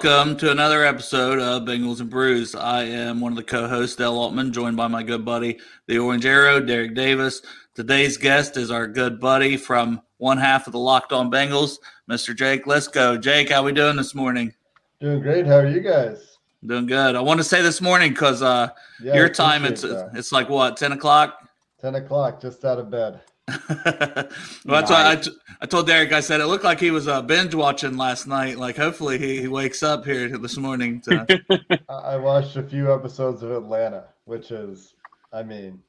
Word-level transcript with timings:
Welcome 0.00 0.36
to 0.36 0.52
another 0.52 0.84
episode 0.84 1.40
of 1.40 1.62
Bengals 1.64 1.98
and 1.98 2.08
Brews. 2.08 2.54
I 2.54 2.84
am 2.84 3.20
one 3.20 3.32
of 3.32 3.36
the 3.36 3.42
co-hosts, 3.42 3.96
Dale 3.96 4.14
Altman, 4.16 4.52
joined 4.52 4.76
by 4.76 4.86
my 4.86 5.02
good 5.02 5.24
buddy, 5.24 5.58
the 5.88 5.98
Orange 5.98 6.24
Arrow, 6.24 6.60
Derek 6.60 6.94
Davis. 6.94 7.42
Today's 7.74 8.16
guest 8.16 8.56
is 8.56 8.70
our 8.70 8.86
good 8.86 9.18
buddy 9.18 9.56
from 9.56 10.00
one 10.18 10.38
half 10.38 10.68
of 10.68 10.72
the 10.72 10.78
Locked 10.78 11.12
On 11.12 11.32
Bengals, 11.32 11.78
Mr. 12.08 12.32
Jake. 12.32 12.64
Let's 12.64 12.86
go, 12.86 13.18
Jake. 13.18 13.50
How 13.50 13.62
are 13.62 13.64
we 13.64 13.72
doing 13.72 13.96
this 13.96 14.14
morning? 14.14 14.54
Doing 15.00 15.20
great. 15.20 15.46
How 15.46 15.56
are 15.56 15.66
you 15.66 15.80
guys? 15.80 16.38
Doing 16.64 16.86
good. 16.86 17.16
I 17.16 17.20
want 17.20 17.38
to 17.38 17.44
say 17.44 17.60
this 17.60 17.80
morning 17.80 18.10
because 18.10 18.40
uh, 18.40 18.68
Yeah, 19.02 19.16
your 19.16 19.28
time 19.28 19.64
it's 19.64 19.82
that. 19.82 20.10
it's 20.14 20.30
like 20.30 20.48
what 20.48 20.76
ten 20.76 20.92
o'clock. 20.92 21.40
10 21.80 21.96
o'clock, 21.96 22.40
just 22.40 22.64
out 22.64 22.78
of 22.78 22.88
bed. 22.88 23.20
well, 23.84 24.28
that's 24.66 24.90
why 24.90 25.12
I, 25.12 25.16
t- 25.16 25.30
I 25.60 25.66
told 25.66 25.86
Derek. 25.86 26.12
I 26.12 26.20
said 26.20 26.40
it 26.40 26.46
looked 26.46 26.64
like 26.64 26.80
he 26.80 26.90
was 26.90 27.08
uh, 27.08 27.22
binge 27.22 27.54
watching 27.54 27.96
last 27.96 28.26
night. 28.26 28.58
Like 28.58 28.76
hopefully 28.76 29.18
he, 29.18 29.40
he 29.40 29.48
wakes 29.48 29.82
up 29.82 30.04
here 30.04 30.36
this 30.36 30.56
morning. 30.56 31.00
To, 31.02 31.78
I 31.88 31.92
I 31.92 32.16
watched 32.16 32.56
a 32.56 32.62
few 32.62 32.92
episodes 32.92 33.42
of 33.42 33.50
Atlanta, 33.50 34.04
which 34.24 34.50
is, 34.50 34.94
I 35.32 35.42
mean, 35.42 35.80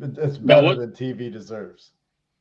it's 0.00 0.36
better 0.38 0.66
what- 0.66 0.78
than 0.78 0.92
TV 0.92 1.32
deserves. 1.32 1.92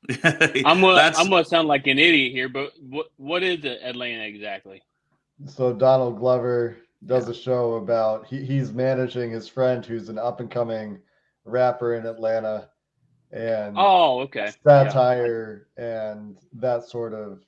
I'm 0.24 0.82
gonna 0.82 1.14
I'm 1.18 1.30
gonna 1.30 1.46
sound 1.46 1.68
like 1.68 1.88
an 1.88 1.98
idiot 1.98 2.32
here, 2.32 2.48
but 2.48 2.74
what 2.80 3.08
what 3.18 3.42
is 3.42 3.66
Atlanta 3.66 4.24
exactly? 4.24 4.84
So 5.48 5.74
Donald 5.74 6.20
Glover 6.20 6.78
does 7.08 7.28
a 7.28 7.34
show 7.34 7.76
about 7.76 8.28
he, 8.28 8.46
he's 8.46 8.72
managing 8.72 9.32
his 9.32 9.48
friend 9.48 9.84
who's 9.84 10.10
an 10.10 10.20
up 10.20 10.40
and 10.42 10.52
coming 10.52 11.00
rapper 11.44 11.96
in 11.96 12.06
Atlanta 12.06 12.70
and 13.32 13.76
Oh, 13.78 14.20
okay. 14.22 14.52
Yeah. 14.66 14.84
satire 14.88 15.68
and 15.78 16.38
that 16.54 16.84
sort 16.84 17.14
of 17.14 17.44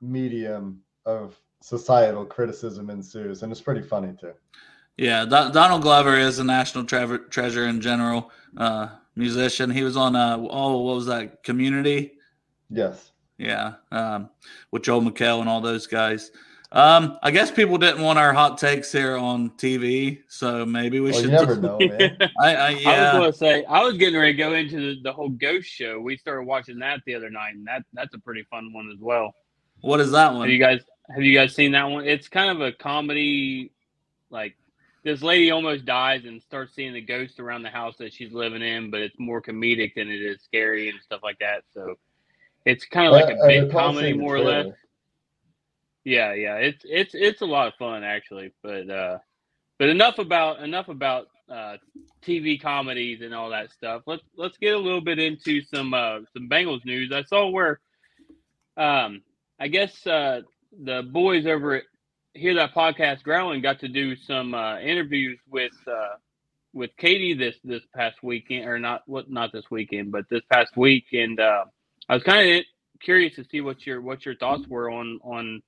medium 0.00 0.80
of 1.06 1.38
societal 1.62 2.24
criticism 2.24 2.90
ensues 2.90 3.42
and 3.42 3.52
it's 3.52 3.60
pretty 3.60 3.82
funny 3.82 4.14
too. 4.20 4.32
Yeah, 4.96 5.24
Don- 5.24 5.52
Donald 5.52 5.82
Glover 5.82 6.16
is 6.18 6.38
a 6.38 6.44
national 6.44 6.84
tre- 6.84 7.18
treasure 7.30 7.66
in 7.66 7.80
general. 7.80 8.30
Uh, 8.56 8.88
musician. 9.16 9.70
He 9.70 9.82
was 9.82 9.96
on 9.96 10.14
uh, 10.16 10.36
oh, 10.38 10.78
what 10.82 10.96
was 10.96 11.06
that? 11.06 11.42
Community. 11.42 12.12
Yes. 12.70 13.10
Yeah, 13.38 13.74
um, 13.90 14.30
with 14.70 14.82
Joel 14.82 15.02
McHale 15.02 15.40
and 15.40 15.48
all 15.48 15.60
those 15.60 15.86
guys. 15.86 16.30
Um, 16.72 17.18
I 17.22 17.30
guess 17.30 17.50
people 17.50 17.76
didn't 17.76 18.00
want 18.00 18.18
our 18.18 18.32
hot 18.32 18.56
takes 18.56 18.90
here 18.90 19.16
on 19.18 19.50
TV, 19.50 20.22
so 20.28 20.64
maybe 20.64 21.00
we 21.00 21.10
Well, 21.10 21.20
should. 21.20 21.30
you 21.30 21.36
never 21.36 21.56
know, 21.56 21.78
man. 21.78 22.16
I, 22.40 22.54
I, 22.54 22.68
I 22.68 22.72
was 22.74 23.12
gonna 23.12 23.32
say 23.34 23.64
I 23.66 23.84
was 23.84 23.98
getting 23.98 24.18
ready 24.18 24.32
to 24.32 24.38
go 24.38 24.54
into 24.54 24.94
the, 24.94 25.02
the 25.02 25.12
whole 25.12 25.28
ghost 25.28 25.68
show. 25.68 26.00
We 26.00 26.16
started 26.16 26.44
watching 26.46 26.78
that 26.78 27.00
the 27.04 27.14
other 27.14 27.28
night, 27.28 27.54
and 27.56 27.66
that 27.66 27.82
that's 27.92 28.14
a 28.14 28.18
pretty 28.18 28.44
fun 28.50 28.72
one 28.72 28.90
as 28.90 28.98
well. 29.00 29.34
what 29.82 30.00
is 30.00 30.12
that 30.12 30.32
one? 30.32 30.42
Have 30.42 30.50
you 30.50 30.58
guys 30.58 30.80
have 31.14 31.22
you 31.22 31.34
guys 31.34 31.54
seen 31.54 31.72
that 31.72 31.84
one? 31.90 32.06
It's 32.06 32.28
kind 32.28 32.50
of 32.50 32.62
a 32.62 32.72
comedy, 32.72 33.70
like 34.30 34.56
this 35.04 35.20
lady 35.20 35.50
almost 35.50 35.84
dies 35.84 36.24
and 36.24 36.40
starts 36.40 36.74
seeing 36.74 36.94
the 36.94 37.02
ghosts 37.02 37.38
around 37.38 37.64
the 37.64 37.68
house 37.70 37.96
that 37.98 38.14
she's 38.14 38.32
living 38.32 38.62
in, 38.62 38.90
but 38.90 39.00
it's 39.00 39.18
more 39.18 39.42
comedic 39.42 39.94
than 39.94 40.08
it 40.08 40.22
is 40.22 40.40
scary 40.40 40.88
and 40.88 40.98
stuff 41.02 41.20
like 41.22 41.38
that. 41.40 41.64
So 41.74 41.96
it's 42.64 42.86
kind 42.86 43.08
of 43.08 43.12
like 43.12 43.28
a 43.36 43.46
big 43.46 43.70
comedy, 43.70 44.08
seeing 44.12 44.20
more 44.20 44.36
or 44.36 44.40
less. 44.40 44.66
Yeah, 46.04 46.34
yeah, 46.34 46.56
it's 46.56 46.84
it's 46.84 47.14
it's 47.14 47.42
a 47.42 47.46
lot 47.46 47.68
of 47.68 47.74
fun 47.74 48.02
actually, 48.02 48.52
but 48.62 48.90
uh, 48.90 49.18
but 49.78 49.88
enough 49.88 50.18
about 50.18 50.60
enough 50.60 50.88
about 50.88 51.28
uh, 51.48 51.76
TV 52.26 52.60
comedies 52.60 53.20
and 53.20 53.34
all 53.34 53.50
that 53.50 53.70
stuff. 53.70 54.02
Let's 54.06 54.22
let's 54.36 54.58
get 54.58 54.74
a 54.74 54.78
little 54.78 55.00
bit 55.00 55.18
into 55.18 55.62
some 55.62 55.94
uh, 55.94 56.20
some 56.32 56.48
Bengals 56.48 56.84
news. 56.84 57.12
I 57.12 57.22
saw 57.22 57.48
where, 57.50 57.80
um, 58.76 59.22
I 59.60 59.68
guess 59.68 60.04
uh, 60.06 60.42
the 60.82 61.02
boys 61.02 61.46
over 61.46 61.76
at 61.76 61.84
Hear 62.34 62.54
That 62.54 62.74
Podcast 62.74 63.22
Growling 63.22 63.60
got 63.60 63.80
to 63.80 63.88
do 63.88 64.16
some 64.16 64.54
uh, 64.54 64.78
interviews 64.80 65.38
with 65.48 65.72
uh, 65.86 66.16
with 66.72 66.90
Katie 66.96 67.34
this 67.34 67.56
this 67.62 67.82
past 67.94 68.22
weekend, 68.22 68.66
or 68.66 68.78
not 68.80 69.02
what 69.06 69.30
not 69.30 69.52
this 69.52 69.70
weekend, 69.70 70.10
but 70.10 70.24
this 70.30 70.42
past 70.50 70.76
week, 70.76 71.04
and 71.12 71.38
uh, 71.38 71.64
I 72.08 72.14
was 72.14 72.24
kind 72.24 72.56
of 72.58 72.64
curious 73.00 73.36
to 73.36 73.44
see 73.44 73.60
what 73.60 73.86
your 73.86 74.00
what 74.00 74.24
your 74.24 74.34
thoughts 74.36 74.66
were 74.66 74.90
on 74.90 75.20
on 75.22 75.62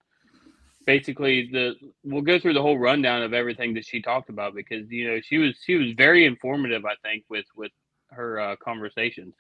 basically 0.87 1.49
the 1.51 1.75
we'll 2.03 2.23
go 2.23 2.39
through 2.39 2.55
the 2.55 2.63
whole 2.63 2.79
rundown 2.79 3.23
of 3.23 3.33
everything 3.33 3.75
that 3.75 3.87
she 3.87 4.01
talked 4.01 4.29
about 4.29 4.55
because 4.55 4.91
you 4.91 5.09
know 5.09 5.21
she 5.23 5.39
was 5.39 5.55
she 5.65 5.77
was 5.77 5.93
very 5.97 6.25
informative 6.27 6.85
I 6.85 6.95
think 7.03 7.25
with 7.29 7.47
with 7.57 7.73
her 8.11 8.41
uh, 8.41 8.57
conversations. 8.57 9.35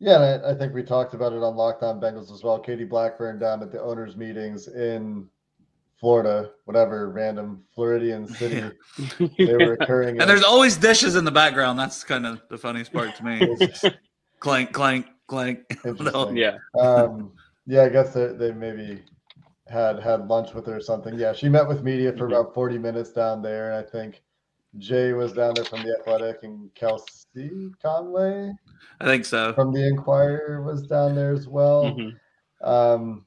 Yeah, 0.00 0.22
and 0.22 0.44
I, 0.46 0.50
I 0.50 0.54
think 0.54 0.74
we 0.74 0.82
talked 0.82 1.14
about 1.14 1.32
it 1.32 1.42
on 1.42 1.56
Locked 1.56 1.82
On 1.82 2.00
Bengals 2.00 2.32
as 2.32 2.42
well. 2.42 2.58
Katie 2.58 2.84
Blackburn 2.84 3.38
down 3.38 3.62
at 3.62 3.70
the 3.70 3.80
owners' 3.80 4.16
meetings 4.16 4.68
in 4.68 5.28
Florida, 6.00 6.50
whatever 6.64 7.10
random 7.10 7.62
Floridian 7.74 8.26
city 8.26 8.62
they 9.38 9.54
were 9.54 9.74
occurring. 9.74 10.16
in. 10.16 10.22
and 10.22 10.30
there's 10.30 10.42
always 10.42 10.78
dishes 10.78 11.16
in 11.16 11.24
the 11.26 11.30
background. 11.30 11.78
That's 11.78 12.02
kind 12.02 12.26
of 12.26 12.40
the 12.48 12.56
funniest 12.56 12.92
part 12.92 13.14
to 13.16 13.24
me. 13.24 13.58
clank, 14.38 14.72
clank, 14.72 15.06
clank. 15.26 15.60
Interesting. 15.84 16.36
Yeah, 16.36 16.56
um, 16.78 17.32
yeah, 17.66 17.82
I 17.82 17.90
guess 17.90 18.14
they, 18.14 18.28
they 18.28 18.52
maybe 18.52 19.02
had 19.70 20.00
had 20.00 20.26
lunch 20.28 20.52
with 20.52 20.66
her 20.66 20.76
or 20.76 20.80
something. 20.80 21.18
Yeah, 21.18 21.32
she 21.32 21.48
met 21.48 21.66
with 21.66 21.82
media 21.84 22.12
for 22.12 22.26
Mhm. 22.28 22.32
about 22.32 22.54
40 22.54 22.76
minutes 22.78 23.12
down 23.12 23.40
there. 23.40 23.70
And 23.70 23.74
I 23.86 23.88
think 23.88 24.22
Jay 24.78 25.12
was 25.12 25.32
down 25.32 25.54
there 25.54 25.64
from 25.64 25.82
the 25.82 25.96
Athletic 26.00 26.42
and 26.42 26.72
Kelsey 26.74 27.70
Conway 27.82 28.52
I 29.00 29.04
think 29.04 29.24
so. 29.24 29.52
from 29.52 29.72
the 29.72 29.86
Enquirer 29.86 30.62
was 30.62 30.82
down 30.86 31.14
there 31.14 31.32
as 31.32 31.46
well. 31.48 31.84
Mhm. 31.84 32.16
Um, 32.62 33.24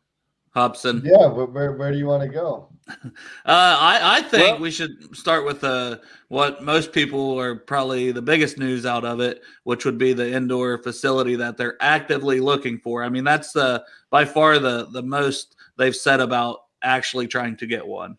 Hobson. 0.54 1.02
yeah, 1.04 1.28
where, 1.28 1.72
where 1.74 1.92
do 1.92 1.98
you 1.98 2.06
want 2.06 2.24
to 2.24 2.30
go? 2.30 2.70
Uh, 3.46 3.78
I, 3.80 4.18
I 4.18 4.22
think 4.22 4.54
Well- 4.56 4.60
we 4.62 4.72
should 4.72 5.16
start 5.16 5.46
with 5.46 5.64
uh, 5.64 5.98
what 6.28 6.64
most 6.64 6.92
people 6.92 7.40
are 7.40 7.56
probably 7.56 8.12
the 8.12 8.22
biggest 8.22 8.58
news 8.58 8.86
out 8.86 9.06
of 9.06 9.20
it, 9.22 9.42
which 9.64 9.86
would 9.86 9.98
be 9.98 10.12
the 10.14 10.30
indoor 10.34 10.78
facility 10.84 11.36
that 11.38 11.56
they're 11.58 11.78
actively 11.82 12.40
looking 12.42 12.78
for. 12.80 13.02
I 13.04 13.08
mean, 13.10 13.24
that's 13.24 13.56
uh, 13.56 13.80
by 14.10 14.26
far 14.26 14.60
the 14.60 14.88
the 14.92 15.02
most 15.02 15.56
they've 15.78 15.96
said 15.96 16.20
about 16.20 16.60
actually 16.82 17.28
trying 17.28 17.58
to 17.58 17.66
get 17.66 17.86
one. 17.86 18.18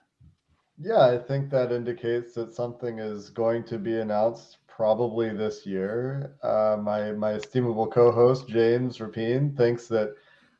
Yeah, 0.78 1.06
I 1.06 1.18
think 1.18 1.50
that 1.50 1.70
indicates 1.70 2.34
that 2.34 2.52
something 2.52 2.98
is 2.98 3.30
going 3.30 3.64
to 3.64 3.78
be 3.78 4.00
announced 4.00 4.58
probably 4.66 5.30
this 5.30 5.64
year. 5.64 6.34
Uh, 6.42 6.76
my 6.80 7.12
my 7.12 7.34
estimable 7.34 7.86
co-host 7.86 8.48
James 8.48 8.98
Rapien 8.98 9.56
thinks 9.56 9.86
that 9.88 10.14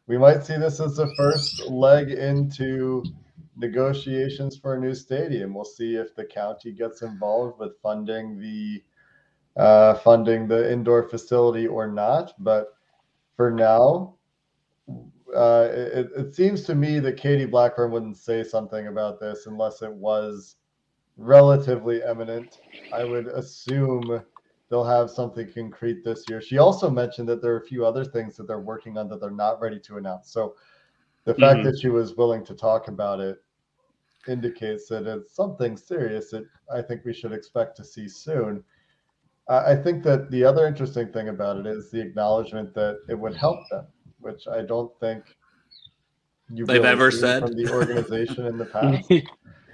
we 0.07 0.19
might 0.19 0.45
see 0.45 0.57
this 0.57 0.81
as 0.81 0.97
the 0.97 1.13
first 1.17 1.69
leg 1.69 2.11
into 2.11 3.03
negotiations 3.57 4.57
for 4.57 4.75
a 4.75 4.81
new 4.81 4.95
stadium. 4.95 5.55
We'll 5.55 5.65
see 5.65 5.97
if 5.97 6.15
the 6.15 6.25
county 6.25 6.73
gets 6.73 7.03
involved 7.03 7.59
with 7.59 7.81
funding 7.83 8.39
the 8.39 8.83
uh, 9.57 9.95
funding 9.95 10.47
the 10.47 10.73
indoor 10.73 11.09
facility 11.09 11.67
or 11.67 11.87
not. 11.87 12.35
But 12.39 12.75
for 13.37 13.51
now, 13.51 14.15
uh, 15.35 15.69
it, 15.73 16.09
it 16.17 16.35
seems 16.35 16.63
to 16.65 16.75
me 16.75 16.99
that 17.01 17.17
Katie 17.17 17.47
Blackburn 17.47 17.91
wouldn't 17.91 18.17
say 18.17 18.43
something 18.43 18.87
about 18.89 19.21
this 19.21 19.47
unless 19.47 19.83
it 19.83 19.93
was 19.93 20.57
relatively 21.17 22.03
eminent. 22.03 22.59
I 22.93 23.05
would 23.05 23.27
assume 23.29 24.23
they'll 24.71 24.85
have 24.85 25.11
something 25.11 25.51
concrete 25.53 26.05
this 26.05 26.29
year. 26.29 26.41
She 26.41 26.59
also 26.59 26.91
mentioned 26.91 27.29
that 27.29 27.43
there 27.43 27.53
are 27.55 27.61
a 27.61 27.67
few 27.67 27.85
other 27.85 28.05
things 28.05 28.37
that 28.37 28.47
they're 28.47 28.61
working 28.61 28.97
on 28.99 29.09
that 29.09 29.21
they're 29.21 29.31
not 29.31 29.61
ready 29.61 29.81
to 29.81 29.97
announce. 29.97 30.31
So 30.31 30.55
the 31.25 31.35
fact 31.35 31.61
Mhm. 31.61 31.65
that 31.65 31.79
she 31.81 31.89
was 31.89 32.17
willing 32.17 32.45
to 32.47 32.55
talk 32.55 32.89
about 32.89 33.21
it 33.21 33.39
indicates 34.27 34.89
that 34.89 35.07
it's 35.07 35.35
something 35.35 35.77
serious 35.77 36.31
that 36.31 36.45
I 36.73 36.83
think 36.83 37.05
we 37.05 37.13
should 37.13 37.33
expect 37.33 37.77
to 37.77 37.85
see 37.85 38.09
soon. 38.09 38.65
I 39.49 39.77
think 39.77 40.03
that 40.05 40.31
the 40.31 40.45
other 40.45 40.67
interesting 40.67 41.13
thing 41.13 41.29
about 41.29 41.59
it 41.59 41.67
is 41.67 41.91
the 41.91 42.01
acknowledgement 42.01 42.73
that 42.75 42.97
it 43.11 43.19
would 43.19 43.35
help 43.37 43.59
them, 43.71 43.87
which 44.25 44.49
I 44.49 44.63
don't 44.63 44.91
think 44.99 45.25
you've 46.53 46.67
They've 46.69 46.79
really 46.83 46.89
ever 46.89 47.11
seen 47.11 47.21
said. 47.21 47.43
from 47.43 47.57
the 47.57 47.71
organization 47.73 48.47
in 48.47 48.59
the 48.59 48.65
past. 48.73 49.11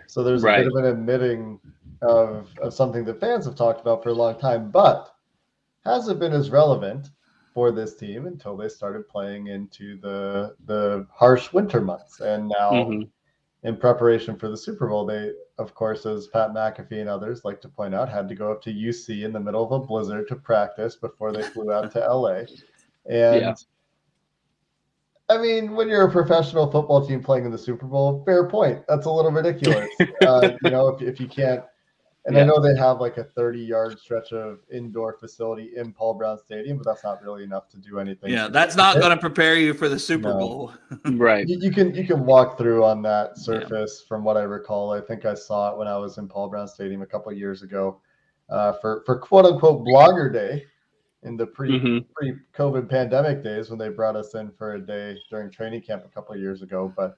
So 0.06 0.22
there's 0.22 0.42
a 0.42 0.46
bit 0.64 0.72
of 0.76 0.84
an 0.84 0.86
admitting 0.86 1.60
of, 2.02 2.48
of 2.60 2.74
something 2.74 3.04
that 3.04 3.20
fans 3.20 3.44
have 3.44 3.54
talked 3.54 3.80
about 3.80 4.02
for 4.02 4.08
a 4.08 4.14
long 4.14 4.38
time, 4.38 4.70
but 4.70 5.12
hasn't 5.84 6.18
been 6.20 6.32
as 6.32 6.50
relevant 6.50 7.10
for 7.54 7.70
this 7.72 7.96
team 7.96 8.26
until 8.26 8.56
they 8.56 8.68
started 8.68 9.08
playing 9.08 9.48
into 9.48 9.98
the 10.00 10.54
the 10.66 11.06
harsh 11.12 11.52
winter 11.52 11.80
months. 11.80 12.20
And 12.20 12.48
now 12.48 12.70
Mhm. 12.72 13.08
in 13.64 13.76
preparation 13.76 14.36
for 14.36 14.48
the 14.48 14.56
Super 14.56 14.88
Bowl, 14.88 15.04
they 15.06 15.32
of 15.58 15.74
course, 15.74 16.06
as 16.06 16.26
Pat 16.28 16.52
McAfee 16.54 17.00
and 17.00 17.08
others 17.10 17.44
like 17.44 17.60
to 17.60 17.68
point 17.68 17.94
out, 17.94 18.08
had 18.08 18.28
to 18.30 18.34
go 18.34 18.50
up 18.50 18.62
to 18.62 18.70
UC 18.72 19.24
in 19.24 19.32
the 19.32 19.40
middle 19.40 19.62
of 19.64 19.72
a 19.72 19.84
blizzard 19.84 20.26
to 20.28 20.36
practice 20.36 20.96
before 20.96 21.32
they 21.32 21.42
flew 21.42 21.70
out 21.70 21.92
to 21.92 22.00
LA. 22.00 22.46
And 23.06 23.40
Yeah. 23.42 23.54
I 25.30 25.38
mean, 25.38 25.76
when 25.76 25.88
you're 25.88 26.08
a 26.08 26.10
professional 26.10 26.70
football 26.70 27.06
team 27.06 27.22
playing 27.22 27.44
in 27.44 27.52
the 27.52 27.58
Super 27.58 27.86
Bowl, 27.86 28.22
fair 28.26 28.48
point. 28.48 28.82
That's 28.88 29.06
a 29.06 29.10
little 29.10 29.30
ridiculous. 29.30 29.88
uh, 30.26 30.50
you 30.64 30.70
know, 30.70 30.88
if, 30.88 31.02
if 31.02 31.20
you 31.20 31.28
can't, 31.28 31.62
and 32.26 32.36
I 32.36 32.44
know 32.44 32.60
they 32.60 32.78
have 32.78 33.00
like 33.00 33.16
a 33.16 33.24
30 33.24 33.60
yard 33.60 33.98
stretch 33.98 34.32
of 34.32 34.58
indoor 34.70 35.16
facility 35.18 35.70
in 35.76 35.92
Paul 35.92 36.14
Brown 36.14 36.38
Stadium, 36.38 36.76
but 36.76 36.84
that's 36.84 37.02
not 37.02 37.22
really 37.22 37.44
enough 37.44 37.68
to 37.70 37.78
do 37.78 37.98
anything. 37.98 38.30
Yeah, 38.30 38.48
that's 38.48 38.76
not 38.76 38.96
going 39.00 39.10
to 39.10 39.16
prepare 39.16 39.56
you 39.56 39.72
for 39.72 39.88
the 39.88 39.98
Super 39.98 40.30
No. 40.30 40.38
Bowl. 40.38 40.72
Right. 41.12 41.48
You, 41.48 41.58
you 41.60 41.70
can 41.70 41.94
you 41.94 42.06
can 42.06 42.26
walk 42.26 42.58
through 42.58 42.84
on 42.84 43.00
that 43.02 43.38
surface 43.38 44.04
from 44.06 44.24
what 44.24 44.36
I 44.36 44.42
recall. 44.42 44.92
I 44.92 45.00
think 45.00 45.24
I 45.24 45.34
saw 45.34 45.72
it 45.72 45.78
when 45.78 45.88
I 45.88 45.96
was 45.96 46.18
in 46.18 46.28
Paul 46.28 46.48
Brown 46.48 46.68
Stadium 46.68 47.02
a 47.02 47.06
couple 47.06 47.32
years 47.32 47.62
ago 47.62 48.00
uh, 48.50 48.72
for 48.80 49.02
for 49.06 49.18
quote 49.18 49.46
unquote 49.46 49.86
blogger 49.86 50.32
day 50.32 50.66
in 51.22 51.36
the 51.36 51.46
pre 51.46 51.78
Mhm. 51.78 52.06
pre 52.14 52.34
COVID 52.54 52.88
pandemic 52.88 53.42
days 53.42 53.70
when 53.70 53.78
they 53.78 53.88
brought 53.88 54.16
us 54.16 54.34
in 54.34 54.50
for 54.50 54.74
a 54.74 54.80
day 54.80 55.18
during 55.28 55.50
training 55.50 55.82
camp 55.82 56.04
a 56.04 56.08
couple 56.08 56.34
of 56.34 56.40
years 56.40 56.62
ago. 56.62 56.92
But 56.96 57.16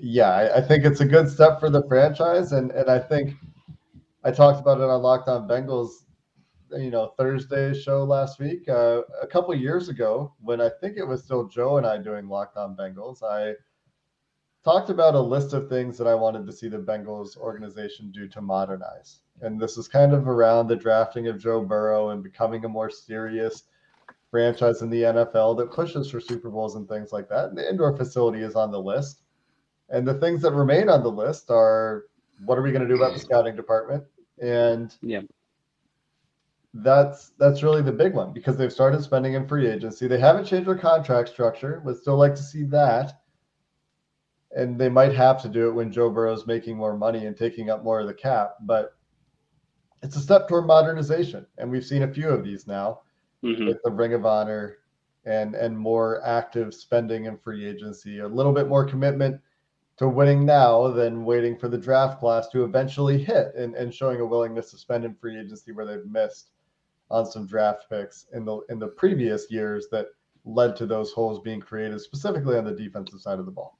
yeah, 0.00 0.30
I, 0.30 0.58
I 0.58 0.60
think 0.60 0.84
it's 0.84 1.00
a 1.00 1.06
good 1.06 1.28
step 1.28 1.58
for 1.60 1.70
the 1.70 1.82
franchise, 1.88 2.52
and 2.52 2.70
and 2.72 2.90
I 2.90 2.98
think 2.98 3.34
I 4.24 4.30
talked 4.30 4.60
about 4.60 4.78
it 4.78 4.84
on 4.84 5.02
Locked 5.02 5.28
On 5.28 5.48
Bengals, 5.48 6.04
you 6.72 6.90
know, 6.90 7.14
Thursday 7.16 7.72
show 7.72 8.04
last 8.04 8.38
week. 8.38 8.68
Uh, 8.68 9.02
a 9.22 9.26
couple 9.26 9.54
of 9.54 9.60
years 9.60 9.88
ago, 9.88 10.34
when 10.40 10.60
I 10.60 10.68
think 10.80 10.96
it 10.98 11.04
was 11.04 11.24
still 11.24 11.46
Joe 11.48 11.78
and 11.78 11.86
I 11.86 11.98
doing 11.98 12.28
Locked 12.28 12.56
On 12.58 12.76
Bengals, 12.76 13.22
I 13.22 13.54
talked 14.64 14.90
about 14.90 15.14
a 15.14 15.20
list 15.20 15.54
of 15.54 15.68
things 15.68 15.96
that 15.96 16.06
I 16.06 16.14
wanted 16.14 16.46
to 16.46 16.52
see 16.52 16.68
the 16.68 16.78
Bengals 16.78 17.38
organization 17.38 18.10
do 18.10 18.28
to 18.28 18.42
modernize. 18.42 19.20
And 19.42 19.60
this 19.60 19.76
is 19.78 19.88
kind 19.88 20.12
of 20.12 20.28
around 20.28 20.66
the 20.68 20.76
drafting 20.76 21.28
of 21.28 21.38
Joe 21.38 21.62
Burrow 21.62 22.10
and 22.10 22.22
becoming 22.22 22.64
a 22.64 22.68
more 22.68 22.90
serious 22.90 23.64
franchise 24.30 24.82
in 24.82 24.90
the 24.90 25.02
NFL 25.02 25.56
that 25.58 25.72
pushes 25.72 26.10
for 26.10 26.20
Super 26.20 26.50
Bowls 26.50 26.76
and 26.76 26.88
things 26.88 27.12
like 27.12 27.28
that. 27.28 27.46
And 27.46 27.56
the 27.56 27.68
indoor 27.68 27.96
facility 27.96 28.42
is 28.42 28.54
on 28.54 28.70
the 28.70 28.80
list. 28.80 29.22
And 29.90 30.06
the 30.06 30.14
things 30.14 30.42
that 30.42 30.52
remain 30.52 30.88
on 30.88 31.02
the 31.02 31.10
list 31.10 31.50
are 31.50 32.04
what 32.44 32.58
are 32.58 32.62
we 32.62 32.72
going 32.72 32.86
to 32.86 32.88
do 32.88 33.00
about 33.00 33.14
the 33.14 33.20
scouting 33.20 33.56
department? 33.56 34.04
And 34.40 34.94
Yeah. 35.02 35.22
that's 36.74 37.30
that's 37.38 37.62
really 37.62 37.82
the 37.82 37.92
big 37.92 38.14
one 38.14 38.32
because 38.32 38.56
they've 38.56 38.72
started 38.72 39.02
spending 39.02 39.34
in 39.34 39.48
free 39.48 39.66
agency. 39.66 40.06
They 40.06 40.20
haven't 40.20 40.44
changed 40.44 40.68
their 40.68 40.76
contract 40.76 41.30
structure. 41.30 41.80
Would 41.84 41.96
still 41.96 42.16
like 42.16 42.34
to 42.34 42.42
see 42.42 42.64
that. 42.64 43.20
And 44.54 44.78
they 44.78 44.88
might 44.88 45.14
have 45.14 45.42
to 45.42 45.48
do 45.48 45.68
it 45.68 45.72
when 45.72 45.90
Joe 45.92 46.10
Burrow's 46.10 46.46
making 46.46 46.76
more 46.76 46.96
money 46.96 47.26
and 47.26 47.36
taking 47.36 47.70
up 47.70 47.84
more 47.84 48.00
of 48.00 48.06
the 48.06 48.14
cap, 48.14 48.54
but 48.62 48.94
it's 50.02 50.16
a 50.16 50.20
step 50.20 50.48
toward 50.48 50.66
modernization. 50.66 51.46
And 51.58 51.70
we've 51.70 51.84
seen 51.84 52.02
a 52.02 52.12
few 52.12 52.28
of 52.28 52.44
these 52.44 52.66
now 52.66 53.00
Mhm. 53.42 53.66
with 53.66 53.82
the 53.82 53.90
Ring 53.90 54.14
of 54.14 54.26
Honor 54.26 54.78
and 55.24 55.54
and 55.54 55.78
more 55.78 56.24
active 56.24 56.72
spending 56.74 57.26
in 57.26 57.36
free 57.36 57.66
agency, 57.66 58.20
a 58.20 58.28
little 58.28 58.52
bit 58.52 58.68
more 58.68 58.84
commitment 58.84 59.40
to 59.96 60.08
winning 60.08 60.46
now 60.46 60.88
than 60.88 61.24
waiting 61.24 61.56
for 61.58 61.68
the 61.68 61.76
draft 61.78 62.20
class 62.20 62.48
to 62.48 62.64
eventually 62.64 63.18
hit 63.18 63.52
and, 63.56 63.74
and 63.74 63.92
showing 63.92 64.20
a 64.20 64.26
willingness 64.26 64.70
to 64.70 64.78
spend 64.78 65.04
in 65.04 65.14
free 65.14 65.38
agency 65.38 65.72
where 65.72 65.84
they've 65.84 66.06
missed 66.06 66.50
on 67.10 67.26
some 67.26 67.46
draft 67.46 67.88
picks 67.88 68.26
in 68.32 68.44
the 68.44 68.58
in 68.68 68.78
the 68.78 68.86
previous 68.86 69.50
years 69.50 69.88
that 69.90 70.06
led 70.44 70.76
to 70.76 70.86
those 70.86 71.12
holes 71.12 71.40
being 71.40 71.60
created 71.60 72.00
specifically 72.00 72.56
on 72.56 72.64
the 72.64 72.72
defensive 72.72 73.20
side 73.20 73.38
of 73.38 73.46
the 73.46 73.52
ball. 73.52 73.77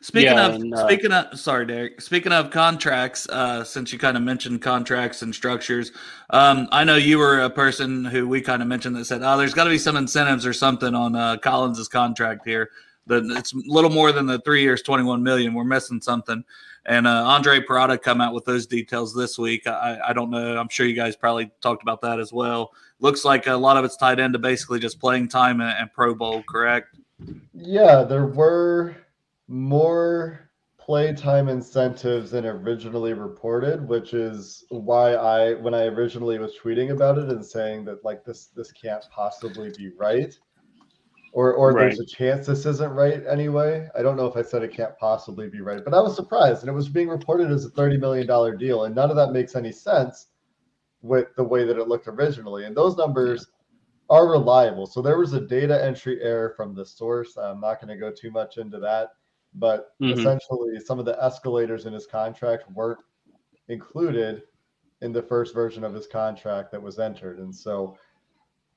Speaking 0.00 0.36
Yeah, 0.36 0.46
of 0.46 0.54
and, 0.56 0.74
uh, 0.74 0.86
speaking 0.86 1.12
of 1.12 1.38
sorry, 1.38 1.66
Derek. 1.66 2.00
Speaking 2.00 2.32
of 2.32 2.50
contracts, 2.50 3.28
uh, 3.28 3.64
since 3.64 3.92
you 3.92 3.98
kind 3.98 4.16
of 4.16 4.22
mentioned 4.22 4.62
contracts 4.62 5.22
and 5.22 5.34
structures, 5.34 5.92
um, 6.30 6.68
I 6.72 6.84
know 6.84 6.96
you 6.96 7.18
were 7.18 7.40
a 7.40 7.50
person 7.50 8.04
who 8.04 8.28
we 8.28 8.40
kind 8.40 8.62
of 8.62 8.68
mentioned 8.68 8.96
that 8.96 9.04
said, 9.04 9.22
"Oh, 9.22 9.36
there's 9.36 9.54
got 9.54 9.64
to 9.64 9.70
be 9.70 9.78
some 9.78 9.96
incentives 9.96 10.46
or 10.46 10.52
something 10.52 10.94
on 10.94 11.14
uh, 11.14 11.36
Collins's 11.38 11.88
contract 11.88 12.46
here. 12.46 12.70
That 13.06 13.24
it's 13.36 13.52
a 13.54 13.58
little 13.66 13.90
more 13.90 14.12
than 14.12 14.26
the 14.26 14.38
three 14.40 14.62
years, 14.62 14.82
21 14.82 15.22
million. 15.22 15.54
We're 15.54 15.64
missing 15.64 16.00
something." 16.00 16.44
And 16.86 17.06
uh, 17.06 17.24
Andre 17.26 17.60
Parada 17.60 18.00
come 18.00 18.22
out 18.22 18.32
with 18.32 18.46
those 18.46 18.66
details 18.66 19.14
this 19.14 19.38
week. 19.38 19.66
I, 19.66 19.98
I 20.08 20.12
don't 20.14 20.30
know. 20.30 20.56
I'm 20.56 20.70
sure 20.70 20.86
you 20.86 20.94
guys 20.94 21.16
probably 21.16 21.50
talked 21.60 21.82
about 21.82 22.00
that 22.00 22.18
as 22.18 22.32
well. 22.32 22.72
Looks 23.00 23.26
like 23.26 23.46
a 23.46 23.54
lot 23.54 23.76
of 23.76 23.84
it's 23.84 23.96
tied 23.96 24.18
into 24.18 24.38
basically 24.38 24.80
just 24.80 24.98
playing 24.98 25.28
time 25.28 25.60
and, 25.60 25.70
and 25.78 25.92
Pro 25.92 26.14
Bowl, 26.14 26.42
correct? 26.48 26.96
Yeah, 27.52 28.04
there 28.04 28.26
were 28.26 28.96
more 29.48 30.50
playtime 30.78 31.48
incentives 31.48 32.30
than 32.30 32.46
originally 32.46 33.12
reported, 33.12 33.86
which 33.86 34.14
is 34.14 34.64
why 34.70 35.14
I 35.14 35.54
when 35.54 35.74
I 35.74 35.84
originally 35.86 36.38
was 36.38 36.56
tweeting 36.62 36.90
about 36.90 37.18
it 37.18 37.28
and 37.28 37.44
saying 37.44 37.84
that 37.86 38.04
like 38.04 38.24
this 38.24 38.46
this 38.46 38.72
can't 38.72 39.04
possibly 39.10 39.70
be 39.76 39.90
right. 39.98 40.38
Or 41.32 41.52
or 41.52 41.74
there's 41.74 42.00
a 42.00 42.06
chance 42.06 42.46
this 42.46 42.64
isn't 42.64 42.92
right 42.92 43.22
anyway. 43.26 43.88
I 43.96 44.02
don't 44.02 44.16
know 44.16 44.26
if 44.26 44.36
I 44.36 44.42
said 44.42 44.62
it 44.62 44.72
can't 44.72 44.96
possibly 44.98 45.48
be 45.48 45.60
right, 45.60 45.84
but 45.84 45.92
I 45.92 46.00
was 46.00 46.16
surprised 46.16 46.62
and 46.62 46.70
it 46.70 46.74
was 46.74 46.88
being 46.88 47.08
reported 47.08 47.50
as 47.50 47.66
a 47.66 47.70
$30 47.70 48.00
million 48.00 48.58
deal, 48.58 48.84
and 48.84 48.94
none 48.94 49.10
of 49.10 49.16
that 49.16 49.32
makes 49.32 49.54
any 49.54 49.72
sense 49.72 50.28
with 51.02 51.28
the 51.36 51.44
way 51.44 51.64
that 51.64 51.78
it 51.78 51.88
looked 51.88 52.08
originally. 52.08 52.64
And 52.64 52.76
those 52.76 52.96
numbers 52.96 53.46
are 54.10 54.26
reliable. 54.26 54.86
So 54.86 55.02
there 55.02 55.18
was 55.18 55.34
a 55.34 55.40
data 55.40 55.84
entry 55.84 56.22
error 56.22 56.54
from 56.56 56.74
the 56.74 56.84
source. 56.84 57.36
I'm 57.36 57.60
not 57.60 57.80
going 57.80 57.88
to 57.88 58.00
go 58.00 58.10
too 58.10 58.30
much 58.30 58.56
into 58.56 58.78
that, 58.80 59.10
but 59.58 59.94
Mhm. 60.00 60.16
essentially 60.18 60.78
some 60.80 60.98
of 60.98 61.04
the 61.04 61.22
escalators 61.22 61.86
in 61.86 61.92
his 61.92 62.06
contract 62.06 62.70
weren't 62.72 63.00
included 63.68 64.42
in 65.00 65.12
the 65.12 65.22
first 65.22 65.54
version 65.54 65.84
of 65.84 65.94
his 65.94 66.06
contract 66.06 66.72
that 66.72 66.82
was 66.82 66.98
entered. 66.98 67.38
And 67.38 67.54
so 67.54 67.96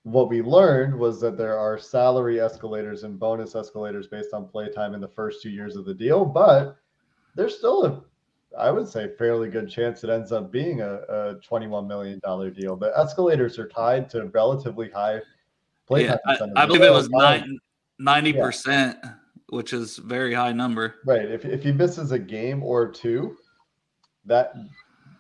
what 0.04 0.30
we 0.30 0.42
learned 0.42 0.98
was 0.98 1.20
that 1.22 1.38
there 1.38 1.58
are 1.58 1.78
salary 1.78 2.40
escalators 2.40 3.04
and 3.04 3.20
bonus 3.20 3.56
escalators 3.56 4.08
based 4.08 4.34
on 4.34 4.48
playtime 4.48 4.94
in 4.94 5.02
the 5.02 5.08
first 5.08 5.42
two 5.42 5.50
years 5.50 5.76
of 5.76 5.86
the 5.86 5.94
deal, 5.94 6.26
but 6.26 6.76
there's 7.36 7.58
still 7.58 7.86
a 7.86 8.04
I 8.58 8.70
would 8.70 8.86
say 8.86 9.08
fairly 9.18 9.50
good 9.50 9.70
chance 9.70 10.04
it 10.04 10.10
ends 10.10 10.34
up 10.34 10.52
being 10.52 10.82
a, 10.82 10.96
a 11.08 11.36
$21 11.36 11.88
million 11.88 12.20
deal. 12.54 12.76
The 12.76 12.92
escalators 12.98 13.58
are 13.58 13.68
tied 13.70 14.10
to 14.10 14.26
relatively 14.34 14.90
high 14.90 15.22
playtime 15.88 16.20
Yeah, 16.28 16.46
I. 16.58 16.64
I 16.64 16.66
believe 16.66 16.82
it 16.82 16.92
was 16.92 17.08
Tied- 17.08 17.46
ninety 17.98 18.34
percent, 18.34 18.98
which 19.52 19.74
is 19.74 19.98
a 19.98 20.02
very 20.02 20.34
high 20.34 20.54
number. 20.54 20.96
Right. 21.06 21.30
If, 21.30 21.44
if 21.44 21.62
he 21.62 21.72
misses 21.74 22.12
a 22.14 22.20
game 22.20 22.64
or 22.64 22.90
two, 22.90 23.36
that 24.26 24.54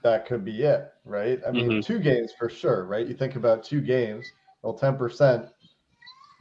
that 0.03 0.25
could 0.25 0.43
be 0.45 0.63
it, 0.63 0.89
right? 1.05 1.39
I 1.45 1.51
mean, 1.51 1.69
Mhm. 1.69 1.85
two 1.85 1.99
games 1.99 2.31
for 2.39 2.49
sure, 2.49 2.85
right? 2.85 3.05
You 3.05 3.13
think 3.13 3.35
about 3.35 3.63
two 3.63 3.81
games, 3.81 4.25
well, 4.63 4.73
10%, 4.73 5.49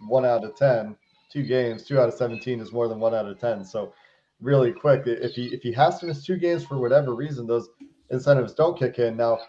one 0.08 0.24
out 0.24 0.44
of 0.44 0.54
10, 0.56 0.96
two 1.30 1.42
games, 1.42 1.84
two 1.84 1.98
out 2.00 2.08
of 2.08 2.14
17 2.14 2.60
is 2.60 2.72
more 2.72 2.86
than 2.88 3.00
one 3.00 3.14
out 3.14 3.26
of 3.26 3.38
10. 3.38 3.64
So 3.64 3.92
really 4.40 4.72
quick, 4.72 5.02
if 5.06 5.32
he 5.34 5.46
if 5.48 5.62
he 5.62 5.72
has 5.72 5.98
to 5.98 6.06
miss 6.06 6.24
two 6.24 6.36
games 6.38 6.64
for 6.64 6.78
whatever 6.78 7.14
reason, 7.14 7.46
those 7.46 7.68
incentives 8.10 8.54
don't 8.54 8.78
kick 8.78 8.98
in. 9.00 9.16
Now, 9.16 9.40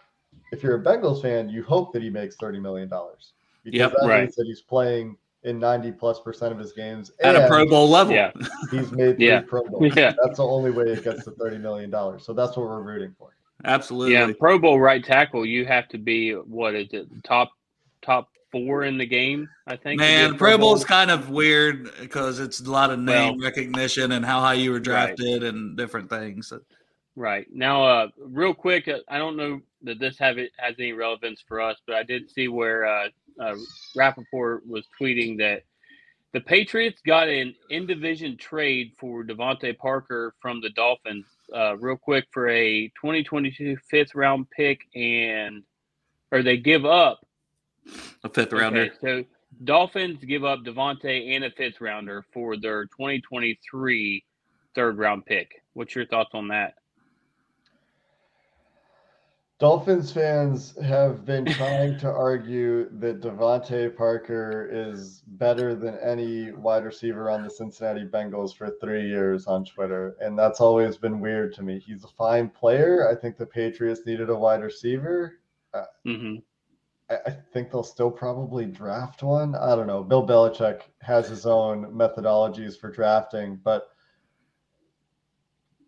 if 0.52 0.64
you're 0.64 0.82
a 0.82 0.84
Bengals 0.84 1.22
fan, 1.22 1.48
you 1.48 1.64
hope 1.64 1.94
that 1.94 2.02
he 2.02 2.10
makes 2.10 2.36
$30 2.38 2.60
million. 2.60 2.90
Because 2.90 3.80
Yep, 3.80 3.92
that 4.02 4.08
right. 4.08 4.24
means 4.24 4.36
that 4.36 4.46
he's 4.48 4.62
playing 4.62 5.16
in 5.44 5.60
90 5.60 5.92
plus 5.94 6.20
percent 6.20 6.52
of 6.52 6.60
his 6.60 6.72
games 6.72 7.12
At 7.24 7.36
a 7.36 7.48
Pro 7.48 7.66
Bowl 7.68 7.90
level. 7.90 8.14
Yeah. 8.14 8.32
He's 8.70 8.92
made 8.92 9.18
three 9.18 9.28
Yeah. 9.28 9.42
Pro 9.42 9.64
Bowls. 9.64 9.94
Yeah. 9.96 10.14
That's 10.24 10.38
the 10.38 10.46
only 10.46 10.72
way 10.72 10.86
it 10.86 11.04
gets 11.04 11.24
to 11.26 11.32
thirty 11.32 11.58
million 11.58 11.90
dollars. 11.90 12.24
So 12.26 12.34
that's 12.34 12.56
what 12.58 12.68
we're 12.68 12.82
rooting 12.82 13.16
for. 13.18 13.30
Absolutely. 13.66 14.14
Yeah, 14.14 14.32
Pro 14.40 14.58
Bowl 14.60 14.80
right 14.80 15.04
tackle, 15.04 15.46
you 15.46 15.66
have 15.66 15.88
to 15.90 15.98
be 15.98 16.32
what 16.34 16.76
is 16.76 16.88
it, 16.92 17.08
top 17.24 17.52
top 18.02 18.30
four 18.52 18.84
in 18.84 18.98
the 18.98 19.06
game? 19.06 19.48
I 19.68 19.76
think. 19.76 20.00
to 20.02 20.06
Man, 20.06 20.32
get 20.32 20.40
Pro 20.40 20.58
Bowl 20.58 20.76
is 20.76 20.84
kind 20.84 21.10
of 21.12 21.30
weird 21.30 21.90
because 22.00 22.40
it's 22.40 22.60
a 22.60 22.70
lot 22.72 22.90
of 22.92 23.00
name 23.00 23.42
recognition 23.42 24.12
and 24.14 24.26
how 24.26 24.40
high 24.42 24.56
you 24.56 24.72
were 24.72 24.78
Right. 24.78 24.84
drafted 24.84 25.44
and 25.44 25.78
different 25.78 26.10
things. 26.10 26.52
Right 27.16 27.46
now, 27.52 27.84
uh, 27.84 28.08
real 28.18 28.54
quick, 28.54 28.88
uh, 28.88 29.00
I 29.08 29.18
don't 29.18 29.36
know 29.38 29.62
that 29.84 30.00
this 30.00 30.18
have 30.18 30.38
it 30.38 30.52
has 30.58 30.76
any 30.80 30.94
relevance 30.94 31.44
for 31.48 31.60
us, 31.62 31.78
but 31.86 31.96
I 31.96 32.04
did 32.04 32.30
see 32.32 32.48
where 32.48 32.86
uh, 32.86 33.10
uh, 33.40 33.56
Rapoport 33.96 34.66
was 34.68 34.86
tweeting 35.00 35.38
that 35.38 35.64
the 36.34 36.42
Patriots 36.42 37.02
got 37.06 37.28
an 37.28 37.54
in 37.70 37.86
division 37.86 38.38
trade 38.38 38.94
for 38.98 39.24
DeVante 39.24 39.78
Parker 39.78 40.34
from 40.42 40.62
the 40.62 40.70
Dolphins, 40.70 41.26
uh, 41.54 41.76
real 41.78 41.98
quick 41.98 42.26
for 42.32 42.48
a 42.48 42.88
2022 42.90 43.76
fifth 43.90 44.16
round 44.16 44.50
pick, 44.50 44.82
and 44.96 45.64
or 46.32 46.42
they 46.42 46.58
give 46.58 46.86
up 46.86 47.26
a 48.24 48.30
fifth 48.30 48.54
rounder. 48.54 48.84
Okay, 48.84 48.96
so 49.02 49.24
Dolphins 49.64 50.24
give 50.24 50.46
up 50.46 50.60
DeVante 50.64 51.36
and 51.36 51.44
a 51.44 51.52
fifth 51.52 51.82
rounder 51.82 52.24
for 52.34 52.56
their 52.56 52.86
2023 52.86 54.24
third 54.74 54.98
round 54.98 55.26
pick. 55.26 55.62
What's 55.74 55.96
your 55.96 56.06
thoughts 56.06 56.32
on 56.34 56.48
that? 56.50 56.76
Dolphins 59.62 60.12
fans 60.12 60.76
have 60.84 61.24
been 61.24 61.46
trying 61.46 61.96
to 62.00 62.10
argue 62.10 62.90
that 62.98 63.22
DeVante 63.22 63.96
Parker 63.96 64.68
is 64.72 65.22
better 65.28 65.76
than 65.76 66.00
any 66.00 66.52
wide 66.52 66.84
receiver 66.84 67.30
on 67.30 67.44
the 67.44 67.50
Cincinnati 67.52 68.04
Bengals 68.04 68.58
for 68.58 68.72
three 68.82 69.08
years 69.08 69.46
on 69.46 69.64
Twitter. 69.64 70.16
And 70.20 70.36
that's 70.36 70.62
always 70.62 70.98
been 70.98 71.20
weird 71.20 71.54
to 71.54 71.62
me. 71.62 71.78
He's 71.78 72.04
a 72.04 72.08
fine 72.08 72.50
player. 72.50 73.08
I 73.08 73.14
think 73.14 73.38
the 73.38 73.46
Patriots 73.46 74.02
needed 74.04 74.32
a 74.32 74.36
wide 74.36 74.64
receiver. 74.64 75.34
Mm-hmm. 76.08 76.38
I, 77.12 77.18
I 77.28 77.38
think 77.54 77.70
they'll 77.70 77.84
still 77.84 78.10
probably 78.10 78.66
draft 78.66 79.22
one. 79.22 79.54
I 79.54 79.76
don't 79.76 79.86
know. 79.86 80.02
Bill 80.04 80.26
Belichick 80.26 80.82
has 81.02 81.30
his 81.30 81.46
own 81.46 81.86
methodologies 81.94 82.80
for 82.80 82.90
drafting, 82.90 83.60
but 83.64 83.90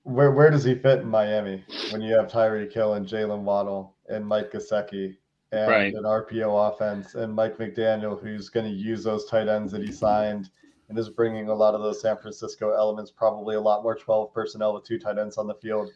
where 0.04 0.32
where 0.32 0.50
does 0.50 0.64
he 0.64 0.76
fit 0.76 1.00
in 1.00 1.08
Miami 1.08 1.64
when 1.92 2.02
you 2.02 2.14
have 2.16 2.28
Tyreek 2.28 2.74
Hill 2.74 2.96
and 2.96 3.08
Jaylen 3.08 3.42
Waddle 3.42 3.96
and 4.10 4.26
Mike 4.26 4.52
Gesicki 4.52 5.16
and 5.52 5.72
right. 5.72 5.94
an 5.94 6.04
RPO 6.04 6.74
offense 6.74 7.16
and 7.16 7.34
Mike 7.34 7.58
McDaniel 7.58 8.22
who's 8.22 8.50
going 8.50 8.66
to 8.66 8.72
use 8.72 9.04
those 9.04 9.26
tight 9.26 9.48
ends 9.48 9.72
that 9.72 9.82
he 9.82 9.92
signed 9.92 10.50
and 10.90 10.98
is 10.98 11.10
bringing 11.10 11.48
a 11.48 11.54
lot 11.54 11.74
of 11.74 11.82
those 11.82 12.02
San 12.02 12.18
Francisco 12.18 12.72
elements, 12.72 13.12
probably 13.12 13.56
a 13.56 13.62
lot 13.62 13.84
more 13.84 13.96
12 13.96 14.34
personnel 14.34 14.74
with 14.74 14.84
two 14.84 15.00
tight 15.00 15.18
ends 15.18 15.38
on 15.38 15.48
the 15.48 15.56
field. 15.56 15.90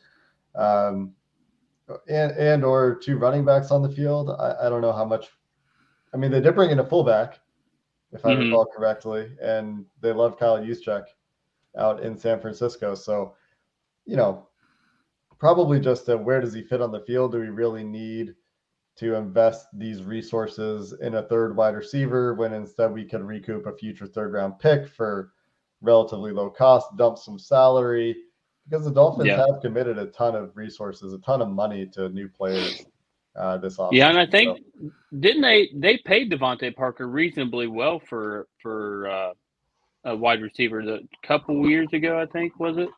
Um, 0.56 1.14
and 2.10 2.32
and 2.34 2.66
or 2.66 2.96
two 2.96 3.18
running 3.18 3.46
backs 3.46 3.72
on 3.72 3.82
the 3.82 3.90
field. 3.90 4.30
I, 4.30 4.56
I 4.64 4.70
don't 4.70 4.82
know 4.82 4.92
how 4.92 5.06
much. 5.06 5.28
I 6.14 6.18
mean, 6.18 6.32
they 6.32 6.42
did 6.42 6.56
bring 6.56 6.70
in 6.70 6.80
a 6.80 6.86
fullback, 6.86 7.40
if 8.12 8.26
I 8.26 8.32
mm-hmm. 8.32 8.44
recall 8.44 8.66
correctly, 8.66 9.30
and 9.42 9.86
they 10.02 10.14
love 10.14 10.40
Kyle 10.40 10.58
Juszczyk 10.58 11.04
out 11.78 12.02
in 12.02 12.18
San 12.18 12.40
Francisco. 12.40 12.96
So 12.96 13.36
you 14.08 14.16
know, 14.16 14.48
probably 15.38 15.80
just 15.80 16.10
a, 16.10 16.18
where 16.18 16.42
does 16.42 16.54
he 16.54 16.64
fit 16.64 16.82
on 16.82 16.92
the 16.92 17.02
field? 17.02 17.34
Do 17.34 17.40
we 17.40 17.50
really 17.50 17.84
need 17.84 18.34
to 18.96 19.14
invest 19.14 19.68
these 19.74 20.02
resources 20.02 20.96
in 21.02 21.16
a 21.16 21.24
third 21.24 21.56
wide 21.56 21.76
receiver 21.76 22.34
when 22.34 22.54
instead 22.54 22.92
we 22.92 23.06
could 23.06 23.22
recoup 23.22 23.68
a 23.68 23.76
future 23.76 24.08
third 24.08 24.34
round 24.34 24.58
pick 24.58 24.88
for 24.88 25.34
relatively 25.82 26.32
low 26.32 26.50
cost, 26.50 26.88
dump 26.98 27.18
some 27.18 27.38
salary? 27.38 28.16
Because 28.68 28.86
the 28.86 28.92
Dolphins 28.92 29.28
yeah. 29.28 29.38
have 29.38 29.62
committed 29.62 29.98
a 29.98 30.08
ton 30.08 30.36
of 30.36 30.56
resources, 30.56 31.14
a 31.14 31.20
ton 31.20 31.42
of 31.42 31.50
money 31.50 31.86
to 31.94 32.10
new 32.10 32.28
players 32.28 32.86
uh, 33.38 33.58
this 33.58 33.78
offseason. 33.78 33.94
Yeah, 33.94 34.10
and 34.10 34.20
I 34.20 34.26
think 34.26 34.60
so. 34.82 34.90
didn't 35.20 35.44
they 35.44 35.70
they 35.76 35.98
paid 35.98 36.32
DeVante 36.32 36.76
Parker 36.76 37.08
reasonably 37.08 37.68
well 37.68 38.02
for 38.10 38.48
for 38.62 39.08
uh, 39.08 39.34
a 40.06 40.16
wide 40.16 40.42
receiver 40.42 40.80
a 40.80 41.00
couple 41.26 41.70
years 41.70 41.88
ago, 41.94 42.20
I 42.20 42.26
think 42.26 42.60
was 42.60 42.78
it? 42.78 42.90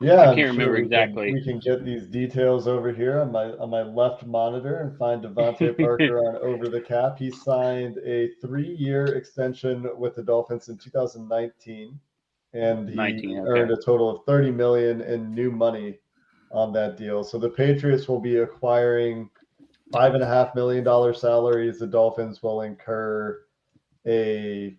Yeah, 0.00 0.20
I 0.20 0.24
can't 0.26 0.38
sure 0.38 0.46
remember 0.48 0.74
we 0.74 0.82
exactly. 0.82 1.26
Can, 1.26 1.34
we 1.34 1.44
can 1.44 1.58
get 1.58 1.84
these 1.84 2.06
details 2.06 2.68
over 2.68 2.92
here 2.92 3.20
on 3.20 3.32
my 3.32 3.46
on 3.56 3.70
my 3.70 3.82
left 3.82 4.24
monitor 4.24 4.78
and 4.78 4.96
find 4.96 5.22
DeVante 5.22 5.76
Parker 5.80 6.18
on 6.18 6.36
over 6.36 6.68
the 6.68 6.80
cap. 6.80 7.18
He 7.18 7.30
signed 7.30 7.98
a 8.04 8.30
three-year 8.40 9.06
extension 9.06 9.88
with 9.96 10.14
the 10.14 10.22
Dolphins 10.22 10.68
in 10.68 10.78
2019, 10.78 11.98
and 12.52 12.88
he 12.88 12.94
19, 12.94 13.38
okay. 13.40 13.48
earned 13.48 13.70
a 13.72 13.76
total 13.76 14.08
of 14.08 14.24
30 14.24 14.52
million 14.52 15.00
in 15.00 15.34
new 15.34 15.50
money 15.50 15.98
on 16.52 16.72
that 16.74 16.96
deal. 16.96 17.24
So 17.24 17.38
the 17.38 17.50
Patriots 17.50 18.06
will 18.06 18.20
be 18.20 18.36
acquiring 18.36 19.28
five 19.92 20.14
and 20.14 20.22
a 20.22 20.26
half 20.26 20.54
million 20.54 20.84
dollar 20.84 21.12
salaries. 21.12 21.80
The 21.80 21.88
Dolphins 21.88 22.40
will 22.40 22.62
incur 22.62 23.40
a 24.06 24.76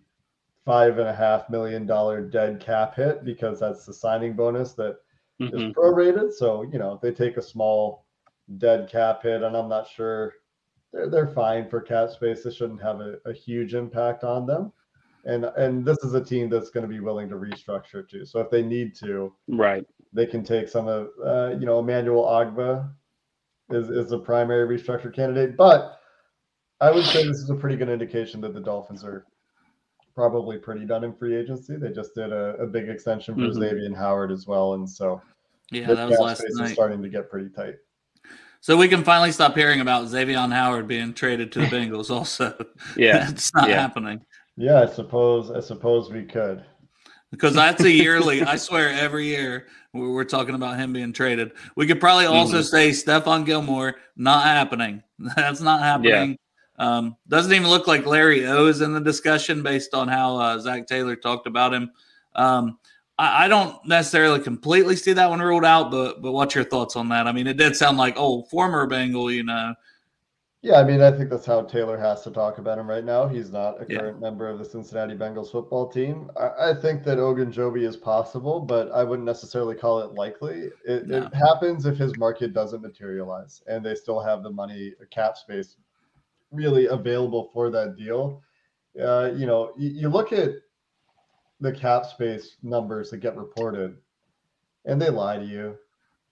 five 0.64 0.98
and 0.98 1.08
a 1.08 1.14
half 1.14 1.50
million 1.50 1.84
dollar 1.84 2.22
dead 2.22 2.60
cap 2.60 2.94
hit 2.94 3.24
because 3.24 3.60
that's 3.60 3.84
the 3.84 3.92
signing 3.92 4.34
bonus 4.34 4.72
that 4.72 4.96
mm-hmm. 5.40 5.56
is 5.56 5.74
prorated. 5.74 6.32
So, 6.32 6.62
you 6.62 6.78
know, 6.78 6.98
they 7.02 7.12
take 7.12 7.36
a 7.36 7.42
small 7.42 8.06
dead 8.58 8.88
cap 8.90 9.22
hit, 9.22 9.42
and 9.42 9.56
I'm 9.56 9.68
not 9.68 9.88
sure 9.88 10.34
they're, 10.92 11.08
they're 11.08 11.28
fine 11.28 11.68
for 11.68 11.80
cap 11.80 12.10
space. 12.10 12.42
This 12.42 12.56
shouldn't 12.56 12.82
have 12.82 13.00
a, 13.00 13.16
a 13.24 13.32
huge 13.32 13.74
impact 13.74 14.24
on 14.24 14.46
them. 14.46 14.72
And 15.24 15.44
and 15.44 15.84
this 15.84 15.98
is 15.98 16.14
a 16.14 16.24
team 16.24 16.48
that's 16.48 16.70
going 16.70 16.82
to 16.82 16.88
be 16.88 17.00
willing 17.00 17.28
to 17.28 17.34
restructure 17.34 18.08
too. 18.08 18.24
So 18.24 18.40
if 18.40 18.50
they 18.50 18.62
need 18.62 18.94
to, 18.96 19.34
right, 19.48 19.84
they 20.14 20.24
can 20.24 20.42
take 20.42 20.68
some 20.68 20.88
of 20.88 21.08
uh, 21.24 21.56
you 21.58 21.66
know 21.66 21.78
Emmanuel 21.78 22.24
Ogbah 22.24 22.90
is 23.68 23.90
is 23.90 24.08
the 24.08 24.18
primary 24.18 24.78
restructure 24.78 25.14
candidate. 25.14 25.58
But 25.58 25.98
I 26.80 26.90
would 26.90 27.04
say 27.04 27.26
this 27.26 27.36
is 27.36 27.50
a 27.50 27.54
pretty 27.54 27.76
good 27.76 27.90
indication 27.90 28.40
that 28.40 28.54
the 28.54 28.60
Dolphins 28.60 29.04
are 29.04 29.26
probably 30.20 30.58
pretty 30.58 30.84
done 30.84 31.02
in 31.02 31.14
free 31.14 31.34
agency. 31.34 31.76
They 31.76 31.92
just 31.92 32.14
did 32.14 32.30
a, 32.30 32.54
a 32.56 32.66
big 32.66 32.90
extension 32.90 33.34
for 33.34 33.40
mm-hmm. 33.40 33.58
Xavier 33.58 33.86
and 33.86 33.96
Howard 33.96 34.30
as 34.30 34.46
well, 34.46 34.74
and 34.74 34.88
so 34.88 35.22
yeah, 35.70 35.86
that 35.94 36.10
was 36.10 36.18
last 36.18 36.44
night. 36.50 36.74
starting 36.74 37.00
to 37.00 37.08
get 37.08 37.30
pretty 37.30 37.48
tight. 37.48 37.76
So 38.60 38.76
we 38.76 38.86
can 38.86 39.02
finally 39.02 39.32
stop 39.32 39.56
hearing 39.56 39.80
about 39.80 40.08
Xavier 40.08 40.36
Howard 40.36 40.86
being 40.86 41.14
traded 41.14 41.52
to 41.52 41.60
the 41.60 41.66
Bengals. 41.74 42.10
Also, 42.10 42.54
yeah, 42.98 43.30
it's 43.30 43.54
not 43.54 43.70
yeah. 43.70 43.80
happening. 43.80 44.20
Yeah, 44.58 44.82
I 44.82 44.86
suppose. 44.86 45.50
I 45.50 45.60
suppose 45.60 46.10
we 46.10 46.24
could. 46.24 46.66
Because 47.30 47.54
that's 47.54 47.82
a 47.82 47.90
yearly. 47.90 48.42
I 48.42 48.56
swear, 48.56 48.90
every 48.90 49.24
year 49.24 49.68
we're 49.94 50.24
talking 50.24 50.54
about 50.54 50.78
him 50.78 50.92
being 50.92 51.14
traded. 51.14 51.52
We 51.76 51.86
could 51.86 51.98
probably 51.98 52.26
also 52.26 52.58
mm-hmm. 52.58 52.62
say 52.64 52.90
Stephon 52.90 53.46
Gilmore 53.46 53.94
not 54.16 54.44
happening. 54.44 55.02
That's 55.18 55.62
not 55.62 55.80
happening. 55.80 56.36
Um, 56.80 57.18
doesn't 57.28 57.52
even 57.52 57.68
look 57.68 57.86
like 57.86 58.06
Larry 58.06 58.46
O 58.46 58.66
is 58.66 58.80
in 58.80 58.94
the 58.94 59.02
discussion 59.02 59.62
based 59.62 59.92
on 59.92 60.08
how 60.08 60.38
uh, 60.38 60.58
Zac 60.58 60.86
Taylor 60.86 61.14
talked 61.14 61.46
about 61.46 61.74
him. 61.74 61.90
Um, 62.34 62.78
I, 63.18 63.44
I, 63.44 63.48
don't 63.48 63.76
necessarily 63.86 64.40
completely 64.40 64.96
see 64.96 65.12
that 65.12 65.28
one 65.28 65.40
ruled 65.40 65.66
out, 65.66 65.90
but 65.90 66.22
but 66.22 66.32
what's 66.32 66.54
your 66.54 66.64
thoughts 66.64 66.96
on 66.96 67.10
that? 67.10 67.26
I 67.26 67.32
mean, 67.32 67.46
it 67.46 67.58
did 67.58 67.76
sound 67.76 67.98
like 67.98 68.14
oh, 68.16 68.44
former 68.44 68.86
Bengal, 68.86 69.30
you 69.30 69.42
know. 69.42 69.74
Yeah, 70.62 70.80
I 70.80 70.84
mean, 70.84 71.02
I 71.02 71.10
think 71.10 71.28
that's 71.28 71.44
how 71.44 71.62
Taylor 71.62 71.98
has 71.98 72.22
to 72.22 72.30
talk 72.30 72.56
about 72.56 72.78
him 72.78 72.88
right 72.88 73.04
now. 73.04 73.26
He's 73.26 73.50
not 73.50 73.80
a 73.80 73.84
current 73.84 74.16
yeah. 74.16 74.20
member 74.20 74.48
of 74.48 74.58
the 74.58 74.64
Cincinnati 74.64 75.14
Bengals 75.14 75.52
football 75.52 75.86
team. 75.86 76.30
I, 76.38 76.70
I, 76.70 76.74
think 76.74 77.02
that 77.04 77.16
Ogunjobi 77.16 77.86
is 77.86 77.96
possible, 77.96 78.60
but 78.60 78.90
I 78.92 79.02
wouldn't 79.02 79.24
necessarily 79.26 79.74
call 79.74 80.00
it 80.00 80.12
likely. 80.12 80.68
It, 80.86 81.06
no. 81.06 81.24
it 81.24 81.34
happens 81.34 81.86
if 81.86 81.96
his 81.96 82.16
market 82.18 82.52
doesn't 82.52 82.82
materialize 82.82 83.62
and 83.66 83.84
they 83.84 83.94
still 83.94 84.20
have 84.20 84.42
the 84.42 84.50
money, 84.50 84.92
cap 85.10 85.38
space 85.38 85.76
really 86.50 86.86
available 86.86 87.50
for 87.52 87.70
that 87.70 87.96
deal. 87.96 88.42
Uh, 89.00 89.30
you 89.36 89.46
know, 89.46 89.72
you, 89.76 89.90
you 89.90 90.08
look 90.08 90.32
at 90.32 90.50
the 91.60 91.72
cap 91.72 92.06
space 92.06 92.56
numbers 92.62 93.10
that 93.10 93.18
get 93.18 93.36
reported, 93.36 93.96
and 94.84 95.00
they 95.00 95.10
lie 95.10 95.36
to 95.36 95.44
you 95.44 95.76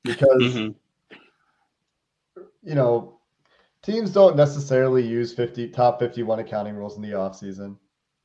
because 0.02 0.42
mm-hmm. 0.42 1.18
you 2.62 2.74
know 2.74 3.18
teams 3.82 4.10
don't 4.10 4.36
necessarily 4.36 5.06
use 5.06 5.32
50 5.34 5.68
top 5.68 6.00
51 6.00 6.40
accounting 6.40 6.74
rules 6.74 6.96
in 6.96 7.02
the 7.02 7.10
offseason. 7.10 7.76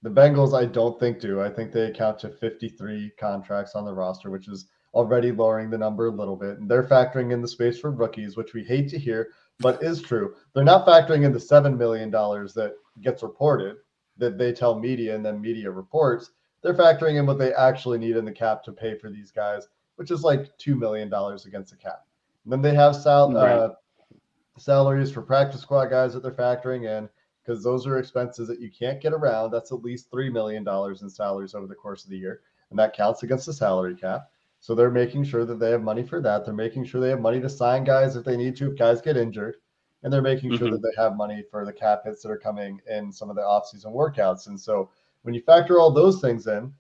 The 0.02 0.10
Bengals, 0.10 0.58
I 0.58 0.66
don't 0.66 1.00
think 1.00 1.20
do. 1.20 1.42
I 1.42 1.50
think 1.50 1.72
they 1.72 1.84
account 1.84 2.20
to 2.20 2.30
53 2.30 3.12
contracts 3.18 3.76
on 3.76 3.86
the 3.86 3.94
roster, 3.94 4.30
which 4.30 4.50
is 4.50 4.68
already 4.94 5.32
lowering 5.32 5.70
the 5.70 5.78
number 5.78 6.08
a 6.08 6.12
little 6.12 6.36
bit. 6.36 6.60
And 6.60 6.70
they're 6.70 6.84
factoring 6.84 7.32
in 7.32 7.42
the 7.42 7.48
space 7.48 7.80
for 7.80 7.92
rookies, 7.92 8.36
which 8.36 8.54
we 8.54 8.64
hate 8.64 8.90
to 8.90 9.00
hear 9.00 9.30
but 9.60 9.84
is 9.84 10.02
true. 10.02 10.36
They're 10.54 10.64
not 10.64 10.86
factoring 10.86 11.26
in 11.26 11.32
the 11.32 11.40
$7 11.40 11.78
million 11.78 12.12
that 12.12 12.74
gets 13.02 13.24
reported 13.24 13.78
that 14.18 14.38
they 14.38 14.52
tell 14.52 14.80
media 14.80 15.16
and 15.16 15.26
then 15.26 15.42
media 15.42 15.70
reports. 15.72 16.32
They're 16.62 16.74
factoring 16.74 17.20
in 17.20 17.26
what 17.26 17.40
they 17.40 17.54
actually 17.54 17.98
need 17.98 18.16
in 18.16 18.26
the 18.26 18.32
cap 18.32 18.64
to 18.64 18.72
pay 18.72 18.98
for 18.98 19.10
these 19.10 19.32
guys, 19.32 19.68
which 19.96 20.12
is 20.12 20.24
like 20.24 20.58
$2 20.58 20.78
million 20.78 21.12
against 21.46 21.72
the 21.72 21.78
cap. 21.78 22.06
And 22.44 22.54
then 22.54 22.62
they 22.62 22.76
have 22.76 22.96
sal- 22.96 23.34
right. 23.34 23.52
uh, 23.52 23.70
salaries 24.58 25.12
for 25.12 25.22
practice 25.22 25.62
squad 25.62 25.88
guys 25.88 26.14
that 26.14 26.24
they're 26.24 26.32
factoring 26.32 26.86
in 26.86 27.10
because 27.44 27.64
those 27.64 27.86
are 27.86 27.98
expenses 27.98 28.48
that 28.48 28.62
you 28.62 28.70
can't 28.70 29.02
get 29.02 29.14
around. 29.14 29.52
That's 29.52 29.72
at 29.72 29.84
least 29.84 30.12
$3 30.12 30.32
million 30.32 30.66
in 31.02 31.10
salaries 31.10 31.56
over 31.56 31.68
the 31.68 31.76
course 31.76 32.04
of 32.04 32.10
the 32.10 32.18
year. 32.18 32.42
And 32.70 32.80
that 32.80 32.96
counts 32.96 33.24
against 33.24 33.46
the 33.46 33.54
salary 33.54 33.96
cap. 33.96 34.30
So 34.64 34.74
they're 34.74 34.90
making 34.90 35.26
sure 35.26 35.44
that 35.44 35.60
they 35.60 35.72
have 35.72 35.84
money 35.84 36.04
for 36.04 36.22
that. 36.22 36.46
They're 36.46 36.54
making 36.54 36.86
sure 36.86 37.02
they 37.02 37.10
have 37.10 37.20
money 37.20 37.42
to 37.42 37.50
sign 37.50 37.84
guys 37.84 38.16
if 38.16 38.24
they 38.24 38.38
need 38.38 38.56
to, 38.56 38.72
if 38.72 38.78
guys 38.78 39.02
get 39.02 39.18
injured. 39.18 39.58
And 40.04 40.14
they're 40.14 40.22
making 40.22 40.52
mm-hmm. 40.52 40.58
sure 40.58 40.72
that 40.72 40.82
they 40.82 41.02
have 41.02 41.18
money 41.18 41.44
for 41.52 41.66
the 41.66 41.74
cap 41.74 42.04
hits 42.06 42.24
that 42.24 42.32
are 42.32 42.38
coming 42.38 42.80
in 42.90 43.12
some 43.12 43.30
of 43.30 43.36
the 43.36 43.42
offseason 43.42 43.88
workouts. 43.88 44.48
And 44.48 44.58
so 44.58 44.90
when 45.24 45.36
you 45.36 45.42
factor 45.42 45.82
all 45.82 45.92
those 45.92 46.22
things 46.22 46.48
in, 46.48 46.74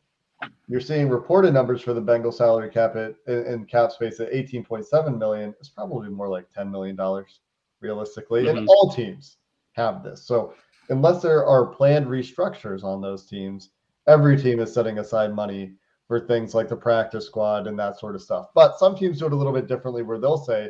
you're 0.69 0.79
seeing 0.79 1.09
reported 1.09 1.53
numbers 1.53 1.81
for 1.81 1.93
the 1.93 2.01
Bengals 2.01 2.35
salary 2.35 2.69
cap 2.69 2.95
at 2.95 3.15
in 3.27 3.65
cap 3.65 3.91
space 3.91 4.21
at 4.21 4.31
18.7 4.31 5.17
million. 5.17 5.53
It's 5.59 5.67
probably 5.67 6.07
more 6.07 6.29
like 6.29 6.49
10 6.53 6.71
million 6.71 6.95
dollars 6.95 7.41
realistically, 7.81 8.45
mm-hmm. 8.45 8.59
and 8.59 8.67
all 8.69 8.93
teams 8.95 9.39
have 9.73 10.03
this. 10.03 10.23
So 10.23 10.53
unless 10.87 11.21
there 11.21 11.45
are 11.45 11.65
planned 11.65 12.05
restructures 12.05 12.85
on 12.85 13.01
those 13.01 13.25
teams, 13.25 13.71
every 14.07 14.41
team 14.41 14.61
is 14.61 14.73
setting 14.73 14.99
aside 14.99 15.35
money 15.35 15.73
for 16.07 16.19
things 16.19 16.53
like 16.53 16.69
the 16.69 16.75
practice 16.75 17.25
squad 17.25 17.67
and 17.67 17.79
that 17.79 17.99
sort 17.99 18.15
of 18.15 18.21
stuff. 18.21 18.47
But 18.53 18.77
some 18.77 18.95
teams 18.95 19.19
do 19.19 19.25
it 19.25 19.33
a 19.33 19.35
little 19.35 19.53
bit 19.53 19.67
differently, 19.67 20.03
where 20.03 20.19
they'll 20.19 20.37
say, 20.37 20.69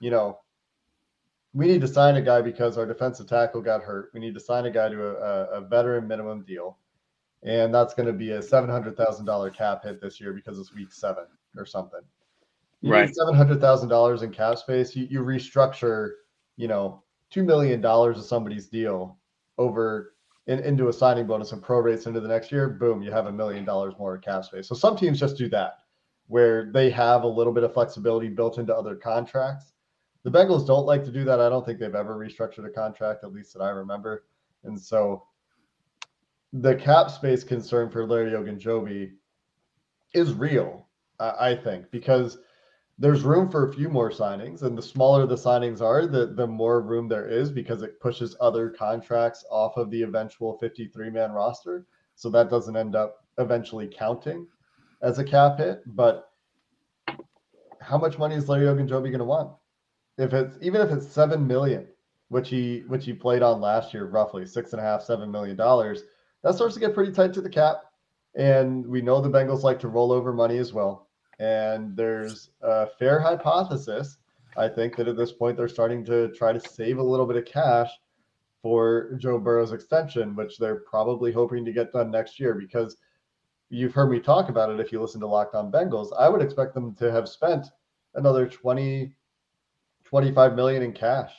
you 0.00 0.10
know, 0.10 0.38
we 1.52 1.66
need 1.66 1.80
to 1.80 1.88
sign 1.88 2.16
a 2.16 2.22
guy 2.22 2.40
because 2.40 2.78
our 2.78 2.86
defensive 2.86 3.26
tackle 3.26 3.60
got 3.60 3.82
hurt. 3.82 4.10
We 4.14 4.20
need 4.20 4.34
to 4.34 4.40
sign 4.40 4.66
a 4.66 4.70
guy 4.70 4.88
to 4.90 5.08
a, 5.08 5.44
a 5.46 5.60
veteran 5.60 6.06
minimum 6.06 6.44
deal. 6.44 6.78
And 7.42 7.74
that's 7.74 7.94
going 7.94 8.06
to 8.06 8.12
be 8.12 8.32
a 8.32 8.40
$700,000 8.40 9.54
cap 9.54 9.84
hit 9.84 10.00
this 10.00 10.20
year 10.20 10.32
because 10.32 10.58
it's 10.58 10.74
week 10.74 10.92
seven 10.92 11.24
or 11.56 11.64
something. 11.64 12.00
You 12.80 12.92
right. 12.92 13.10
$700,000 13.10 14.22
in 14.22 14.30
cap 14.30 14.58
space. 14.58 14.94
You, 14.94 15.06
you 15.10 15.20
restructure, 15.20 16.10
you 16.56 16.68
know, 16.68 17.02
$2 17.32 17.44
million 17.44 17.84
of 17.84 18.24
somebody's 18.24 18.66
deal 18.66 19.18
over 19.56 20.14
in, 20.48 20.58
into 20.60 20.88
a 20.88 20.92
signing 20.92 21.26
bonus 21.26 21.52
and 21.52 21.62
prorates 21.62 22.06
into 22.06 22.20
the 22.20 22.28
next 22.28 22.50
year. 22.50 22.68
Boom, 22.68 23.00
you 23.02 23.12
have 23.12 23.26
a 23.26 23.32
million 23.32 23.64
dollars 23.64 23.94
more 23.98 24.16
in 24.16 24.20
cap 24.20 24.44
space. 24.44 24.68
So 24.68 24.74
some 24.74 24.96
teams 24.96 25.20
just 25.20 25.38
do 25.38 25.48
that 25.50 25.78
where 26.26 26.70
they 26.72 26.90
have 26.90 27.22
a 27.22 27.26
little 27.26 27.52
bit 27.52 27.64
of 27.64 27.72
flexibility 27.72 28.28
built 28.28 28.58
into 28.58 28.74
other 28.74 28.94
contracts 28.94 29.72
the 30.24 30.38
Bengals 30.38 30.66
don't 30.66 30.86
like 30.86 31.04
to 31.04 31.10
do 31.10 31.24
that. 31.24 31.40
I 31.40 31.48
don't 31.48 31.64
think 31.64 31.78
they've 31.78 31.94
ever 31.94 32.16
restructured 32.16 32.66
a 32.66 32.70
contract, 32.70 33.24
at 33.24 33.32
least 33.32 33.54
that 33.54 33.62
I 33.62 33.70
remember. 33.70 34.24
And 34.64 34.78
so 34.78 35.24
the 36.52 36.74
cap 36.74 37.10
space 37.10 37.44
concern 37.44 37.90
for 37.90 38.06
Larry 38.06 38.32
Ogunjobi 38.32 39.12
is 40.14 40.32
real, 40.34 40.86
I 41.20 41.54
think, 41.54 41.90
because 41.90 42.38
there's 42.98 43.22
room 43.22 43.48
for 43.48 43.68
a 43.68 43.72
few 43.72 43.88
more 43.88 44.10
signings, 44.10 44.62
and 44.62 44.76
the 44.76 44.82
smaller 44.82 45.26
the 45.26 45.36
signings 45.36 45.80
are, 45.80 46.06
the 46.06 46.26
the 46.26 46.46
more 46.46 46.80
room 46.80 47.08
there 47.08 47.28
is 47.28 47.50
because 47.50 47.82
it 47.82 48.00
pushes 48.00 48.36
other 48.40 48.70
contracts 48.70 49.44
off 49.50 49.76
of 49.76 49.90
the 49.90 50.02
eventual 50.02 50.58
53 50.58 51.10
man 51.10 51.32
roster. 51.32 51.86
So 52.16 52.28
that 52.30 52.50
doesn't 52.50 52.76
end 52.76 52.96
up 52.96 53.24
eventually 53.38 53.86
counting 53.86 54.46
as 55.02 55.18
a 55.18 55.24
cap 55.24 55.58
hit. 55.58 55.82
But 55.86 56.30
how 57.80 57.98
much 57.98 58.18
money 58.18 58.34
is 58.34 58.48
Larry 58.48 58.66
Ogunjobi 58.66 58.88
going 58.88 59.18
to 59.18 59.24
want? 59.24 59.52
if 60.18 60.34
it's 60.34 60.58
even 60.60 60.80
if 60.80 60.90
it's 60.90 61.06
seven 61.06 61.46
million, 61.46 61.86
which 62.28 62.48
he 62.48 62.82
which 62.88 63.04
he 63.04 63.12
played 63.12 63.42
on 63.42 63.60
last 63.60 63.94
year, 63.94 64.06
roughly 64.06 64.44
six 64.44 64.72
and 64.72 64.80
a 64.80 64.84
half, 64.84 65.02
seven 65.02 65.30
million 65.30 65.56
dollars, 65.56 66.02
that 66.42 66.54
starts 66.54 66.74
to 66.74 66.80
get 66.80 66.94
pretty 66.94 67.12
tight 67.12 67.32
to 67.34 67.40
the 67.40 67.48
cap. 67.48 67.84
And 68.34 68.86
we 68.86 69.00
know 69.00 69.20
the 69.20 69.30
Bengals 69.30 69.62
like 69.62 69.78
to 69.80 69.88
roll 69.88 70.12
over 70.12 70.32
money 70.32 70.58
as 70.58 70.72
well. 70.72 71.07
And 71.38 71.96
there's 71.96 72.50
a 72.62 72.86
fair 72.86 73.20
hypothesis, 73.20 74.18
I 74.56 74.68
think, 74.68 74.96
that 74.96 75.08
at 75.08 75.16
this 75.16 75.32
point 75.32 75.56
they're 75.56 75.68
starting 75.68 76.04
to 76.06 76.28
try 76.32 76.52
to 76.52 76.60
save 76.60 76.98
a 76.98 77.02
little 77.02 77.26
bit 77.26 77.36
of 77.36 77.44
cash 77.44 77.90
for 78.60 79.14
Joe 79.18 79.38
Burrow's 79.38 79.72
extension, 79.72 80.34
which 80.34 80.58
they're 80.58 80.80
probably 80.80 81.32
hoping 81.32 81.64
to 81.64 81.72
get 81.72 81.92
done 81.92 82.10
next 82.10 82.40
year. 82.40 82.54
Because 82.54 82.96
you've 83.70 83.94
heard 83.94 84.10
me 84.10 84.20
talk 84.20 84.48
about 84.48 84.70
it 84.70 84.80
if 84.80 84.90
you 84.90 85.00
listen 85.00 85.20
to 85.20 85.26
Locked 85.26 85.54
On 85.54 85.70
Bengals. 85.70 86.10
I 86.18 86.28
would 86.28 86.42
expect 86.42 86.74
them 86.74 86.94
to 86.96 87.10
have 87.12 87.28
spent 87.28 87.66
another 88.14 88.46
20 88.48 89.14
25 90.04 90.54
million 90.54 90.82
in 90.82 90.92
cash 90.92 91.34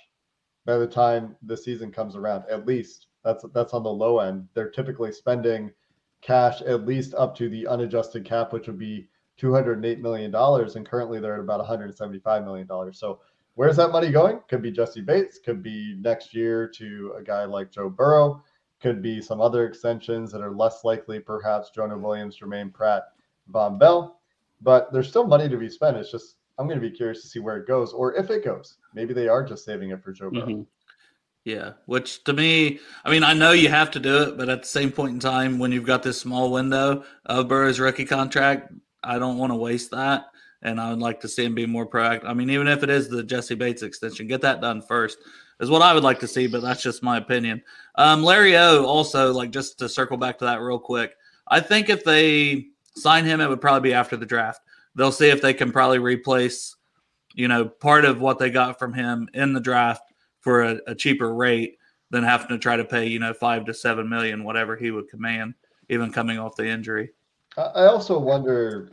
by 0.64 0.78
the 0.78 0.86
time 0.86 1.36
the 1.42 1.58
season 1.58 1.92
comes 1.92 2.16
around 2.16 2.44
at 2.50 2.68
least. 2.68 3.08
That's 3.24 3.44
that's 3.54 3.74
on 3.74 3.84
the 3.84 3.90
low 3.90 4.20
end. 4.20 4.48
They're 4.54 4.70
typically 4.70 5.12
spending 5.12 5.72
cash 6.22 6.62
at 6.62 6.86
least 6.86 7.16
up 7.16 7.36
to 7.38 7.50
the 7.50 7.66
unadjusted 7.66 8.26
cap 8.26 8.54
which 8.54 8.68
would 8.68 8.78
be 8.78 9.10
208 9.40 10.00
million 10.00 10.30
dollars 10.30 10.76
and 10.76 10.86
currently 10.86 11.20
they're 11.20 11.36
at 11.36 11.40
about 11.40 11.60
175 11.60 12.44
million 12.44 12.68
dollars 12.68 13.00
so 13.00 13.20
where's 13.56 13.78
that 13.78 13.92
money 13.92 14.12
going 14.12 14.40
could 14.48 14.62
be 14.62 14.72
Jessie 14.72 15.02
Bates 15.02 15.40
could 15.40 15.64
be 15.64 15.96
next 16.00 16.34
year 16.34 16.68
to 16.68 17.14
a 17.18 17.24
guy 17.24 17.46
like 17.46 17.72
Joe 17.72 17.90
Burrow 17.90 18.44
could 18.82 19.02
be 19.02 19.22
some 19.22 19.42
other 19.42 19.66
extensions 19.66 20.32
that 20.32 20.42
are 20.42 20.52
less 20.52 20.84
likely 20.84 21.20
perhaps 21.20 21.72
Jonah 21.72 21.98
Williams 21.98 22.36
Germaine 22.36 22.70
Pratt 22.70 23.04
Vonn 23.52 23.80
Bell 23.80 24.20
but 24.62 24.92
there's 24.92 25.08
still 25.08 25.26
money 25.26 25.48
to 25.48 25.58
be 25.58 25.70
spent 25.70 25.98
it's 25.98 26.12
just 26.12 26.36
I'm 26.60 26.68
going 26.68 26.80
to 26.80 26.88
be 26.88 26.96
curious 26.96 27.22
to 27.22 27.28
see 27.28 27.40
where 27.40 27.56
it 27.56 27.66
goes 27.66 27.94
or 27.94 28.14
if 28.16 28.30
it 28.30 28.44
goes. 28.44 28.76
Maybe 28.94 29.14
they 29.14 29.30
are 29.30 29.44
just 29.44 29.64
saving 29.64 29.92
it 29.92 30.04
for 30.04 30.12
Joe 30.12 30.30
Burrow. 30.30 30.46
Mm-hmm. 30.46 30.62
Yeah, 31.46 31.72
which 31.86 32.26
to 32.26 32.34
me, 32.34 32.80
I 33.06 33.10
mean, 33.10 33.24
I 33.24 33.34
know 33.34 33.54
you 33.54 33.70
have 33.70 33.92
to 33.92 34.00
do 34.00 34.24
it, 34.24 34.38
but 34.38 34.50
at 34.50 34.64
the 34.64 34.68
same 34.68 34.92
point 34.92 35.14
in 35.14 35.20
time, 35.20 35.58
when 35.58 35.72
you've 35.72 35.86
got 35.86 36.04
this 36.04 36.20
small 36.20 36.52
window 36.52 37.06
of 37.26 37.48
Burrow's 37.48 37.80
rookie 37.80 38.04
contract, 38.04 38.74
I 39.04 39.20
don't 39.20 39.38
want 39.38 39.52
to 39.52 39.58
waste 39.58 39.92
that. 39.92 40.26
And 40.62 40.80
I 40.80 40.90
would 40.90 41.00
like 41.00 41.22
to 41.22 41.28
see 41.30 41.46
him 41.46 41.56
be 41.56 41.66
more 41.66 41.88
proactive. 41.88 42.26
I 42.26 42.34
mean, 42.34 42.50
even 42.50 42.68
if 42.68 42.84
it 42.84 42.90
is 42.90 43.08
the 43.08 43.24
Jessie 43.24 43.56
Bates 43.56 43.82
extension, 43.82 44.28
get 44.28 44.42
that 44.42 44.60
done 44.60 44.82
first, 44.82 45.18
is 45.62 45.70
what 45.70 45.82
I 45.82 45.94
would 45.94 46.04
like 46.04 46.20
to 46.20 46.28
see, 46.28 46.48
but 46.48 46.62
that's 46.62 46.84
just 46.84 47.02
my 47.02 47.18
opinion. 47.18 47.64
Um, 47.96 48.24
Larry 48.24 48.58
O, 48.58 48.86
also, 48.86 49.32
like 49.32 49.52
just 49.52 49.80
to 49.80 49.88
circle 49.88 50.18
back 50.18 50.38
to 50.40 50.46
that 50.46 50.62
real 50.62 50.80
quick, 50.80 51.16
I 51.48 51.62
think 51.62 51.90
if 51.90 52.04
they 52.04 52.68
sign 52.96 53.24
him, 53.24 53.40
it 53.40 53.48
would 53.48 53.62
probably 53.62 53.90
be 53.90 53.94
after 53.94 54.18
the 54.18 54.26
draft 54.26 54.62
they'll 54.96 55.12
see 55.12 55.30
if 55.30 55.42
they 55.42 55.54
can 55.54 55.72
probably 55.72 56.00
replace, 56.00 56.76
you 57.34 57.48
know, 57.48 57.66
part 57.66 58.06
of 58.06 58.22
what 58.22 58.40
they 58.40 58.50
got 58.50 58.80
from 58.80 58.94
him 58.94 59.30
in 59.34 59.54
the 59.54 59.60
draft 59.60 60.04
for 60.42 60.64
a, 60.64 60.80
a 60.88 60.96
cheaper 60.96 61.34
rate 61.34 61.78
than 62.12 62.24
having 62.24 62.48
to 62.50 62.58
try 62.58 62.76
to 62.76 62.86
pay, 62.86 63.08
you 63.08 63.20
know, 63.20 63.34
five 63.34 63.66
to 63.66 63.74
seven 63.74 64.10
million, 64.10 64.44
whatever 64.44 64.76
he 64.76 64.92
would 64.92 65.10
command, 65.10 65.54
even 65.90 66.12
coming 66.12 66.40
off 66.40 66.56
the 66.56 66.68
injury. 66.68 67.12
I 67.58 67.86
also 67.86 68.18
wonder, 68.20 68.90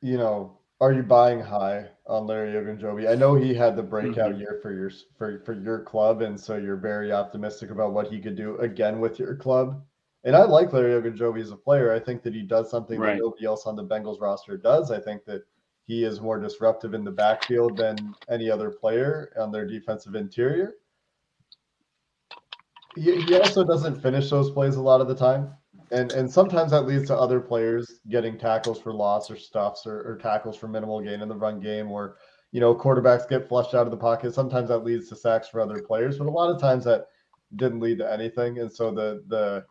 you 0.00 0.16
know, 0.16 0.58
are 0.80 0.92
you 0.92 1.02
buying 1.02 1.40
high 1.40 1.88
on 2.06 2.26
Larry 2.26 2.52
Ogunjobi? 2.52 3.08
I 3.08 3.14
know 3.14 3.34
he 3.34 3.52
had 3.52 3.76
the 3.76 3.82
breakout 3.82 4.32
mm-hmm. 4.32 4.40
year 4.40 4.58
for 4.62 4.72
your 4.72 4.90
for, 5.18 5.42
for 5.44 5.52
your 5.52 5.80
club, 5.80 6.22
and 6.22 6.40
so 6.40 6.56
you're 6.56 6.76
very 6.76 7.12
optimistic 7.12 7.70
about 7.70 7.92
what 7.92 8.08
he 8.08 8.18
could 8.18 8.34
do 8.34 8.56
again 8.56 8.98
with 8.98 9.18
your 9.18 9.36
club. 9.36 9.82
And 10.24 10.34
I 10.34 10.44
like 10.44 10.72
Larry 10.72 11.00
Ogunjobi 11.00 11.40
as 11.40 11.50
a 11.50 11.56
player. 11.56 11.92
I 11.92 11.98
think 11.98 12.22
that 12.22 12.34
he 12.34 12.42
does 12.42 12.70
something 12.70 12.98
right. 12.98 13.14
that 13.14 13.22
nobody 13.22 13.44
else 13.44 13.66
on 13.66 13.76
the 13.76 13.84
Bengals 13.84 14.20
roster 14.20 14.56
does. 14.56 14.90
I 14.90 15.00
think 15.00 15.24
that 15.26 15.42
he 15.86 16.04
is 16.04 16.20
more 16.20 16.38
disruptive 16.38 16.94
in 16.94 17.04
the 17.04 17.10
backfield 17.10 17.76
than 17.76 18.14
any 18.28 18.50
other 18.50 18.70
player 18.70 19.32
on 19.38 19.50
their 19.50 19.66
defensive 19.66 20.14
interior. 20.14 20.74
He, 22.96 23.22
he 23.22 23.36
also 23.36 23.64
doesn't 23.64 24.00
finish 24.00 24.30
those 24.30 24.50
plays 24.50 24.76
a 24.76 24.82
lot 24.82 25.00
of 25.00 25.08
the 25.08 25.14
time. 25.14 25.54
And 25.92 26.12
and 26.12 26.30
sometimes 26.30 26.70
that 26.70 26.86
leads 26.86 27.06
to 27.08 27.16
other 27.16 27.40
players 27.40 28.00
getting 28.08 28.38
tackles 28.38 28.80
for 28.80 28.92
loss 28.92 29.30
or 29.30 29.36
stuffs 29.36 29.86
or, 29.86 30.00
or 30.02 30.18
tackles 30.18 30.56
for 30.56 30.68
minimal 30.68 31.00
gain 31.00 31.20
in 31.20 31.28
the 31.28 31.34
run 31.34 31.58
game 31.60 31.90
or 31.90 32.16
you 32.52 32.60
know 32.60 32.74
quarterbacks 32.74 33.28
get 33.28 33.48
flushed 33.48 33.74
out 33.74 33.86
of 33.86 33.90
the 33.90 33.96
pocket. 33.96 34.34
Sometimes 34.34 34.68
that 34.68 34.84
leads 34.84 35.08
to 35.08 35.16
sacks 35.16 35.48
for 35.48 35.60
other 35.60 35.82
players, 35.82 36.18
but 36.18 36.26
a 36.26 36.30
lot 36.30 36.50
of 36.54 36.60
times 36.60 36.84
that 36.84 37.06
didn't 37.56 37.80
lead 37.80 37.98
to 37.98 38.12
anything. 38.12 38.58
And 38.58 38.72
so 38.72 38.92
the 38.92 39.24
the 39.28 39.64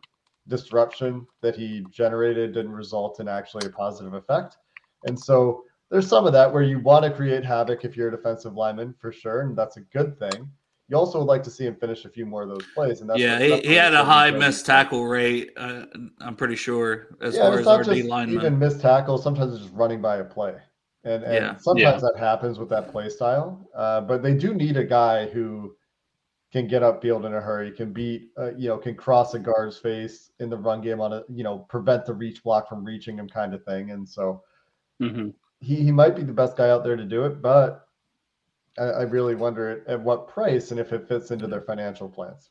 disruption 0.48 1.26
that 1.40 1.56
he 1.56 1.86
generated 1.90 2.52
didn't 2.52 2.72
result 2.72 3.20
in 3.20 3.28
actually 3.28 3.66
a 3.66 3.70
positive 3.70 4.14
effect. 4.14 4.56
And 5.04 5.18
so 5.18 5.64
there's 5.90 6.06
some 6.06 6.26
of 6.26 6.32
that 6.32 6.52
where 6.52 6.62
you 6.62 6.78
want 6.80 7.04
to 7.04 7.10
create 7.10 7.44
havoc 7.44 7.84
if 7.84 7.96
you're 7.96 8.08
a 8.08 8.16
defensive 8.16 8.54
lineman 8.54 8.94
for 8.98 9.10
sure, 9.10 9.42
and 9.42 9.56
that's 9.56 9.76
a 9.76 9.82
good 9.92 10.18
thing. 10.18 10.50
You 10.90 10.96
also 10.96 11.20
would 11.20 11.28
like 11.28 11.44
to 11.44 11.50
see 11.50 11.64
him 11.64 11.76
finish 11.76 12.04
a 12.04 12.08
few 12.08 12.26
more 12.26 12.42
of 12.42 12.48
those 12.48 12.66
plays, 12.74 13.00
and 13.00 13.08
that's 13.08 13.20
yeah, 13.20 13.38
he, 13.38 13.60
he 13.60 13.74
had 13.74 13.94
a 13.94 14.04
high 14.04 14.32
missed 14.32 14.66
tackle 14.66 15.06
rate. 15.06 15.52
Uh, 15.56 15.84
I'm 16.20 16.34
pretty 16.34 16.56
sure 16.56 17.16
as 17.20 17.36
yeah, 17.36 17.42
far 17.42 17.60
as 17.60 17.66
our 17.68 17.84
D 17.84 18.02
lineman. 18.02 18.34
Even 18.34 18.58
missed 18.58 18.80
tackle, 18.80 19.16
sometimes 19.16 19.54
it's 19.54 19.62
just 19.62 19.74
running 19.74 20.02
by 20.02 20.16
a 20.16 20.24
play, 20.24 20.56
and 21.04 21.22
and 21.22 21.32
yeah. 21.32 21.56
sometimes 21.58 22.02
yeah. 22.02 22.08
that 22.12 22.18
happens 22.18 22.58
with 22.58 22.68
that 22.70 22.90
play 22.90 23.08
style. 23.08 23.68
Uh, 23.72 24.00
but 24.00 24.20
they 24.20 24.34
do 24.34 24.52
need 24.52 24.76
a 24.76 24.84
guy 24.84 25.28
who 25.28 25.76
can 26.52 26.66
get 26.66 26.82
upfield 26.82 27.24
in 27.24 27.34
a 27.34 27.40
hurry, 27.40 27.70
can 27.70 27.92
beat, 27.92 28.30
uh, 28.36 28.52
you 28.56 28.68
know, 28.68 28.76
can 28.76 28.96
cross 28.96 29.34
a 29.34 29.38
guard's 29.38 29.78
face 29.78 30.32
in 30.40 30.50
the 30.50 30.56
run 30.56 30.80
game 30.80 31.00
on 31.00 31.12
a, 31.12 31.22
you 31.28 31.44
know, 31.44 31.58
prevent 31.68 32.04
the 32.04 32.12
reach 32.12 32.42
block 32.42 32.68
from 32.68 32.84
reaching 32.84 33.16
him 33.16 33.28
kind 33.28 33.54
of 33.54 33.62
thing. 33.64 33.92
And 33.92 34.08
so 34.08 34.42
mm-hmm. 35.00 35.28
he, 35.60 35.76
he 35.76 35.92
might 35.92 36.16
be 36.16 36.24
the 36.24 36.32
best 36.32 36.56
guy 36.56 36.70
out 36.70 36.82
there 36.82 36.96
to 36.96 37.04
do 37.04 37.24
it, 37.24 37.40
but 37.40 37.86
I, 38.78 38.84
I 38.84 39.02
really 39.02 39.34
wonder 39.34 39.84
at, 39.86 40.00
what 40.00 40.28
price 40.28 40.70
and 40.70 40.80
if 40.80 40.92
it 40.92 41.08
fits 41.08 41.30
into 41.30 41.46
their 41.46 41.60
financial 41.60 42.08
plans. 42.08 42.50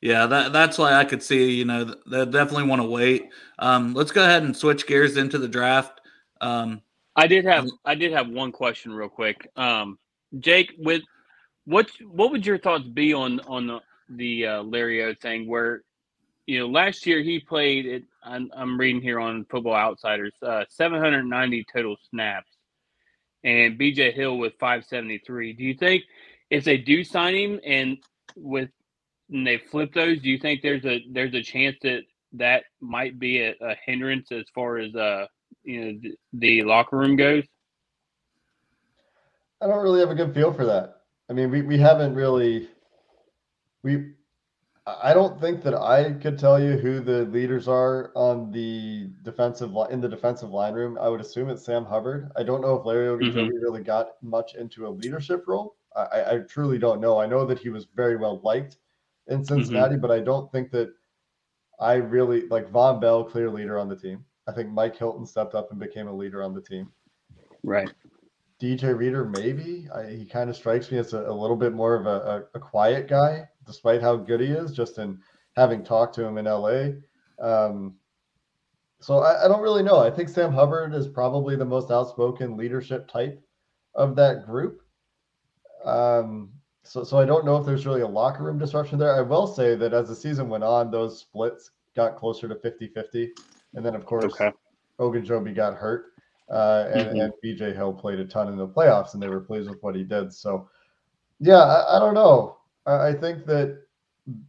Yeah, 0.00 0.26
that, 0.26 0.52
that's 0.52 0.78
why 0.78 0.94
I 0.94 1.04
could 1.04 1.22
see, 1.22 1.50
you 1.50 1.66
know, 1.66 1.94
they 2.06 2.24
definitely 2.24 2.64
want 2.64 2.80
to 2.80 2.88
wait. 2.88 3.28
Um, 3.58 3.92
let's 3.92 4.12
go 4.12 4.24
ahead 4.24 4.42
and 4.42 4.56
switch 4.56 4.86
gears 4.86 5.16
into 5.16 5.38
the 5.38 5.48
draft. 5.48 6.00
Um, 6.40 6.80
I 7.16 7.26
did 7.26 7.44
have 7.44 7.68
I 7.84 7.94
did 7.94 8.12
have 8.12 8.28
one 8.28 8.50
question 8.52 8.92
real 8.92 9.08
quick. 9.08 9.46
Um, 9.56 9.98
Jake, 10.38 10.72
with 10.78 11.02
what 11.64 11.90
what 12.10 12.32
would 12.32 12.46
your 12.46 12.58
thoughts 12.58 12.86
be 12.88 13.12
on 13.12 13.40
on 13.40 13.66
the, 13.66 13.80
the 14.08 14.46
uh, 14.46 14.62
Larry 14.62 15.04
O 15.04 15.14
thing? 15.14 15.46
Where 15.46 15.82
you 16.46 16.58
know 16.58 16.68
last 16.68 17.06
year 17.06 17.20
he 17.20 17.40
played 17.40 17.84
it. 17.84 18.04
I'm, 18.22 18.50
I'm 18.54 18.78
reading 18.78 19.02
here 19.02 19.20
on 19.20 19.44
Football 19.50 19.74
Outsiders, 19.74 20.34
uh, 20.42 20.64
790 20.68 21.64
total 21.72 21.96
snaps, 22.10 22.50
and 23.44 23.78
BJ 23.78 24.12
Hill 24.12 24.38
with 24.38 24.52
573. 24.60 25.52
Do 25.54 25.64
you 25.64 25.74
think 25.74 26.04
if 26.50 26.64
they 26.64 26.76
do 26.76 27.04
sign 27.04 27.34
him 27.34 27.60
and 27.64 27.98
with 28.36 28.70
and 29.30 29.46
they 29.46 29.58
flip 29.58 29.94
those, 29.94 30.20
do 30.20 30.28
you 30.28 30.38
think 30.38 30.62
there's 30.62 30.84
a 30.84 31.04
there's 31.10 31.34
a 31.34 31.42
chance 31.42 31.76
that 31.82 32.02
that 32.32 32.64
might 32.80 33.18
be 33.18 33.40
a, 33.42 33.54
a 33.60 33.76
hindrance 33.86 34.30
as 34.32 34.44
far 34.54 34.78
as 34.78 34.94
uh 34.94 35.26
you 35.62 35.80
know 35.80 36.00
the, 36.02 36.16
the 36.34 36.62
locker 36.62 36.96
room 36.96 37.16
goes? 37.16 37.44
I 39.60 39.66
don't 39.66 39.82
really 39.82 40.00
have 40.00 40.10
a 40.10 40.14
good 40.14 40.34
feel 40.34 40.52
for 40.52 40.64
that. 40.64 41.02
I 41.28 41.32
mean, 41.32 41.50
we, 41.50 41.62
we 41.62 41.78
haven't 41.78 42.14
really 42.14 42.68
we 43.82 44.12
I 45.02 45.14
don't 45.14 45.40
think 45.40 45.62
that 45.64 45.74
I 45.74 46.12
could 46.12 46.38
tell 46.38 46.62
you 46.62 46.76
who 46.76 47.00
the 47.00 47.24
leaders 47.24 47.68
are 47.68 48.12
on 48.14 48.50
the 48.50 49.10
defensive 49.22 49.72
line 49.72 49.90
in 49.92 50.00
the 50.00 50.08
defensive 50.08 50.50
line 50.50 50.74
room. 50.74 50.98
I 51.00 51.08
would 51.08 51.20
assume 51.20 51.50
it's 51.50 51.64
Sam 51.64 51.84
Hubbard. 51.84 52.30
I 52.36 52.42
don't 52.42 52.60
know 52.60 52.76
if 52.76 52.86
Larry 52.86 53.08
Ogunjobi 53.08 53.34
mm-hmm. 53.34 53.64
really 53.64 53.82
got 53.82 54.22
much 54.22 54.54
into 54.54 54.86
a 54.86 54.90
leadership 54.90 55.44
role. 55.46 55.76
I, 55.96 56.34
I, 56.34 56.38
truly 56.48 56.78
don't 56.78 57.00
know. 57.00 57.20
I 57.20 57.26
know 57.26 57.44
that 57.46 57.58
he 57.58 57.68
was 57.68 57.88
very 57.96 58.16
well 58.16 58.40
liked 58.44 58.76
in 59.26 59.44
Cincinnati, 59.44 59.94
mm-hmm. 59.94 60.00
but 60.00 60.12
I 60.12 60.20
don't 60.20 60.50
think 60.52 60.70
that 60.70 60.92
I 61.80 61.94
really 61.94 62.46
like 62.48 62.70
Vonn 62.70 63.00
Bell, 63.00 63.24
clear 63.24 63.50
leader 63.50 63.78
on 63.78 63.88
the 63.88 63.96
team. 63.96 64.24
I 64.46 64.52
think 64.52 64.70
Mike 64.70 64.96
Hilton 64.96 65.26
stepped 65.26 65.54
up 65.54 65.70
and 65.70 65.80
became 65.80 66.06
a 66.06 66.12
leader 66.12 66.42
on 66.42 66.54
the 66.54 66.60
team. 66.60 66.90
Right. 67.64 67.90
DJ 68.60 68.96
Reader, 68.96 69.24
maybe. 69.24 69.88
I, 69.94 70.10
he 70.10 70.26
kind 70.26 70.50
of 70.50 70.56
strikes 70.56 70.90
me 70.90 70.98
as 70.98 71.14
a, 71.14 71.22
a 71.22 71.32
little 71.32 71.56
bit 71.56 71.72
more 71.72 71.94
of 71.94 72.06
a, 72.06 72.46
a, 72.54 72.58
a, 72.58 72.60
quiet 72.60 73.08
guy, 73.08 73.48
despite 73.66 74.00
how 74.00 74.16
good 74.16 74.40
he 74.40 74.48
is, 74.48 74.72
just 74.72 74.98
in 74.98 75.18
having 75.56 75.84
talked 75.84 76.14
to 76.14 76.24
him 76.24 76.38
in 76.38 76.44
LA. 76.46 76.90
Um, 77.40 77.94
so 79.00 79.18
I, 79.18 79.44
I, 79.44 79.48
don't 79.48 79.62
really 79.62 79.82
know. 79.82 79.98
I 79.98 80.10
think 80.10 80.28
Sam 80.28 80.52
Hubbard 80.52 80.94
is 80.94 81.08
probably 81.08 81.56
the 81.56 81.64
most 81.64 81.90
outspoken 81.90 82.56
leadership 82.56 83.08
type 83.08 83.42
of 83.94 84.14
that 84.16 84.44
group. 84.44 84.82
Um, 85.84 86.50
so, 86.82 87.04
so 87.04 87.18
I 87.18 87.24
don't 87.24 87.46
know 87.46 87.56
if 87.56 87.64
there's 87.64 87.86
really 87.86 88.02
a 88.02 88.08
locker 88.08 88.42
room 88.42 88.58
disruption 88.58 88.98
there. 88.98 89.14
I 89.14 89.22
will 89.22 89.46
say 89.46 89.74
that 89.74 89.94
as 89.94 90.08
the 90.08 90.14
season 90.14 90.48
went 90.48 90.64
on, 90.64 90.90
those 90.90 91.18
splits 91.18 91.70
got 91.96 92.16
closer 92.16 92.48
to 92.48 92.54
50 92.54 92.88
50. 92.88 93.32
And 93.74 93.84
then, 93.84 93.94
of 93.94 94.04
course, 94.04 94.24
okay. 94.24 94.52
Ogunjobi 94.98 95.54
got 95.54 95.74
hurt. 95.74 96.06
Uh, 96.50 96.88
and, 96.92 97.06
mm-hmm. 97.08 97.20
and 97.20 97.32
BJ 97.44 97.74
Hill 97.74 97.92
played 97.92 98.18
a 98.18 98.24
ton 98.24 98.48
in 98.48 98.56
the 98.56 98.66
playoffs, 98.66 99.14
and 99.14 99.22
they 99.22 99.28
were 99.28 99.40
pleased 99.40 99.70
with 99.70 99.80
what 99.82 99.94
he 99.94 100.02
did. 100.02 100.32
So, 100.32 100.68
yeah, 101.38 101.62
I, 101.62 101.96
I 101.96 101.98
don't 102.00 102.14
know. 102.14 102.58
I, 102.86 103.12
think 103.12 103.46
that 103.46 103.78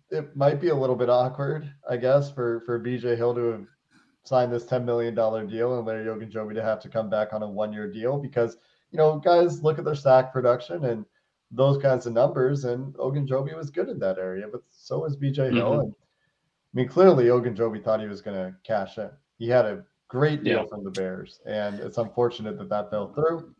it 0.09 0.35
might 0.35 0.61
be 0.61 0.69
a 0.69 0.75
little 0.75 0.95
bit 0.95 1.09
awkward, 1.09 1.71
I 1.89 1.97
guess, 1.97 2.31
for 2.31 2.61
for 2.65 2.79
BJ 2.79 3.17
Hill 3.17 3.35
to 3.35 3.43
have 3.51 3.65
signed 4.23 4.51
this 4.51 4.65
ten 4.65 4.85
million 4.85 5.13
dollar 5.13 5.45
deal 5.45 5.77
and 5.77 5.85
Larry 5.85 6.05
Ogunjobi 6.05 6.53
to 6.55 6.63
have 6.63 6.79
to 6.81 6.89
come 6.89 7.09
back 7.09 7.33
on 7.33 7.43
a 7.43 7.49
one 7.49 7.73
year 7.73 7.91
deal 7.91 8.17
because 8.17 8.57
you 8.91 8.97
know 8.97 9.19
guys 9.19 9.63
look 9.63 9.79
at 9.79 9.85
their 9.85 9.95
sack 9.95 10.31
production 10.31 10.85
and 10.85 11.05
those 11.51 11.81
kinds 11.81 12.05
of 12.05 12.13
numbers, 12.13 12.63
and 12.65 12.93
Ogunjobi 12.95 13.55
was 13.55 13.69
good 13.69 13.89
in 13.89 13.99
that 13.99 14.17
area, 14.17 14.47
but 14.51 14.61
so 14.69 14.99
was 14.99 15.17
BJ 15.17 15.47
mm-hmm. 15.47 15.57
Hill. 15.57 15.79
And 15.81 15.93
I 15.93 16.73
mean, 16.73 16.87
clearly 16.87 17.25
Ogunjobi 17.25 17.83
thought 17.83 17.99
he 17.99 18.07
was 18.07 18.21
going 18.21 18.37
to 18.37 18.55
cash 18.63 18.97
in. 18.97 19.09
He 19.37 19.49
had 19.49 19.65
a 19.65 19.83
Great 20.11 20.43
deal 20.43 20.59
yeah. 20.59 20.65
from 20.65 20.83
the 20.83 20.91
Bears, 20.91 21.39
and 21.45 21.79
it's 21.79 21.97
unfortunate 21.97 22.57
that 22.57 22.67
that 22.67 22.89
fell 22.91 23.13
through. 23.13 23.55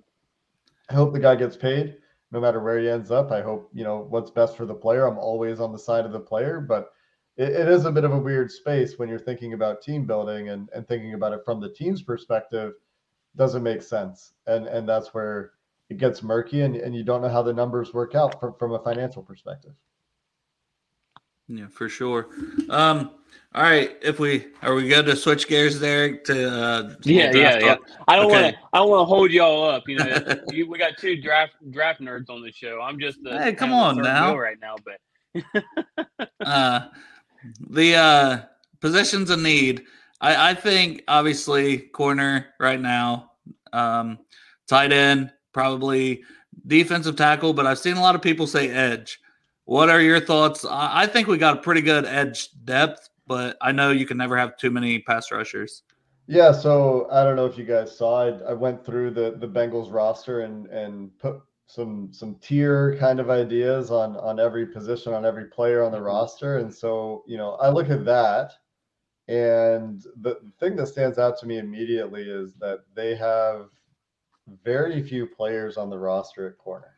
I 0.90 0.94
hope 0.94 1.14
the 1.14 1.20
guy 1.20 1.38
gets 1.38 1.56
paid, 1.56 1.96
no 2.32 2.40
matter 2.40 2.62
where 2.62 2.80
he 2.80 2.90
ends 2.90 3.12
up. 3.12 3.32
I 3.32 3.42
hope 3.42 3.70
you 3.74 3.84
know 3.84 4.08
what's 4.10 4.32
best 4.32 4.56
for 4.56 4.66
the 4.66 4.74
player. 4.74 5.06
I'm 5.06 5.18
always 5.18 5.60
on 5.60 5.72
the 5.72 5.80
side 5.80 6.06
of 6.06 6.12
the 6.12 6.20
player, 6.20 6.60
but 6.62 6.92
it, 7.38 7.50
it 7.50 7.68
is 7.68 7.86
a 7.86 7.92
bit 7.92 8.04
of 8.04 8.14
a 8.14 8.20
weird 8.20 8.52
space 8.52 8.98
when 8.98 9.10
you're 9.10 9.20
thinking 9.20 9.54
about 9.54 9.82
team 9.82 10.06
building 10.06 10.50
and, 10.50 10.70
and 10.74 10.88
thinking 10.88 11.14
about 11.14 11.34
it 11.34 11.42
from 11.46 11.60
the 11.60 11.70
team's 11.70 12.02
perspective. 12.02 12.74
Doesn't 13.36 13.64
make 13.64 13.82
sense, 13.82 14.34
and 14.48 14.68
and 14.68 14.88
that's 14.88 15.14
where 15.14 15.52
it 15.90 15.98
gets 15.98 16.24
murky, 16.24 16.62
and, 16.62 16.76
and 16.76 16.96
you 16.96 17.04
don't 17.04 17.22
know 17.22 17.30
how 17.30 17.42
the 17.42 17.54
numbers 17.54 17.94
work 17.94 18.16
out 18.16 18.40
from, 18.40 18.56
from 18.58 18.74
a 18.74 18.80
financial 18.80 19.22
perspective. 19.22 19.74
Yeah, 21.52 21.68
for 21.70 21.90
sure. 21.90 22.30
Um, 22.70 23.12
all 23.54 23.64
right, 23.64 23.98
if 24.02 24.20
we 24.20 24.48
are 24.62 24.74
we 24.74 24.88
good 24.88 25.06
to 25.08 25.16
switch 25.18 25.50
gears 25.50 25.78
there 25.82 26.16
to 26.16 26.50
uh, 26.50 26.96
yeah, 27.04 27.32
yeah, 27.34 27.60
yeah. 27.60 27.76
I 28.08 28.16
don't 28.16 28.28
okay. 28.28 28.42
want 28.44 28.56
to 28.56 28.62
I 28.72 28.78
don't 28.78 28.90
want 28.90 29.02
to 29.02 29.06
hold 29.06 29.32
y'all 29.32 29.70
up. 29.70 29.84
You 29.90 29.98
know, 29.98 30.36
you, 30.52 30.70
we 30.70 30.78
got 30.78 30.98
two 30.98 31.22
draft 31.22 31.56
draft 31.70 32.00
nerds 32.00 32.30
on 32.30 32.42
the 32.42 32.54
show. 32.54 32.80
I'm 32.82 32.98
just 32.98 33.22
the, 33.22 33.38
hey, 33.44 33.54
come 33.54 33.74
on 33.74 33.98
now 33.98 34.38
right 34.38 34.58
now, 34.62 34.76
but 34.86 35.64
uh, 36.48 36.88
the 37.70 37.96
uh, 37.96 38.42
positions 38.80 39.30
of 39.30 39.42
need. 39.42 39.84
I, 40.22 40.52
I 40.52 40.54
think 40.54 41.04
obviously 41.10 41.78
corner 41.80 42.54
right 42.58 42.80
now, 42.80 43.32
um, 43.74 44.20
tight 44.70 44.94
end 44.94 45.34
probably 45.52 46.24
defensive 46.68 47.18
tackle, 47.18 47.54
but 47.54 47.68
I've 47.68 47.80
seen 47.80 47.98
a 47.98 48.02
lot 48.02 48.16
of 48.16 48.22
people 48.22 48.48
say 48.48 48.70
edge. 48.70 49.20
What 49.66 49.90
are 49.90 50.02
your 50.02 50.20
thoughts? 50.20 50.66
I 50.70 51.08
think 51.08 51.28
we 51.28 51.38
got 51.38 51.58
a 51.58 51.62
pretty 51.62 51.82
good 51.82 52.06
edge 52.06 52.50
depth, 52.66 53.10
but 53.28 53.58
I 53.62 53.72
know 53.72 53.92
you 53.92 54.06
can 54.06 54.18
never 54.18 54.38
have 54.38 54.58
too 54.58 54.72
many 54.72 55.00
pass 55.00 55.32
rushers. 55.32 55.84
Yeah, 56.28 56.52
so 56.52 57.08
I 57.12 57.24
don't 57.24 57.36
know 57.36 57.46
if 57.46 57.58
you 57.58 57.66
guys 57.66 57.96
saw. 57.96 58.24
I, 58.24 58.52
I 58.52 58.54
went 58.54 58.86
through 58.86 59.12
the 59.12 59.36
the 59.38 59.48
Bengals 59.48 59.92
roster 59.92 60.42
and 60.42 60.68
and 60.68 61.18
put 61.20 61.42
some 61.68 62.10
some 62.12 62.36
tier 62.36 62.98
kind 63.00 63.20
of 63.20 63.30
ideas 63.30 63.92
on 63.92 64.18
on 64.18 64.40
every 64.40 64.66
position 64.66 65.14
on 65.14 65.26
every 65.26 65.46
player 65.46 65.84
on 65.84 65.92
the 65.92 65.98
mm-hmm. 65.98 66.08
roster, 66.08 66.58
and 66.58 66.74
so 66.74 67.24
you 67.28 67.38
know 67.38 67.52
I 67.56 67.70
look 67.70 67.90
at 67.90 68.06
that, 68.06 68.54
and 69.28 70.04
the 70.22 70.40
thing 70.60 70.76
that 70.76 70.88
stands 70.88 71.18
out 71.18 71.38
to 71.40 71.48
me 71.48 71.58
immediately 71.58 72.24
is 72.24 72.54
that 72.56 72.80
they 72.94 73.16
have 73.16 73.70
very 74.64 75.02
few 75.02 75.26
players 75.26 75.78
on 75.78 75.90
the 75.90 75.98
roster 75.98 76.48
at 76.48 76.58
corner. 76.58 76.96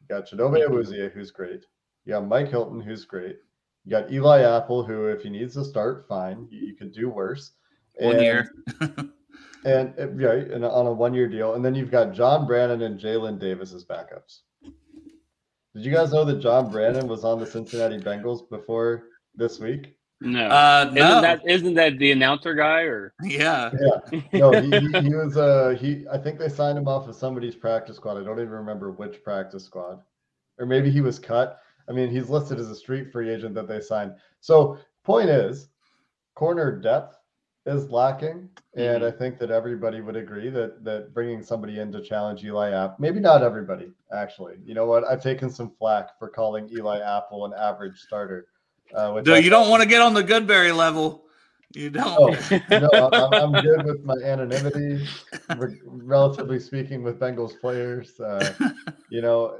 You 0.00 0.14
got 0.14 0.28
Chidobe 0.28 0.64
mm-hmm. 0.64 0.74
Awuzie, 0.74 1.12
who's 1.12 1.30
great. 1.30 1.64
You 2.04 2.12
got 2.12 2.26
Mike 2.26 2.48
Hilton, 2.48 2.80
who's 2.80 3.04
great. 3.04 3.36
You 3.84 3.90
got 3.90 4.12
Eli 4.12 4.42
Apple, 4.42 4.84
who, 4.84 5.06
if 5.06 5.22
he 5.22 5.30
needs 5.30 5.54
to 5.54 5.64
start, 5.64 6.06
fine. 6.08 6.48
You, 6.50 6.68
you 6.68 6.74
could 6.74 6.92
do 6.92 7.08
worse. 7.08 7.52
One 7.98 8.16
and, 8.16 8.24
year. 8.24 8.50
and 9.64 10.20
right, 10.20 10.50
and 10.50 10.64
on 10.64 10.86
a 10.86 10.92
one-year 10.92 11.28
deal, 11.28 11.54
and 11.54 11.64
then 11.64 11.74
you've 11.74 11.90
got 11.90 12.12
John 12.12 12.46
Brandon 12.46 12.82
and 12.82 13.00
Jalen 13.00 13.38
Davis 13.38 13.72
as 13.72 13.84
backups. 13.84 14.40
Did 15.74 15.84
you 15.84 15.92
guys 15.92 16.12
know 16.12 16.24
that 16.24 16.40
John 16.40 16.70
Brandon 16.70 17.08
was 17.08 17.24
on 17.24 17.40
the 17.40 17.46
Cincinnati 17.46 17.98
Bengals 17.98 18.48
before 18.48 19.04
this 19.34 19.58
week? 19.58 19.96
No, 20.20 20.46
uh, 20.46 20.90
no. 20.92 21.08
Isn't 21.08 21.22
that 21.22 21.42
isn't 21.46 21.74
that 21.74 21.98
the 21.98 22.12
announcer 22.12 22.54
guy 22.54 22.82
or? 22.82 23.12
Yeah, 23.22 23.70
yeah. 24.12 24.20
No, 24.32 24.52
he, 24.52 24.70
he, 24.70 25.00
he 25.08 25.14
was. 25.14 25.36
Uh, 25.36 25.76
he. 25.78 26.06
I 26.10 26.16
think 26.16 26.38
they 26.38 26.48
signed 26.48 26.78
him 26.78 26.86
off 26.88 27.08
of 27.08 27.16
somebody's 27.16 27.56
practice 27.56 27.96
squad. 27.96 28.16
I 28.16 28.24
don't 28.24 28.38
even 28.38 28.50
remember 28.50 28.92
which 28.92 29.22
practice 29.24 29.64
squad, 29.64 30.00
or 30.58 30.66
maybe 30.66 30.90
he 30.90 31.00
was 31.00 31.18
cut. 31.18 31.60
I 31.88 31.92
mean, 31.92 32.10
he's 32.10 32.30
listed 32.30 32.58
as 32.58 32.70
a 32.70 32.74
street 32.74 33.12
free 33.12 33.30
agent 33.30 33.54
that 33.54 33.68
they 33.68 33.80
signed. 33.80 34.14
So, 34.40 34.78
point 35.04 35.28
is, 35.28 35.68
corner 36.34 36.72
depth 36.80 37.16
is 37.66 37.90
lacking, 37.90 38.48
and 38.74 39.02
mm-hmm. 39.02 39.04
I 39.04 39.10
think 39.10 39.38
that 39.38 39.50
everybody 39.50 40.00
would 40.00 40.16
agree 40.16 40.50
that 40.50 40.84
that 40.84 41.14
bringing 41.14 41.42
somebody 41.42 41.80
in 41.80 41.90
to 41.92 42.02
challenge 42.02 42.44
Eli 42.44 42.72
Apple, 42.72 42.96
maybe 42.98 43.20
not 43.20 43.42
everybody, 43.42 43.90
actually. 44.12 44.56
You 44.64 44.74
know 44.74 44.86
what? 44.86 45.04
I've 45.04 45.22
taken 45.22 45.50
some 45.50 45.72
flack 45.78 46.18
for 46.18 46.28
calling 46.28 46.68
Eli 46.70 47.00
Apple 47.00 47.46
an 47.46 47.52
average 47.58 47.98
starter. 47.98 48.46
Uh, 48.94 49.20
Dude, 49.20 49.44
you 49.44 49.50
don't 49.50 49.70
want 49.70 49.82
to 49.82 49.88
get 49.88 50.02
on 50.02 50.14
the 50.14 50.22
Goodberry 50.22 50.76
level. 50.76 51.24
You 51.74 51.90
don't. 51.90 52.06
Oh, 52.06 52.60
no, 52.70 53.10
I'm, 53.12 53.54
I'm, 53.54 53.62
good 53.62 53.84
with 53.84 54.04
my 54.04 54.14
anonymity, 54.22 55.08
re- 55.56 55.80
relatively 55.84 56.60
speaking, 56.60 57.02
with 57.02 57.18
Bengals 57.18 57.58
players. 57.58 58.20
Uh, 58.20 58.54
you 59.08 59.20
know, 59.20 59.58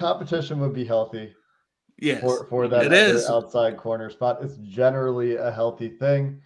competition 0.00 0.58
would 0.60 0.74
be 0.74 0.84
healthy. 0.84 1.34
Yes, 1.98 2.22
for, 2.22 2.46
for 2.46 2.66
that 2.66 2.86
it 2.86 2.92
is. 2.92 3.28
outside 3.28 3.76
corner 3.76 4.08
spot. 4.08 4.38
It's 4.42 4.56
generally 4.56 5.36
a 5.36 5.50
healthy 5.50 5.90
thing. 5.90 6.40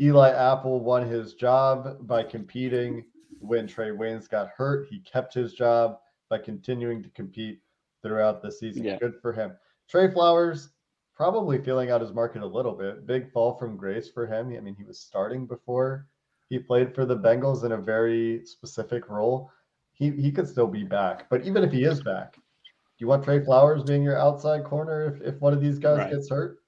Eli 0.00 0.30
Apple 0.30 0.80
won 0.80 1.06
his 1.06 1.34
job 1.34 2.06
by 2.06 2.22
competing 2.22 3.04
when 3.40 3.66
Trae 3.66 3.96
Waynes 3.96 4.28
got 4.28 4.50
hurt. 4.56 4.86
He 4.88 5.00
kept 5.00 5.34
his 5.34 5.52
job 5.52 5.98
by 6.28 6.38
continuing 6.38 7.02
to 7.02 7.10
compete 7.10 7.60
throughout 8.02 8.40
the 8.40 8.52
season. 8.52 8.84
Yeah. 8.84 8.98
Good 8.98 9.14
for 9.20 9.32
him. 9.32 9.52
Tre 9.88 10.10
Flowers 10.10 10.70
probably 11.14 11.58
feeling 11.58 11.90
out 11.90 12.00
his 12.00 12.12
market 12.12 12.42
a 12.42 12.46
little 12.46 12.72
bit. 12.72 13.06
Big 13.06 13.30
fall 13.32 13.58
from 13.58 13.76
grace 13.76 14.08
for 14.08 14.26
him. 14.26 14.54
I 14.56 14.60
mean, 14.60 14.76
he 14.76 14.84
was 14.84 15.00
starting 15.00 15.44
before 15.44 16.06
he 16.50 16.58
played 16.58 16.94
for 16.94 17.04
the 17.04 17.16
Bengals 17.16 17.64
in 17.64 17.72
a 17.72 17.76
very 17.76 18.44
specific 18.44 19.08
role. 19.08 19.50
He 19.92 20.10
he 20.10 20.32
could 20.32 20.48
still 20.48 20.66
be 20.66 20.84
back, 20.84 21.28
but 21.28 21.44
even 21.44 21.62
if 21.62 21.72
he 21.72 21.84
is 21.84 22.02
back, 22.02 22.38
you 23.00 23.06
want 23.06 23.24
Tre 23.24 23.42
Flowers 23.44 23.82
being 23.82 24.02
your 24.02 24.18
outside 24.18 24.64
corner 24.64 25.06
if, 25.06 25.34
if 25.34 25.40
one 25.40 25.52
of 25.52 25.60
these 25.60 25.78
guys 25.78 25.98
right. 25.98 26.10
gets 26.10 26.28
hurt? 26.28 26.58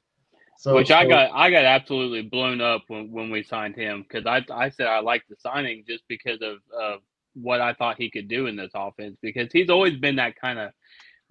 So, 0.59 0.75
Which 0.77 0.89
so, 0.89 0.95
I 0.95 1.07
got 1.07 1.33
I 1.33 1.51
got 1.51 1.65
absolutely 1.65 2.23
blown 2.23 2.61
up 2.61 2.85
when, 2.87 3.11
when 3.11 3.31
we 3.31 3.43
signed 3.43 3.75
him 3.75 4.03
because 4.03 4.27
I 4.27 4.45
I 4.55 4.71
said 4.71 4.87
I 4.87 5.01
liked 5.01 5.29
the 5.29 5.37
signing 5.37 5.85
just 5.89 6.05
because 6.09 6.41
of, 6.41 6.59
of 6.79 7.01
what 7.35 7.61
I 7.61 7.75
thought 7.75 7.97
he 7.99 8.11
could 8.11 8.29
do 8.29 8.47
in 8.47 8.57
this 8.57 8.71
offense 8.75 9.17
because 9.21 9.51
he's 9.53 9.71
always 9.71 9.97
been 9.97 10.17
that 10.17 10.37
kind 10.41 10.59
of 10.59 10.71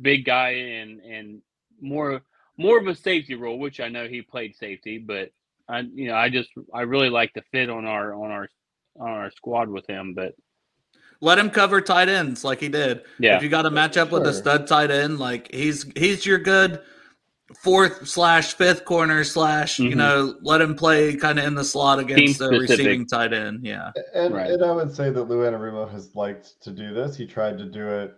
big 0.01 0.25
guy 0.25 0.49
and 0.49 0.99
and 0.99 1.41
more 1.79 2.23
more 2.57 2.77
of 2.77 2.87
a 2.87 2.95
safety 2.95 3.35
role, 3.35 3.57
which 3.57 3.79
I 3.79 3.87
know 3.87 4.07
he 4.07 4.21
played 4.21 4.55
safety, 4.55 4.97
but 4.97 5.31
I 5.69 5.79
you 5.79 6.09
know 6.09 6.15
I 6.15 6.29
just 6.29 6.49
I 6.73 6.81
really 6.81 7.09
like 7.09 7.33
the 7.33 7.43
fit 7.51 7.69
on 7.69 7.85
our 7.85 8.13
on 8.13 8.31
our 8.31 8.49
on 8.99 9.09
our 9.09 9.31
squad 9.31 9.69
with 9.69 9.87
him, 9.87 10.13
but 10.13 10.33
let 11.21 11.37
him 11.37 11.49
cover 11.49 11.79
tight 11.81 12.09
ends 12.09 12.43
like 12.43 12.59
he 12.59 12.67
did. 12.67 13.03
Yeah. 13.19 13.37
If 13.37 13.43
you 13.43 13.49
got 13.49 13.61
to 13.63 13.71
match 13.71 13.95
up 13.97 14.09
sure. 14.09 14.19
with 14.19 14.27
a 14.27 14.33
stud 14.33 14.67
tight 14.67 14.91
end, 14.91 15.19
like 15.19 15.53
he's 15.53 15.85
he's 15.95 16.25
your 16.25 16.39
good 16.39 16.81
fourth 17.63 18.07
slash 18.07 18.53
fifth 18.53 18.85
corner 18.85 19.23
slash 19.25 19.77
you 19.77 19.91
Mhm. 19.91 19.95
know 19.97 20.35
let 20.41 20.61
him 20.61 20.73
play 20.73 21.15
kind 21.15 21.37
of 21.37 21.45
in 21.45 21.53
the 21.53 21.63
slot 21.65 21.99
against 21.99 22.39
the 22.39 22.47
receiving 22.49 23.05
tight 23.05 23.33
end. 23.33 23.65
Yeah, 23.65 23.91
And, 24.15 24.33
Right. 24.33 24.49
and 24.51 24.63
I 24.63 24.71
would 24.71 24.95
say 24.95 25.09
that 25.09 25.23
Lou 25.25 25.39
Anarumo 25.39 25.89
has 25.91 26.15
liked 26.15 26.61
to 26.63 26.71
do 26.71 26.93
this. 26.93 27.15
He 27.17 27.27
tried 27.27 27.57
to 27.57 27.65
do 27.65 27.87
it 27.87 28.13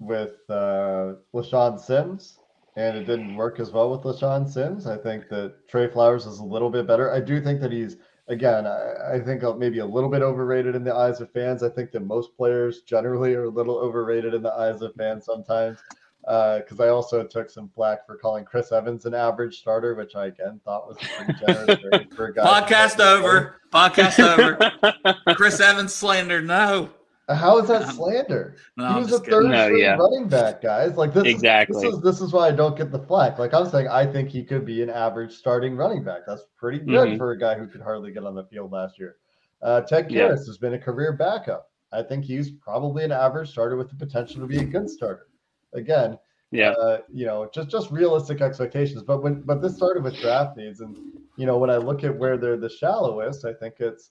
with 0.00 0.32
uh, 0.50 1.14
LeShaun 1.32 1.78
Sims, 1.78 2.40
and 2.76 2.96
it 2.98 3.04
didn't 3.04 3.36
work 3.36 3.60
as 3.60 3.70
well 3.70 3.88
with 3.92 4.00
LeShaun 4.00 4.48
Sims. 4.48 4.88
I 4.88 4.96
think 4.96 5.28
that 5.28 5.68
Tre 5.68 5.86
Flowers 5.88 6.26
is 6.26 6.40
a 6.40 6.44
little 6.44 6.68
bit 6.70 6.84
better. 6.88 7.12
I 7.12 7.20
do 7.20 7.40
think 7.40 7.60
that 7.60 7.70
he's, 7.70 7.96
again, 8.32 8.66
I, 8.66 9.14
I 9.14 9.20
think 9.20 9.42
maybe 9.58 9.78
a 9.78 9.86
little 9.86 10.10
bit 10.10 10.22
overrated 10.22 10.74
in 10.74 10.82
the 10.82 10.94
eyes 10.94 11.20
of 11.20 11.30
fans. 11.30 11.62
I 11.62 11.68
think 11.68 11.92
that 11.92 12.00
most 12.04 12.36
players 12.36 12.82
generally 12.82 13.34
are 13.34 13.44
a 13.44 13.50
little 13.50 13.76
overrated 13.76 14.34
in 14.34 14.42
the 14.42 14.52
eyes 14.52 14.82
of 14.82 14.94
fans 14.94 15.24
sometimes. 15.24 15.78
Uh, 16.26 16.58
because 16.58 16.78
I 16.78 16.88
also 16.88 17.24
took 17.24 17.50
some 17.50 17.68
flack 17.74 18.06
for 18.06 18.16
calling 18.16 18.44
Chris 18.44 18.70
Evans 18.70 19.06
an 19.06 19.14
average 19.14 19.58
starter, 19.58 19.96
which 19.96 20.14
I 20.14 20.26
again 20.26 20.60
thought 20.64 20.86
was 20.86 20.96
a 20.98 21.24
pretty 21.24 21.40
generous 21.44 21.82
grade 21.90 22.14
for 22.14 22.26
a 22.26 22.34
guy. 22.34 22.44
podcast 22.44 23.00
over. 23.00 23.60
Podcast 23.72 24.20
over. 24.20 25.14
Chris 25.34 25.58
Evans 25.58 25.92
slander. 25.92 26.40
No, 26.40 26.90
How 27.28 27.58
is 27.58 27.68
that 27.68 27.82
Um, 27.82 27.90
slander? 27.94 28.56
no, 28.76 28.94
he 28.94 28.98
was 29.00 29.12
a 29.12 29.18
third 29.20 29.46
No, 29.46 29.64
string 29.66 29.80
yeah. 29.80 29.94
running 29.96 30.28
back, 30.28 30.60
guys. 30.60 30.96
Like 30.96 31.14
this 31.14 31.24
Exactly. 31.24 31.76
Is, 31.76 31.82
this 31.82 31.94
is 31.94 32.00
this 32.00 32.20
is 32.20 32.32
why 32.32 32.48
I 32.48 32.50
don't 32.50 32.76
get 32.76 32.90
the 32.90 32.98
flack. 32.98 33.38
Like 33.38 33.54
I'm 33.54 33.66
saying, 33.66 33.88
I 33.88 34.04
think 34.06 34.28
he 34.28 34.42
could 34.44 34.64
be 34.64 34.82
an 34.82 34.90
average 34.90 35.32
starting 35.32 35.76
running 35.76 36.02
back. 36.02 36.22
That's 36.26 36.44
pretty 36.56 36.78
good 36.80 37.10
Mhm. 37.10 37.18
for 37.18 37.30
a 37.30 37.38
guy 37.38 37.54
who 37.54 37.66
could 37.68 37.80
hardly 37.80 38.12
get 38.12 38.24
on 38.24 38.34
the 38.34 38.44
field 38.44 38.72
last 38.72 38.98
year. 38.98 39.16
Uh, 39.62 39.80
Ted 39.82 40.10
Yeah. 40.10 40.28
Has 40.28 40.58
been 40.58 40.74
a 40.74 40.78
career 40.78 41.12
backup. 41.12 41.70
I 41.92 42.02
think 42.02 42.24
he's 42.24 42.50
probably 42.50 43.04
an 43.04 43.12
average 43.12 43.50
starter 43.50 43.76
with 43.76 43.88
the 43.88 43.94
potential 43.96 44.40
to 44.40 44.46
be 44.46 44.58
a 44.58 44.64
good 44.64 44.90
starter. 44.90 45.28
Again, 45.74 46.18
yeah. 46.50 46.70
uh, 46.72 46.98
you 47.08 47.24
know, 47.26 47.48
just 47.54 47.68
just 47.68 47.90
realistic 47.92 48.40
expectations. 48.40 49.02
But 49.04 49.22
when 49.22 49.42
but 49.42 49.62
this 49.62 49.76
started 49.76 50.02
with 50.02 50.16
draft 50.20 50.56
needs, 50.56 50.80
and 50.80 50.96
you 51.36 51.46
know, 51.46 51.56
when 51.58 51.70
I 51.70 51.76
look 51.76 52.02
at 52.02 52.18
where 52.18 52.36
they're 52.36 52.56
the 52.56 52.68
shallowest, 52.68 53.44
I 53.44 53.52
think 53.54 53.76
it's 53.78 54.10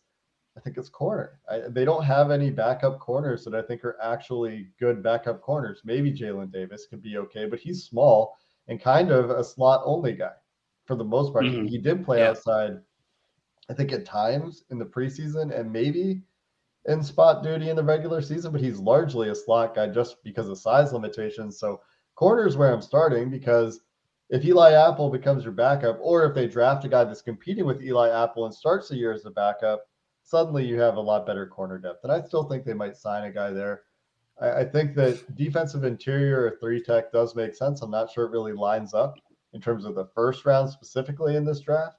I 0.58 0.60
think 0.60 0.78
it's 0.78 0.90
corner. 0.90 1.40
I, 1.50 1.62
they 1.70 1.86
don't 1.86 2.04
have 2.04 2.30
any 2.30 2.50
backup 2.50 3.00
corners 3.00 3.46
that 3.46 3.56
I 3.56 3.62
think 3.62 3.86
are 3.86 3.98
actually 4.02 4.68
good 4.80 5.02
backup 5.02 5.42
corners. 5.42 5.82
Maybe 5.86 6.12
Jalen 6.12 6.52
Davis 6.52 6.88
could 6.90 7.02
be 7.02 7.18
okay, 7.18 7.46
but 7.46 7.60
he's 7.60 7.86
small 7.86 8.38
and 8.68 8.82
kind 8.82 9.12
of 9.12 9.30
a 9.30 9.44
slot 9.44 9.82
only 9.86 10.14
guy 10.14 10.34
for 10.86 10.96
the 10.96 11.04
most 11.04 11.32
part. 11.32 11.46
He- 11.46 11.52
Mhm. 11.58 11.70
He, 11.70 11.78
did 11.78 12.04
play 12.04 12.20
Yeah. 12.20 12.32
outside, 12.32 12.82
I 13.70 13.74
think 13.74 13.94
at 13.94 14.06
times 14.06 14.66
in 14.72 14.78
the 14.78 14.86
preseason 14.86 15.58
and 15.58 15.72
maybe 15.72 16.22
in 16.86 17.02
spot 17.02 17.44
duty 17.44 17.70
in 17.70 17.76
the 17.76 17.84
regular 17.84 18.22
season, 18.22 18.52
but 18.52 18.60
he's 18.60 18.80
largely 18.80 19.30
a 19.30 19.36
slot 19.36 19.74
guy 19.76 19.88
just 19.88 20.22
because 20.24 20.50
of 20.50 20.58
size 20.58 20.92
limitations. 20.92 21.60
So 21.60 21.82
corner 22.16 22.46
is 22.46 22.58
where 22.58 22.74
I'm 22.74 22.82
starting 22.82 23.30
because 23.30 23.82
if 24.30 24.44
Eli 24.44 24.74
Apple 24.74 25.10
becomes 25.10 25.44
your 25.44 25.54
backup, 25.54 25.98
or 26.02 26.26
if 26.26 26.34
they 26.34 26.48
draft 26.48 26.84
a 26.86 26.90
guy 26.90 27.04
that's 27.04 27.22
competing 27.22 27.66
with 27.66 27.82
Eli 27.84 28.10
Apple 28.10 28.46
and 28.46 28.54
starts 28.54 28.90
the 28.90 28.96
year 28.98 29.14
as 29.14 29.26
a 29.26 29.30
backup, 29.32 29.88
suddenly 30.32 30.66
you 30.66 30.80
have 30.80 30.96
a 30.96 31.02
lot 31.02 31.26
better 31.26 31.46
corner 31.46 31.78
depth. 31.78 32.00
And 32.04 32.12
I 32.12 32.22
still 32.22 32.46
think 32.46 32.64
they 32.64 32.74
might 32.74 32.96
sign 32.96 33.26
a 33.26 33.32
guy 33.32 33.52
there. 33.52 33.84
I, 34.42 34.62
I 34.62 34.64
think 34.64 34.96
that 34.96 35.36
defensive 35.36 35.84
interior 35.84 36.46
or 36.46 36.58
three 36.62 36.82
tech 36.82 37.12
does 37.12 37.36
make 37.36 37.54
sense. 37.54 37.82
I'm 37.82 37.92
not 37.92 38.10
sure 38.10 38.26
it 38.26 38.32
really 38.32 38.54
lines 38.54 38.94
up 38.94 39.16
in 39.52 39.60
terms 39.60 39.84
of 39.84 39.94
the 39.94 40.06
first 40.16 40.46
round 40.46 40.70
specifically 40.70 41.36
in 41.36 41.44
this 41.44 41.60
draft. 41.60 41.98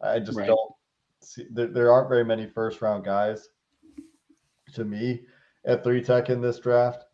I 0.00 0.18
just 0.20 0.38
Right. 0.38 0.46
don't 0.46 0.72
see 1.20 1.44
there, 1.50 1.66
there 1.66 1.92
aren't 1.92 2.08
very 2.08 2.24
many 2.24 2.46
first 2.46 2.80
round 2.80 3.04
guys 3.04 3.50
to 4.72 4.86
me 4.86 5.26
at 5.66 5.84
three 5.84 6.02
tech 6.02 6.30
in 6.30 6.40
this 6.40 6.58
draft. 6.58 7.04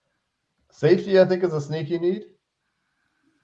Safety, 0.70 1.18
I 1.20 1.25
think, 1.25 1.42
is 1.42 1.53
a 1.55 1.61
sneaky 1.61 1.98
need. 1.98 2.27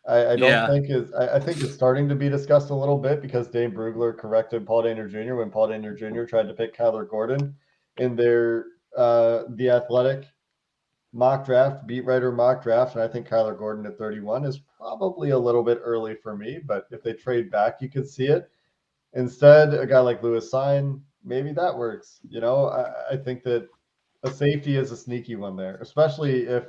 I, 0.09 0.33
I 0.33 0.37
don't 0.37 0.51
Yeah. 0.51 0.67
think 0.67 0.91
is 0.91 1.13
I, 1.13 1.37
I 1.37 1.41
think 1.41 1.61
it's 1.63 1.75
starting 1.75 2.09
to 2.09 2.15
be 2.15 2.29
discussed 2.29 2.71
a 2.71 2.75
little 2.75 2.99
bit 2.99 3.21
because 3.21 3.49
Dane 3.49 3.73
Brugler 3.73 4.17
corrected 4.17 4.67
Paul 4.67 4.85
Dehner 4.85 5.09
Jr. 5.11 5.35
when 5.35 5.51
Paul 5.51 5.69
Dehner 5.69 5.97
Jr. 5.97 6.25
tried 6.25 6.49
to 6.49 6.55
pick 6.55 6.75
Kyler 6.77 7.09
Gordon 7.09 7.55
in 7.99 8.17
their 8.17 8.67
uh 8.97 9.43
the 9.51 9.71
athletic 9.71 10.25
mock 11.13 11.45
draft, 11.45 11.87
beat 11.87 12.05
writer 12.05 12.33
mock 12.33 12.63
draft, 12.63 12.95
and 12.95 13.03
I 13.03 13.09
think 13.09 13.29
Kyler 13.29 13.57
Gordon 13.57 13.87
at 13.87 13.99
31 13.99 14.45
is 14.45 14.61
probably 14.77 15.31
a 15.31 15.39
little 15.39 15.63
bit 15.63 15.81
early 15.83 16.15
for 16.15 16.37
me, 16.37 16.59
but 16.65 16.87
if 16.91 17.03
they 17.03 17.13
trade 17.13 17.51
back, 17.51 17.81
you 17.81 17.89
could 17.89 18.09
see 18.09 18.27
it. 18.27 18.51
Instead, 19.15 19.73
a 19.75 19.87
guy 19.87 20.01
like 20.01 20.23
Lewis 20.23 20.53
Cine, 20.53 21.01
maybe 21.25 21.53
that 21.53 21.77
works. 21.77 22.21
You 22.29 22.41
know, 22.41 22.67
I, 22.67 23.15
I 23.15 23.17
think 23.17 23.43
that 23.45 23.69
a 24.23 24.31
safety 24.31 24.77
is 24.77 24.93
a 24.93 24.97
sneaky 24.97 25.37
one 25.37 25.57
there, 25.57 25.77
especially 25.81 26.43
if 26.47 26.65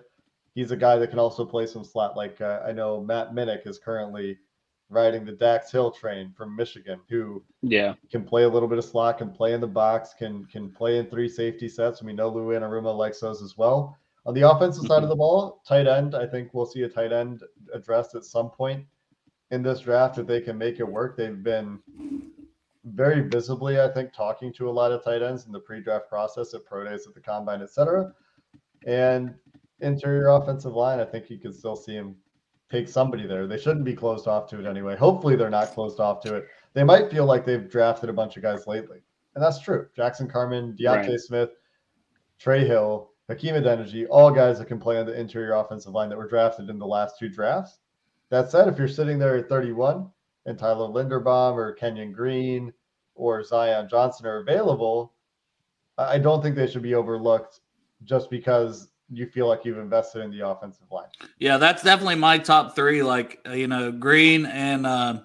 he's 0.56 0.72
a 0.72 0.78
guy 0.78 0.98
that 0.98 1.10
can 1.10 1.20
also 1.20 1.46
play 1.46 1.66
some 1.66 1.84
slot. 1.84 2.16
Like 2.18 2.40
uh, 2.42 2.62
I 2.66 2.72
know 2.72 3.02
Matt 3.02 3.34
Minich 3.34 3.68
is 3.68 3.78
currently 3.80 4.38
riding 4.90 5.24
the 5.24 5.32
Dax 5.34 5.72
Hill 5.72 5.92
train 5.92 6.34
from 6.36 6.56
Michigan, 6.56 7.00
who 7.10 7.44
Yeah. 7.62 7.94
can 8.10 8.24
play 8.24 8.44
a 8.44 8.50
little 8.50 8.68
bit 8.68 8.80
of 8.80 8.86
slot, 8.86 9.20
can 9.20 9.30
play 9.32 9.54
in 9.54 9.62
the 9.62 9.68
box, 9.68 10.14
can 10.14 10.46
can 10.46 10.72
play 10.72 10.98
in 10.98 11.06
three 11.08 11.30
safety 11.30 11.70
sets. 11.70 12.02
We 12.02 12.14
know 12.14 12.30
Lou 12.30 12.48
Anarumo 12.48 12.96
likes 12.98 13.20
those 13.20 13.42
as 13.44 13.58
well. 13.58 13.96
On 14.26 14.34
the 14.34 14.50
offensive 14.50 14.86
side 14.86 15.04
of 15.04 15.10
the 15.10 15.16
ball, 15.16 15.62
tight 15.68 15.88
end, 15.88 16.14
I 16.16 16.28
think 16.28 16.54
we'll 16.54 16.66
see 16.66 16.84
a 16.84 16.90
tight 16.90 17.12
end 17.14 17.42
addressed 17.74 18.16
at 18.16 18.24
some 18.26 18.50
point 18.50 18.86
in 19.52 19.64
this 19.64 19.80
draft 19.80 20.18
if 20.18 20.28
they 20.28 20.42
can 20.42 20.58
make 20.58 20.80
it 20.80 20.88
work. 20.88 21.16
They've 21.18 21.42
been 21.42 21.80
very 22.86 23.22
visibly, 23.22 23.80
I 23.80 23.88
think, 23.88 24.14
talking 24.14 24.52
to 24.54 24.70
a 24.70 24.72
lot 24.72 24.92
of 24.92 25.04
tight 25.04 25.22
ends 25.22 25.46
in 25.46 25.52
the 25.52 25.60
pre-draft 25.60 26.10
process 26.10 26.54
at 26.54 26.66
pro 26.66 26.84
days 26.84 27.08
at 27.08 27.14
the 27.14 27.22
combine, 27.22 27.62
etc. 27.62 28.14
And 28.86 29.36
interior 29.82 30.30
offensive 30.30 30.74
line, 30.74 31.00
I 31.00 31.06
think 31.06 31.30
you 31.30 31.38
could 31.38 31.56
still 31.56 31.76
see 31.76 31.94
him 31.94 32.16
take 32.72 32.88
somebody 32.88 33.26
there. 33.26 33.48
They 33.48 33.58
shouldn't 33.58 33.86
be 33.86 33.96
closed 33.96 34.28
off 34.28 34.48
to 34.50 34.60
it 34.60 34.66
anyway. 34.66 34.96
Hopefully, 34.96 35.36
they're 35.36 35.50
not 35.50 35.72
closed 35.72 36.00
off 36.00 36.22
to 36.24 36.36
it. 36.36 36.48
They 36.74 36.84
might 36.84 37.10
feel 37.12 37.26
like 37.26 37.46
they've 37.46 37.70
drafted 37.70 38.10
a 38.10 38.14
bunch 38.14 38.38
of 38.38 38.44
guys 38.44 38.68
lately, 38.68 39.02
and 39.36 39.44
that's 39.44 39.60
true. 39.60 39.88
Jackson 39.96 40.28
Carman, 40.28 40.76
D'Ante 40.76 41.10
Right. 41.10 41.20
Smith, 41.20 41.50
Trey 42.38 42.66
Hill, 42.66 43.12
Hakeem 43.28 43.56
Adeniji, 43.56 44.08
all 44.10 44.32
guys 44.32 44.60
that 44.60 44.68
can 44.68 44.80
play 44.80 44.98
on 45.00 45.06
the 45.06 45.20
interior 45.20 45.54
offensive 45.54 45.94
line 45.94 46.10
that 46.10 46.18
were 46.18 46.28
drafted 46.28 46.70
in 46.70 46.80
the 46.80 46.88
last 46.88 47.18
two 47.18 47.30
drafts. 47.30 47.80
That 48.30 48.52
said, 48.52 48.68
if 48.68 48.78
you're 48.78 48.88
sitting 48.88 49.18
there 49.18 49.36
at 49.38 49.50
31 49.50 50.10
and 50.46 50.58
Tyler 50.58 50.88
Linderbaum 50.88 51.54
or 51.54 51.74
Kenyon 51.74 52.12
Green 52.12 52.72
or 53.16 53.44
Zion 53.44 53.90
Johnson 53.90 54.28
are 54.28 54.38
available, 54.38 55.14
I 55.98 56.16
I 56.16 56.20
don't 56.20 56.42
think 56.42 56.56
they 56.56 56.68
should 56.68 56.82
be 56.82 56.96
overlooked 56.96 57.60
just 58.04 58.30
because 58.30 58.90
you 59.12 59.28
feel 59.28 59.48
like 59.48 59.66
you've 59.66 59.78
invested 59.78 60.22
in 60.22 60.32
the 60.32 60.48
offensive 60.48 60.86
line. 60.92 61.08
Yeah, 61.40 61.58
that's 61.58 61.84
definitely 61.84 62.16
my 62.16 62.38
top 62.38 62.76
three. 62.76 63.02
Like 63.04 63.40
uh, 63.48 63.54
you 63.54 63.68
know, 63.68 63.92
Green 63.92 64.46
and 64.46 64.86
uh, 64.86 65.22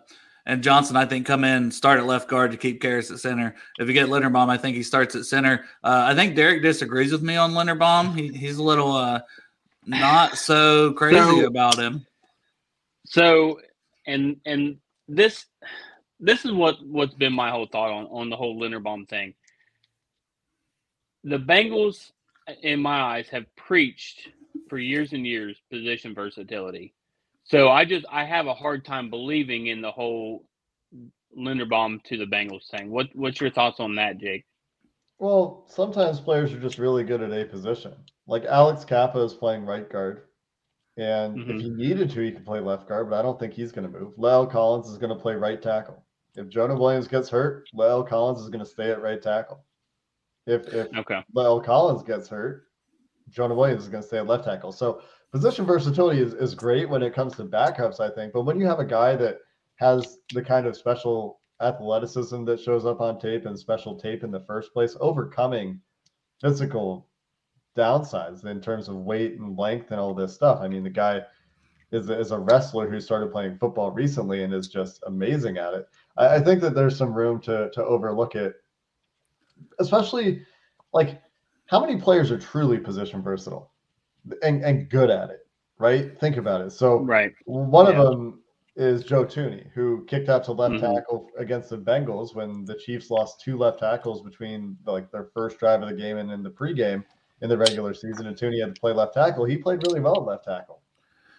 and 0.46 0.62
Johnson, 0.62 0.96
I 0.96 1.06
think 1.06 1.26
come 1.26 1.44
in 1.44 1.70
start 1.70 1.98
at 1.98 2.06
left 2.06 2.28
guard 2.28 2.50
to 2.52 2.56
keep 2.56 2.82
Karras 2.82 3.10
at 3.12 3.20
center. 3.20 3.54
If 3.78 3.88
you 3.88 3.94
get 3.94 4.08
Linderbaum, 4.08 4.48
I 4.48 4.56
think 4.56 4.76
he 4.76 4.82
starts 4.82 5.14
at 5.14 5.26
center. 5.26 5.64
Uh, 5.82 6.04
I 6.06 6.14
think 6.14 6.36
Derek 6.36 6.62
disagrees 6.62 7.12
with 7.12 7.22
me 7.22 7.36
on 7.36 7.52
Linderbaum. 7.52 8.16
He, 8.16 8.28
he's 8.28 8.58
a 8.58 8.62
little 8.62 8.92
uh, 8.92 9.20
not 9.86 10.36
so 10.38 10.92
crazy 10.94 11.18
So- 11.18 11.46
about 11.46 11.78
him. 11.78 12.06
So, 13.06 13.60
and 14.06 14.36
and 14.46 14.78
this 15.08 15.44
this 16.20 16.46
is 16.46 16.52
what 16.52 16.76
what's 16.86 17.12
been 17.14 17.34
my 17.34 17.50
whole 17.50 17.66
thought 17.66 17.90
on 17.90 18.06
on 18.06 18.30
the 18.30 18.36
whole 18.36 18.58
Linderbaum 18.58 19.06
thing. 19.08 19.34
The 21.24 21.38
Bengals, 21.38 22.12
in 22.62 22.80
my 22.80 23.00
eyes, 23.00 23.28
have 23.28 23.44
preached 23.56 24.28
for 24.68 24.78
years 24.78 25.12
and 25.12 25.26
years 25.26 25.60
position 25.70 26.14
versatility. 26.14 26.94
So 27.44 27.68
I 27.68 27.84
just 27.84 28.06
I 28.10 28.24
have 28.24 28.46
a 28.46 28.54
hard 28.54 28.84
time 28.84 29.10
believing 29.10 29.66
in 29.66 29.80
the 29.80 29.90
whole 29.90 30.46
Linderbaum 31.36 32.02
to 32.04 32.16
the 32.16 32.24
Bengals 32.24 32.68
thing. 32.70 32.90
What 32.90 33.08
what's 33.14 33.40
your 33.40 33.50
thoughts 33.50 33.80
on 33.80 33.96
that, 33.96 34.18
Jake? 34.18 34.44
Well, 35.18 35.64
sometimes 35.68 36.20
players 36.20 36.52
are 36.52 36.60
just 36.60 36.78
really 36.78 37.04
good 37.04 37.22
at 37.22 37.32
a 37.32 37.44
position. 37.44 37.94
Like 38.26 38.44
Alex 38.44 38.84
Cappa 38.84 39.20
is 39.20 39.34
playing 39.34 39.64
right 39.64 39.88
guard. 39.88 40.22
And 40.96 41.38
Mhm. 41.40 41.50
if 41.50 41.60
he 41.60 41.70
needed 41.70 42.10
to, 42.10 42.20
he 42.20 42.32
could 42.32 42.44
play 42.46 42.60
left 42.60 42.88
guard, 42.88 43.10
but 43.10 43.18
I 43.18 43.22
don't 43.22 43.38
think 43.38 43.52
he's 43.52 43.72
going 43.72 43.90
to 43.90 43.98
move. 43.98 44.14
La'el 44.16 44.48
Collins 44.48 44.88
is 44.88 44.98
going 44.98 45.14
to 45.14 45.20
play 45.20 45.34
right 45.34 45.60
tackle. 45.60 46.04
If 46.36 46.48
Jonah 46.48 46.78
Williams 46.78 47.08
gets 47.08 47.28
hurt, 47.28 47.68
La'el 47.74 48.06
Collins 48.06 48.40
is 48.40 48.48
going 48.48 48.64
to 48.64 48.70
stay 48.70 48.90
at 48.90 49.02
right 49.02 49.20
tackle. 49.20 49.64
If 50.46 50.72
if 50.72 50.88
Okay. 50.96 51.24
La'el 51.34 51.64
Collins 51.64 52.02
gets 52.02 52.28
hurt, 52.28 52.66
Jonah 53.30 53.54
Williams 53.54 53.84
is 53.84 53.88
going 53.88 54.02
to 54.02 54.06
stay 54.06 54.18
at 54.18 54.26
left 54.26 54.44
tackle. 54.44 54.72
So 54.72 55.00
position 55.32 55.64
versatility 55.64 56.20
is, 56.20 56.34
is 56.34 56.54
great 56.54 56.88
when 56.88 57.02
it 57.02 57.14
comes 57.14 57.34
to 57.36 57.44
backups, 57.44 58.00
I 58.00 58.10
think. 58.10 58.32
But 58.32 58.42
when 58.42 58.60
you 58.60 58.66
have 58.66 58.78
a 58.78 58.84
guy 58.84 59.16
that 59.16 59.38
has 59.76 60.18
the 60.32 60.42
kind 60.42 60.66
of 60.66 60.76
special 60.76 61.40
athleticism 61.60 62.44
that 62.44 62.60
shows 62.60 62.84
up 62.84 63.00
on 63.00 63.18
tape 63.18 63.46
and 63.46 63.58
special 63.58 63.98
tape 63.98 64.22
in 64.22 64.30
the 64.30 64.40
first 64.40 64.72
place, 64.72 64.96
overcoming 65.00 65.80
physical 66.40 67.08
downsides 67.76 68.44
in 68.44 68.60
terms 68.60 68.88
of 68.88 68.96
weight 68.96 69.38
and 69.38 69.58
length 69.58 69.90
and 69.90 70.00
all 70.00 70.14
this 70.14 70.34
stuff. 70.34 70.60
I 70.60 70.68
mean, 70.68 70.84
the 70.84 70.90
guy 70.90 71.22
is, 71.90 72.08
is 72.10 72.30
a 72.30 72.38
wrestler 72.38 72.88
who 72.88 73.00
started 73.00 73.32
playing 73.32 73.58
football 73.58 73.90
recently 73.90 74.42
and 74.42 74.52
is 74.52 74.68
just 74.68 75.02
amazing 75.06 75.58
at 75.58 75.74
it. 75.74 75.88
I, 76.16 76.36
I 76.36 76.40
think 76.40 76.60
that 76.60 76.74
there's 76.74 76.96
some 76.96 77.14
room 77.14 77.40
to 77.42 77.70
to 77.70 77.84
overlook 77.84 78.34
it, 78.34 78.54
especially 79.78 80.44
like 80.92 81.20
how 81.66 81.80
many 81.80 82.00
players 82.00 82.30
are 82.30 82.38
truly 82.38 82.78
position 82.78 83.22
versatile 83.22 83.72
and, 84.42 84.62
and 84.64 84.88
good 84.88 85.10
at 85.10 85.30
it, 85.30 85.46
right? 85.78 86.18
Think 86.18 86.36
about 86.36 86.60
it. 86.60 86.70
So 86.70 86.98
Right. 87.00 87.32
one 87.46 87.86
Yeah. 87.86 88.00
of 88.02 88.10
them 88.10 88.40
is 88.76 89.04
Joe 89.04 89.24
Thuney, 89.24 89.70
who 89.72 90.04
kicked 90.06 90.28
out 90.28 90.42
to 90.44 90.52
left 90.52 90.74
Mhm. 90.74 90.80
tackle 90.94 91.30
against 91.38 91.70
the 91.70 91.78
Bengals 91.78 92.34
when 92.34 92.64
the 92.64 92.74
Chiefs 92.74 93.10
lost 93.10 93.40
two 93.40 93.56
left 93.56 93.78
tackles 93.78 94.20
between 94.22 94.76
like 94.86 95.10
their 95.12 95.24
first 95.34 95.58
drive 95.58 95.82
of 95.82 95.88
the 95.88 95.94
game 95.94 96.18
and 96.18 96.30
in 96.30 96.42
the 96.42 96.50
pregame 96.50 97.04
in 97.40 97.48
the 97.48 97.56
regular 97.58 97.94
season. 97.94 98.26
And 98.26 98.36
Tooney 98.36 98.60
had 98.60 98.74
to 98.74 98.80
play 98.80 98.92
left 98.92 99.14
tackle. 99.14 99.44
He 99.44 99.56
played 99.56 99.80
really 99.86 100.00
well 100.00 100.16
at 100.16 100.26
left 100.26 100.44
tackle. 100.44 100.80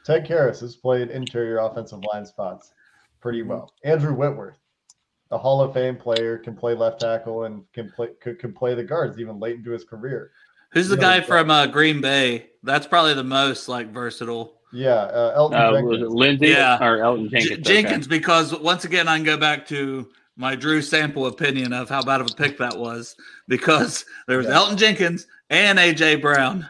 Ted 0.06 0.26
Karras 0.26 0.60
has 0.62 0.76
played 0.76 1.10
interior 1.10 1.58
offensive 1.58 2.00
line 2.14 2.26
spots 2.26 2.74
pretty 3.20 3.42
well. 3.42 3.74
Andrew 3.84 4.14
Whitworth, 4.14 4.60
a 5.36 5.38
Hall 5.38 5.62
of 5.62 5.74
Fame 5.74 5.98
player, 5.98 6.38
can 6.38 6.56
play 6.56 6.74
left 6.74 7.02
tackle 7.02 7.44
and 7.44 7.64
can 7.74 7.92
play 7.92 8.08
could, 8.22 8.40
can 8.40 8.54
play 8.54 8.74
the 8.74 8.84
guards 8.84 9.20
even 9.20 9.40
late 9.40 9.58
into 9.58 9.72
his 9.72 9.84
career. 9.84 10.32
Who's 10.72 10.88
the 10.88 10.96
Yeah, 10.96 11.02
guy 11.02 11.16
yeah. 11.18 11.22
from 11.24 11.52
uh, 11.52 11.68
Green 11.68 12.02
Bay? 12.02 12.48
That's 12.64 12.88
probably 12.88 13.14
the 13.14 13.24
most 13.24 13.68
like 13.68 13.92
versatile. 13.94 14.54
Yeah, 14.74 14.94
uh, 14.94 15.38
Elgton 15.38 15.54
Uh, 15.70 15.72
was 15.84 16.00
Jenkins. 16.00 16.02
it 16.04 16.10
Lindsay 16.18 16.48
Yeah. 16.48 16.78
or 16.82 16.98
Elgton 16.98 17.30
J- 17.30 17.40
Jenkins? 17.40 17.52
Okay. 17.68 17.74
Jenkins, 17.82 18.08
because 18.08 18.60
once 18.60 18.84
again, 18.86 19.08
I 19.08 19.16
can 19.18 19.26
go 19.26 19.38
back 19.38 19.68
to 19.68 20.10
my 20.38 20.56
Drew 20.56 20.82
Sample 20.82 21.28
opinion 21.28 21.72
of 21.74 21.88
how 21.90 22.02
bad 22.02 22.20
of 22.22 22.28
a 22.30 22.34
pick 22.34 22.58
that 22.58 22.78
was 22.78 23.16
because 23.48 24.06
there 24.28 24.38
was 24.38 24.48
Yeah. 24.48 24.54
Elgton 24.56 24.78
Jenkins 24.78 25.28
and 25.50 25.78
AJ 25.80 26.22
Brown. 26.22 26.68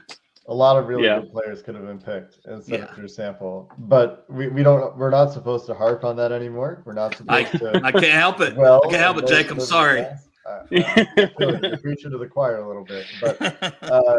A 0.47 0.53
lot 0.53 0.77
of 0.77 0.87
really 0.87 1.05
Yeah. 1.05 1.21
good 1.21 1.31
players 1.31 1.61
could 1.63 1.73
have 1.75 1.85
been 1.85 1.99
picked 1.99 2.37
instead 2.45 2.79
Yeah. 2.79 2.85
of 2.85 2.95
Drew 2.95 3.07
Sample, 3.07 3.67
but 3.79 4.25
we, 4.29 4.47
we 4.47 4.61
don't 4.61 4.95
we're 4.95 5.09
not 5.09 5.31
supposed 5.33 5.65
to 5.67 5.73
harp 5.73 6.03
on 6.03 6.15
that 6.17 6.31
anymore. 6.31 6.83
We're 6.85 6.93
not 6.93 7.19
I, 7.27 7.45
supposed 7.45 7.73
to. 7.73 7.81
I 7.83 7.91
can't 7.91 8.05
help 8.05 8.41
it. 8.41 8.55
well, 8.55 8.79
I 8.85 8.89
can't 8.89 9.01
help 9.01 9.17
it, 9.17 9.27
Jake. 9.27 9.49
I'm 9.49 9.59
sorry. 9.59 10.03
guys, 10.03 10.29
uh, 10.45 11.29
like 11.39 11.81
preaching 11.81 12.11
to 12.11 12.19
the 12.19 12.27
choir 12.31 12.57
a 12.59 12.67
little 12.67 12.83
bit, 12.85 13.07
but 13.19 13.73
uh, 13.83 14.17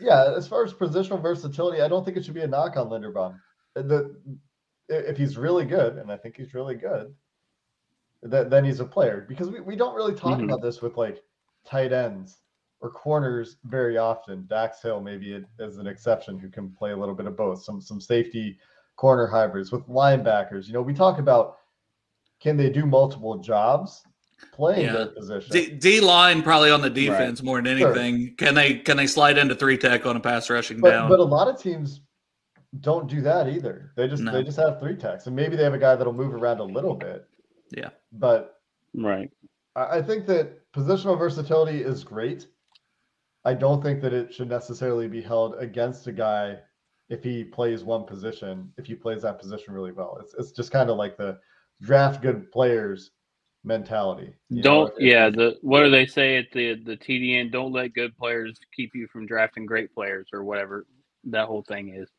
yeah, 0.00 0.32
as 0.36 0.48
far 0.48 0.64
as 0.64 0.72
positional 0.72 1.22
versatility, 1.22 1.82
I 1.82 1.88
don't 1.88 2.04
think 2.04 2.16
it 2.16 2.24
should 2.24 2.34
be 2.34 2.40
a 2.40 2.46
knock 2.48 2.76
on 2.76 2.88
Linderbaum. 2.88 3.38
The 3.74 4.16
if 4.88 5.16
he's 5.16 5.36
really 5.38 5.64
good, 5.66 5.98
and 5.98 6.10
I 6.10 6.16
think 6.16 6.36
he's 6.36 6.52
really 6.54 6.74
good, 6.74 7.14
that 8.24 8.50
then 8.50 8.64
he's 8.64 8.80
a 8.80 8.84
player 8.84 9.24
because 9.28 9.50
we, 9.50 9.60
we 9.60 9.76
don't 9.76 9.94
really 9.94 10.14
talk 10.14 10.38
Mhm. 10.40 10.44
about 10.44 10.62
this 10.62 10.82
with 10.82 10.96
like 10.96 11.22
tight 11.64 11.92
ends 11.92 12.38
or 12.80 12.90
corners 12.90 13.56
very 13.64 13.98
often. 13.98 14.46
Dax 14.48 14.82
Hill 14.82 15.00
maybe 15.00 15.32
it 15.32 15.44
is 15.58 15.78
an 15.78 15.86
exception 15.86 16.38
who 16.38 16.48
can 16.48 16.70
play 16.70 16.92
a 16.92 16.96
little 16.96 17.14
bit 17.14 17.26
of 17.26 17.36
both. 17.36 17.62
Some 17.62 17.80
some 17.80 18.00
safety 18.00 18.58
corner 18.96 19.26
hybrids 19.26 19.72
with 19.72 19.86
linebackers. 19.88 20.66
You 20.66 20.72
know, 20.74 20.82
we 20.82 20.94
talk 20.94 21.18
about 21.18 21.56
can 22.40 22.56
they 22.56 22.70
do 22.70 22.86
multiple 22.86 23.36
jobs 23.38 24.04
playing 24.52 24.86
Yeah. 24.86 24.92
their 24.92 25.06
position. 25.06 25.50
D, 25.52 25.70
D 25.70 26.00
line 26.00 26.42
probably 26.42 26.70
on 26.70 26.80
the 26.80 26.90
defense 26.90 27.42
more 27.42 27.60
than 27.60 27.78
Sure. 27.78 27.92
anything. 27.98 28.36
Can 28.36 28.54
they 28.54 28.74
can 28.74 28.96
they 28.96 29.06
slide 29.06 29.38
into 29.38 29.54
three 29.54 29.76
tech 29.76 30.06
on 30.06 30.16
a 30.16 30.20
pass 30.20 30.48
rushing 30.48 30.80
but 30.80 30.90
down? 30.90 31.08
but 31.08 31.18
a 31.18 31.24
lot 31.24 31.48
of 31.48 31.60
teams 31.60 32.00
don't 32.80 33.08
do 33.08 33.20
that 33.22 33.48
either. 33.48 33.92
They 33.96 34.06
just 34.06 34.22
No. 34.22 34.30
they 34.32 34.44
just 34.44 34.58
have 34.58 34.78
three 34.78 34.94
techs, 34.94 35.26
and 35.26 35.34
maybe 35.34 35.56
they 35.56 35.64
have 35.64 35.74
a 35.74 35.78
guy 35.78 35.96
that'll 35.96 36.12
move 36.12 36.34
around 36.34 36.60
a 36.60 36.64
little 36.64 36.94
bit. 36.94 37.26
Yeah. 37.70 37.90
But 38.12 38.60
right. 38.94 39.30
I, 39.74 39.98
I 39.98 40.02
think 40.02 40.26
that 40.26 40.70
positional 40.72 41.18
versatility 41.18 41.82
is 41.82 42.04
great. 42.04 42.46
I 43.48 43.54
don't 43.54 43.82
think 43.82 44.02
that 44.02 44.12
it 44.12 44.34
should 44.34 44.50
necessarily 44.50 45.08
be 45.08 45.22
held 45.22 45.54
against 45.58 46.06
a 46.06 46.12
guy 46.12 46.58
if 47.08 47.24
he 47.24 47.44
plays 47.44 47.82
one 47.82 48.04
position, 48.04 48.70
if 48.76 48.84
he 48.84 48.94
plays 48.94 49.22
that 49.22 49.40
position 49.40 49.72
really 49.72 49.92
well. 49.92 50.18
It's 50.20 50.34
it's 50.34 50.52
just 50.52 50.70
kind 50.70 50.90
of 50.90 50.98
like 50.98 51.16
the 51.16 51.38
draft 51.80 52.20
good 52.20 52.52
players 52.52 53.12
mentality. 53.64 54.34
Don't 54.60 54.92
if- 54.98 55.00
yeah. 55.00 55.30
The 55.30 55.56
what 55.62 55.82
do 55.82 55.90
they 55.90 56.04
say 56.04 56.36
at 56.36 56.52
the 56.52 56.74
the 56.74 56.98
TDN? 56.98 57.50
Don't 57.50 57.72
let 57.72 57.94
good 57.94 58.14
players 58.18 58.58
keep 58.76 58.90
you 58.94 59.06
from 59.10 59.24
drafting 59.24 59.64
great 59.64 59.94
players 59.94 60.28
or 60.34 60.44
whatever 60.44 60.84
that 61.24 61.46
whole 61.46 61.62
thing 61.62 61.94
is. 61.94 62.10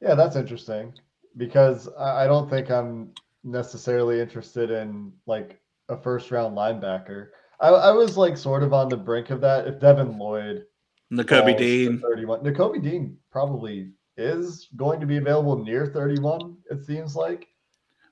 Yeah, 0.00 0.14
that's 0.14 0.36
interesting 0.36 0.92
because 1.36 1.88
I 1.98 2.22
I 2.22 2.26
don't 2.28 2.48
think 2.48 2.70
I'm 2.70 3.10
necessarily 3.42 4.20
interested 4.20 4.70
in 4.70 5.12
like 5.26 5.60
a 5.88 5.96
first 5.96 6.30
round 6.30 6.56
linebacker. 6.56 7.30
I, 7.62 7.68
I 7.68 7.90
was 7.92 8.16
like 8.16 8.36
sort 8.36 8.62
of 8.62 8.72
on 8.74 8.88
the 8.88 8.96
brink 8.96 9.30
of 9.30 9.40
that. 9.42 9.66
If 9.66 9.80
Devin 9.80 10.18
Lloyd, 10.18 10.64
Nakobe 11.12 11.46
falls 11.46 11.58
Dean. 11.60 11.98
31, 12.00 12.40
Nakobe 12.44 12.82
Dean 12.82 13.16
probably 13.30 13.92
is 14.16 14.68
going 14.76 15.00
to 15.00 15.06
be 15.06 15.16
available 15.16 15.62
near 15.64 15.86
31. 15.86 16.56
It 16.70 16.84
seems 16.84 17.14
like 17.16 17.46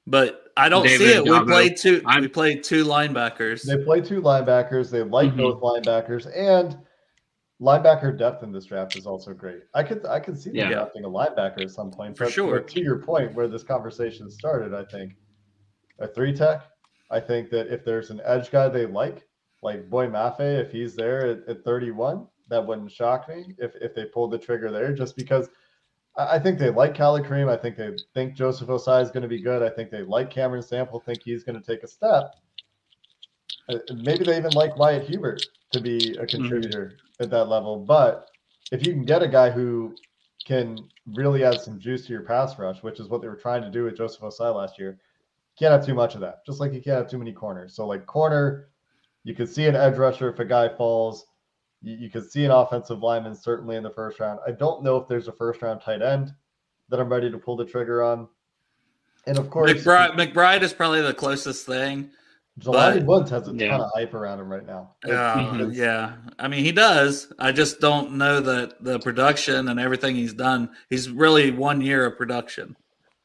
But 0.06 0.44
I 0.56 0.68
don't 0.68 0.86
see 0.86 0.98
David 0.98 1.26
it. 1.26 1.30
We 1.30 1.44
played 1.44 1.76
two. 1.76 2.00
I'm- 2.06 2.22
we 2.22 2.28
played 2.28 2.62
two 2.64 2.84
linebackers. 2.84 3.62
they 3.64 3.82
play 3.84 4.00
two 4.00 4.22
linebackers. 4.22 4.90
They 4.90 5.02
like 5.02 5.32
Mhm. 5.32 5.38
both 5.38 5.60
linebackers 5.60 6.30
and 6.34 6.78
linebacker 7.60 8.16
depth 8.16 8.42
in 8.42 8.52
this 8.52 8.64
draft 8.64 8.96
is 8.96 9.06
also 9.06 9.34
great. 9.34 9.62
I 9.74 9.82
could 9.82 10.06
I 10.06 10.20
could 10.20 10.38
see 10.38 10.50
them 10.50 10.56
Yeah. 10.58 10.68
drafting 10.70 11.04
a 11.04 11.08
linebacker 11.08 11.60
at 11.62 11.70
some 11.70 11.90
point. 11.90 12.16
For 12.16 12.24
but- 12.24 12.32
sure. 12.32 12.54
but 12.60 12.68
to 12.68 12.80
your 12.80 12.98
point, 12.98 13.34
where 13.34 13.48
this 13.48 13.62
conversation 13.62 14.30
started, 14.30 14.72
I 14.74 14.84
think 14.84 15.14
a 15.98 16.06
three 16.08 16.32
tech. 16.32 16.62
I 17.10 17.20
think 17.20 17.50
that 17.50 17.66
if 17.68 17.84
there's 17.84 18.10
an 18.10 18.20
edge 18.24 18.50
guy 18.50 18.68
they 18.68 18.86
like, 18.86 19.26
like 19.62 19.88
Boye 19.88 20.07
Mafe, 20.07 20.40
if 20.40 20.70
he's 20.73 20.94
there 20.94 21.27
at, 21.27 21.49
at 21.49 21.64
31, 21.64 22.27
that 22.49 22.66
wouldn't 22.66 22.90
shock 22.90 23.29
me 23.29 23.55
if 23.59 23.75
if 23.81 23.94
they 23.94 24.05
pulled 24.07 24.33
the 24.33 24.38
trigger 24.38 24.70
there, 24.70 24.92
just 24.92 25.16
because. 25.16 25.49
I 26.16 26.40
think 26.40 26.59
they 26.59 26.70
like 26.70 26.96
Khalid 26.96 27.25
Kareem. 27.25 27.49
I 27.49 27.57
think 27.57 27.77
they 27.77 27.96
think 28.14 28.35
Joseph 28.35 28.68
Ossai 28.68 29.01
is 29.01 29.12
going 29.12 29.23
to 29.23 29.29
be 29.29 29.40
good. 29.40 29.62
I 29.62 29.70
think 29.70 29.90
they 29.90 30.03
like 30.03 30.29
Cameron 30.29 30.61
Sample, 30.61 30.99
think 30.99 31.23
he's 31.23 31.44
going 31.44 31.59
to 31.59 31.64
take 31.64 31.85
a 31.85 31.87
step. 31.87 32.35
Uh, 33.68 33.79
Maybe 33.94 34.25
they 34.25 34.37
even 34.37 34.51
like 34.51 34.77
Wyatt 34.77 35.09
Hubert 35.09 35.40
to 35.70 35.81
be 35.81 36.16
a 36.18 36.27
contributor 36.27 36.96
at 37.20 37.31
that 37.31 37.44
level. 37.44 37.79
But 37.79 38.29
if 38.73 38.87
you 38.87 38.92
can 38.92 39.05
get 39.05 39.23
a 39.23 39.29
guy 39.29 39.51
who 39.51 39.94
can 40.44 40.79
really 41.14 41.44
add 41.44 41.61
some 41.61 41.79
juice 41.79 42.07
to 42.07 42.12
your 42.12 42.23
pass 42.23 42.59
rush, 42.59 42.83
which 42.83 42.99
is 43.01 43.09
what 43.09 43.20
they 43.23 43.29
were 43.29 43.37
trying 43.37 43.62
to 43.62 43.70
do 43.70 43.85
with 43.85 43.96
Joseph 43.96 44.23
Ossai 44.23 44.55
last 44.55 44.79
year, 44.79 44.99
can't 45.59 45.73
have 45.73 45.85
too 45.85 45.94
much 45.94 46.14
of 46.14 46.20
that. 46.23 46.44
Just 46.46 46.61
like 46.61 46.73
you 46.73 46.81
can't 46.81 46.96
have 46.96 47.11
too 47.11 47.18
many 47.18 47.33
corners. 47.33 47.75
So 47.75 47.87
like 47.87 48.07
corner, 48.07 48.69
you 49.24 49.35
could 49.35 49.48
see 49.48 49.66
an 49.66 49.76
edge 49.76 49.96
rusher 49.96 50.30
if 50.30 50.38
a 50.38 50.44
guy 50.44 50.68
falls. 50.68 51.26
You, 51.83 51.96
you 51.96 52.11
could 52.11 52.30
see 52.30 52.44
an 52.44 52.50
offensive 52.50 53.02
lineman 53.02 53.35
certainly 53.35 53.76
in 53.76 53.83
the 53.83 53.90
first 53.90 54.20
round. 54.20 54.40
I 54.46 54.52
don't 54.52 54.83
know 54.83 54.96
if 54.96 55.09
there's 55.09 55.28
a 55.28 55.33
first 55.33 55.62
round 55.62 55.80
tight 55.80 56.02
end 56.02 56.35
that 56.88 57.00
I'm 57.00 57.09
ready 57.09 57.30
to 57.30 57.38
pull 57.38 57.56
the 57.56 57.64
trigger 57.64 58.02
on. 58.02 58.28
And 59.26 59.38
of 59.38 59.50
course, 59.50 59.70
McBride, 59.70 60.12
McBride 60.12 60.62
is 60.62 60.72
probably 60.72 61.02
the 61.02 61.14
closest 61.14 61.66
thing. 61.66 62.11
Jelani 62.59 62.96
but- 62.96 63.04
Woods 63.04 63.30
has 63.30 63.48
a 63.48 63.56
ton 63.56 63.80
of 63.80 63.90
hype 63.94 64.12
around 64.12 64.40
him 64.40 64.48
right 64.48 64.66
now. 64.66 64.90
It- 65.04 65.12
Uh, 65.12 65.68
yeah, 65.72 66.16
I 66.38 66.48
mean 66.48 66.64
he 66.64 66.72
does. 66.72 67.33
I 67.38 67.52
just 67.52 67.80
don't 67.80 68.12
know 68.12 68.40
that 68.40 68.83
the 68.83 68.98
production 68.98 69.68
and 69.68 69.78
everything 69.78 70.16
he's 70.16 70.35
done. 70.35 70.70
He's 70.88 71.11
really 71.11 71.50
one 71.50 71.80
year 71.80 72.06
of 72.06 72.16
production. 72.18 72.76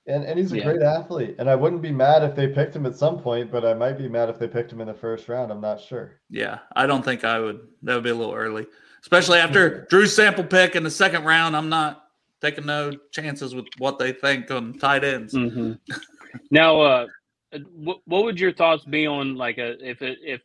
And, 0.08 0.24
and 0.24 0.38
he's 0.38 0.52
a 0.52 0.58
Yeah. 0.58 0.64
great 0.64 0.82
athlete. 0.82 1.36
And 1.40 1.50
I 1.50 1.56
wouldn't 1.56 1.82
be 1.82 1.92
mad 1.92 2.24
if 2.24 2.36
they 2.36 2.48
picked 2.48 2.76
him 2.76 2.86
at 2.86 2.96
some 2.96 3.20
point, 3.20 3.52
but 3.52 3.66
I 3.66 3.74
might 3.74 3.98
be 3.98 4.08
mad 4.08 4.30
if 4.30 4.38
they 4.38 4.48
picked 4.48 4.72
him 4.72 4.82
in 4.82 4.88
the 4.88 4.94
first 4.94 5.28
round. 5.28 5.52
I'm 5.52 5.62
not 5.62 5.82
sure. 5.82 6.20
Yeah, 6.30 6.60
I 6.76 6.86
don't 6.86 7.04
think 7.04 7.24
I 7.24 7.40
would. 7.40 7.68
That 7.84 7.96
would 7.96 8.04
be 8.04 8.10
a 8.12 8.16
little 8.16 8.34
early, 8.34 8.68
especially 9.02 9.40
after 9.40 9.86
Drew's 9.90 10.16
sample 10.16 10.44
pick 10.44 10.76
in 10.76 10.84
the 10.84 10.92
second 10.92 11.24
round. 11.24 11.56
I'm 11.56 11.70
not 11.70 12.04
taking 12.42 12.66
no 12.66 12.92
chances 13.12 13.56
with 13.56 13.66
what 13.78 13.98
they 14.00 14.12
think 14.12 14.52
on 14.52 14.74
tight 14.78 15.04
ends. 15.04 15.34
hmm 15.34 15.74
now, 16.52 16.82
uh, 16.82 17.08
what, 17.74 18.00
what 18.06 18.24
would 18.26 18.40
your 18.40 18.54
thoughts 18.54 18.84
be 18.86 19.08
on 19.08 19.36
like 19.36 19.58
a 19.58 19.74
if 19.88 20.02
it 20.02 20.20
if 20.22 20.42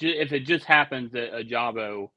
if 0.00 0.32
it 0.32 0.40
just 0.40 0.64
happens 0.64 1.12
that 1.12 1.32
Ojabo 1.32 2.10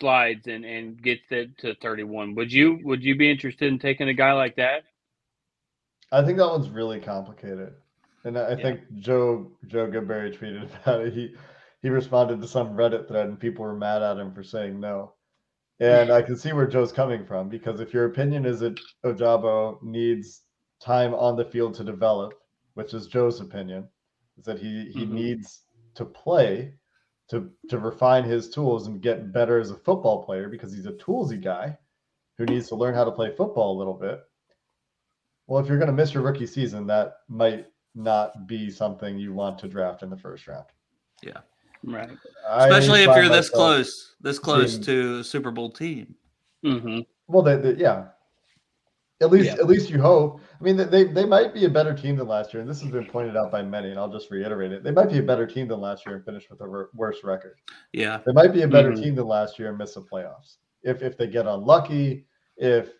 slides 0.00 0.46
and 0.46 0.64
and 0.64 1.00
gets 1.02 1.24
it 1.30 1.56
to 1.58 1.74
31? 1.76 2.34
Would 2.34 2.52
you 2.52 2.80
would 2.84 3.02
you 3.04 3.16
be 3.16 3.30
interested 3.30 3.72
in 3.72 3.78
taking 3.78 4.08
a 4.08 4.14
guy 4.14 4.32
like 4.32 4.56
that? 4.56 4.84
I 6.14 6.24
think 6.24 6.38
that 6.38 6.48
one's 6.48 6.70
really 6.70 7.00
complicated. 7.00 7.74
And 8.24 8.38
I 8.38 8.50
Yeah. 8.50 8.56
think 8.56 8.80
Joe 8.98 9.50
Joe 9.66 9.88
Goodberry 9.88 10.32
tweeted 10.36 10.70
about 10.82 11.02
it. 11.02 11.12
He 11.12 11.34
he 11.82 11.90
responded 11.90 12.40
to 12.40 12.48
some 12.48 12.76
Reddit 12.76 13.08
thread 13.08 13.26
and 13.28 13.38
people 13.38 13.64
were 13.64 13.74
mad 13.74 14.02
at 14.02 14.18
him 14.18 14.32
for 14.32 14.42
saying 14.42 14.80
no. 14.80 15.14
And 15.80 16.10
I 16.12 16.22
can 16.22 16.36
see 16.36 16.52
where 16.52 16.66
Joe's 16.68 16.92
coming 16.92 17.26
from 17.26 17.48
because 17.48 17.80
if 17.80 17.92
your 17.92 18.06
opinion 18.06 18.46
is 18.46 18.60
that 18.60 18.78
Ojabo 19.04 19.82
needs 19.82 20.44
time 20.80 21.14
on 21.14 21.36
the 21.36 21.44
field 21.44 21.74
to 21.74 21.84
develop, 21.84 22.34
which 22.74 22.94
is 22.94 23.08
Joe's 23.08 23.40
opinion, 23.40 23.88
is 24.38 24.44
that 24.44 24.58
he 24.60 24.90
he 24.92 25.04
Mhm. 25.04 25.10
needs 25.10 25.66
to 25.94 26.04
play 26.04 26.78
to 27.28 27.50
to 27.68 27.78
refine 27.78 28.24
his 28.24 28.50
tools 28.50 28.86
and 28.86 29.02
get 29.02 29.32
better 29.32 29.58
as 29.58 29.70
a 29.70 29.76
football 29.76 30.24
player 30.24 30.48
because 30.48 30.72
he's 30.72 30.86
a 30.86 30.92
toolsy 30.92 31.38
guy 31.42 31.76
who 32.38 32.46
needs 32.46 32.68
to 32.68 32.76
learn 32.76 32.94
how 32.94 33.04
to 33.04 33.12
play 33.12 33.34
football 33.34 33.76
a 33.76 33.78
little 33.78 33.94
bit. 33.94 34.20
Well, 35.46 35.62
if 35.62 35.68
you're 35.68 35.78
going 35.78 35.88
to 35.88 35.92
miss 35.92 36.14
your 36.14 36.22
rookie 36.22 36.46
season, 36.46 36.86
that 36.86 37.16
might 37.28 37.66
not 37.94 38.46
be 38.46 38.70
something 38.70 39.18
you 39.18 39.32
want 39.34 39.58
to 39.60 39.68
draft 39.68 40.02
in 40.02 40.10
the 40.10 40.16
first 40.16 40.46
round. 40.46 40.64
Yeah. 41.22 41.38
Right. 41.84 42.10
I 42.48 42.66
Especially 42.68 43.00
if 43.02 43.14
you're 43.14 43.28
this 43.28 43.50
close, 43.50 44.14
this 44.20 44.38
close 44.38 44.72
being- 44.78 44.82
to 44.84 45.18
a 45.20 45.24
Super 45.24 45.50
Bowl 45.50 45.70
team. 45.70 46.14
hmm 46.62 47.00
Well, 47.28 47.42
they, 47.42 47.56
they, 47.56 47.74
yeah. 47.74 48.06
At 49.20 49.30
least, 49.30 49.46
Yeah. 49.46 49.52
at 49.54 49.66
least 49.66 49.90
you 49.90 50.00
hope. 50.02 50.40
I 50.60 50.62
mean, 50.64 50.76
they 50.76 51.04
they 51.04 51.24
might 51.24 51.54
be 51.54 51.66
a 51.66 51.68
better 51.70 51.94
team 51.94 52.16
than 52.16 52.26
last 52.26 52.52
year, 52.52 52.60
and 52.60 52.68
this 52.68 52.82
has 52.82 52.90
been 52.90 53.06
pointed 53.06 53.36
out 53.36 53.52
by 53.52 53.62
many. 53.62 53.90
And 53.90 53.98
I'll 53.98 54.10
just 54.10 54.30
reiterate 54.30 54.72
it: 54.72 54.82
they 54.82 54.90
might 54.90 55.08
be 55.08 55.18
a 55.18 55.22
better 55.22 55.46
team 55.46 55.68
than 55.68 55.80
last 55.80 56.04
year 56.04 56.16
and 56.16 56.24
finish 56.24 56.50
with 56.50 56.60
a 56.62 56.64
wor- 56.68 56.90
worse 56.94 57.22
record. 57.22 57.54
Yeah, 57.92 58.20
They 58.26 58.32
might 58.32 58.52
be 58.52 58.62
a 58.62 58.68
better 58.68 58.90
Mhm. 58.90 59.02
team 59.02 59.14
than 59.14 59.26
last 59.26 59.58
year 59.58 59.68
and 59.68 59.78
miss 59.78 59.94
the 59.94 60.00
playoffs. 60.02 60.56
If 60.82 61.00
if 61.02 61.16
they 61.16 61.28
get 61.28 61.46
unlucky, 61.46 62.26
if 62.56 62.90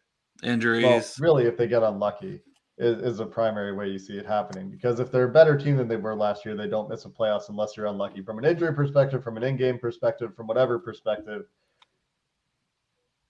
well, 0.42 0.52
injuries. 0.52 1.16
really, 1.20 1.44
if 1.44 1.56
they 1.56 1.66
get 1.68 1.82
unlucky, 1.82 2.40
is, 2.78 2.98
is 3.02 3.20
a 3.20 3.26
primary 3.26 3.72
way 3.72 3.88
you 3.88 3.98
see 3.98 4.18
it 4.18 4.26
happening. 4.26 4.70
Because 4.70 4.98
if 5.00 5.10
they're 5.12 5.28
a 5.28 5.32
better 5.32 5.56
team 5.56 5.76
than 5.76 5.86
they 5.88 5.96
were 5.96 6.16
last 6.16 6.44
year, 6.44 6.56
they 6.56 6.68
don't 6.68 6.88
miss 6.88 7.04
a 7.04 7.08
playoffs 7.08 7.48
unless 7.48 7.76
you're 7.76 7.86
unlucky 7.86 8.22
from 8.22 8.38
an 8.38 8.44
injury 8.44 8.74
perspective, 8.74 9.22
from 9.22 9.36
an 9.36 9.44
in-game 9.44 9.78
perspective, 9.78 10.34
from 10.34 10.46
whatever 10.46 10.78
perspective. 10.78 11.44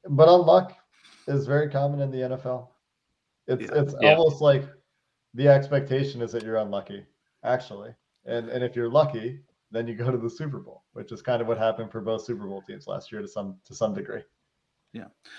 But 0.08 0.28
unluck 0.28 0.72
is 1.26 1.46
very 1.46 1.68
common 1.70 2.00
in 2.00 2.10
the 2.10 2.18
NFL. 2.36 2.68
It's 3.46 3.62
Yeah. 3.62 3.80
it's 3.82 3.94
Yeah. 4.00 4.14
almost 4.14 4.40
like 4.40 4.64
the 5.34 5.48
expectation 5.48 6.22
is 6.22 6.32
that 6.32 6.42
you're 6.42 6.56
unlucky, 6.56 7.06
actually. 7.42 7.94
And 8.24 8.48
and 8.48 8.64
if 8.64 8.74
you're 8.76 8.90
lucky, 8.90 9.42
then 9.70 9.86
you 9.86 9.94
go 9.94 10.10
to 10.10 10.16
the 10.18 10.30
Super 10.30 10.60
Bowl, 10.60 10.84
which 10.92 11.12
is 11.12 11.20
kind 11.22 11.42
of 11.42 11.48
what 11.48 11.58
happened 11.58 11.90
for 11.90 12.00
both 12.00 12.22
Super 12.24 12.46
Bowl 12.46 12.62
teams 12.62 12.86
last 12.86 13.10
year 13.12 13.20
to 13.20 13.28
some 13.28 13.58
to 13.64 13.74
some 13.74 13.92
degree. 13.94 14.22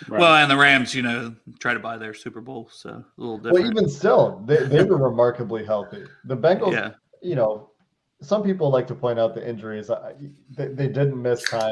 Right. 0.08 0.20
Well, 0.20 0.36
and 0.36 0.52
the 0.52 0.58
Rams, 0.58 0.94
you 0.94 1.02
know, 1.02 1.34
try 1.60 1.74
to 1.74 1.80
buy 1.80 1.98
their 1.98 2.14
Super 2.14 2.42
Bowl, 2.42 2.70
so 2.72 2.90
a 2.90 3.06
little 3.18 3.40
Well, 3.40 3.66
even 3.66 3.90
still, 3.90 4.44
they, 4.46 4.58
they 4.66 4.84
were 4.84 4.98
remarkably 4.98 5.66
healthy. 5.66 6.04
The 6.26 6.36
Bengals, 6.36 6.74
yeah, 6.74 6.92
you 7.22 7.36
know, 7.36 7.70
some 8.22 8.44
people 8.44 8.70
like 8.70 8.88
to 8.88 8.96
point 8.96 9.20
out 9.20 9.34
the 9.34 9.48
injuries. 9.48 9.90
They, 10.52 10.68
they 10.68 10.88
didn't 10.88 11.22
miss 11.22 11.44
time, 11.44 11.72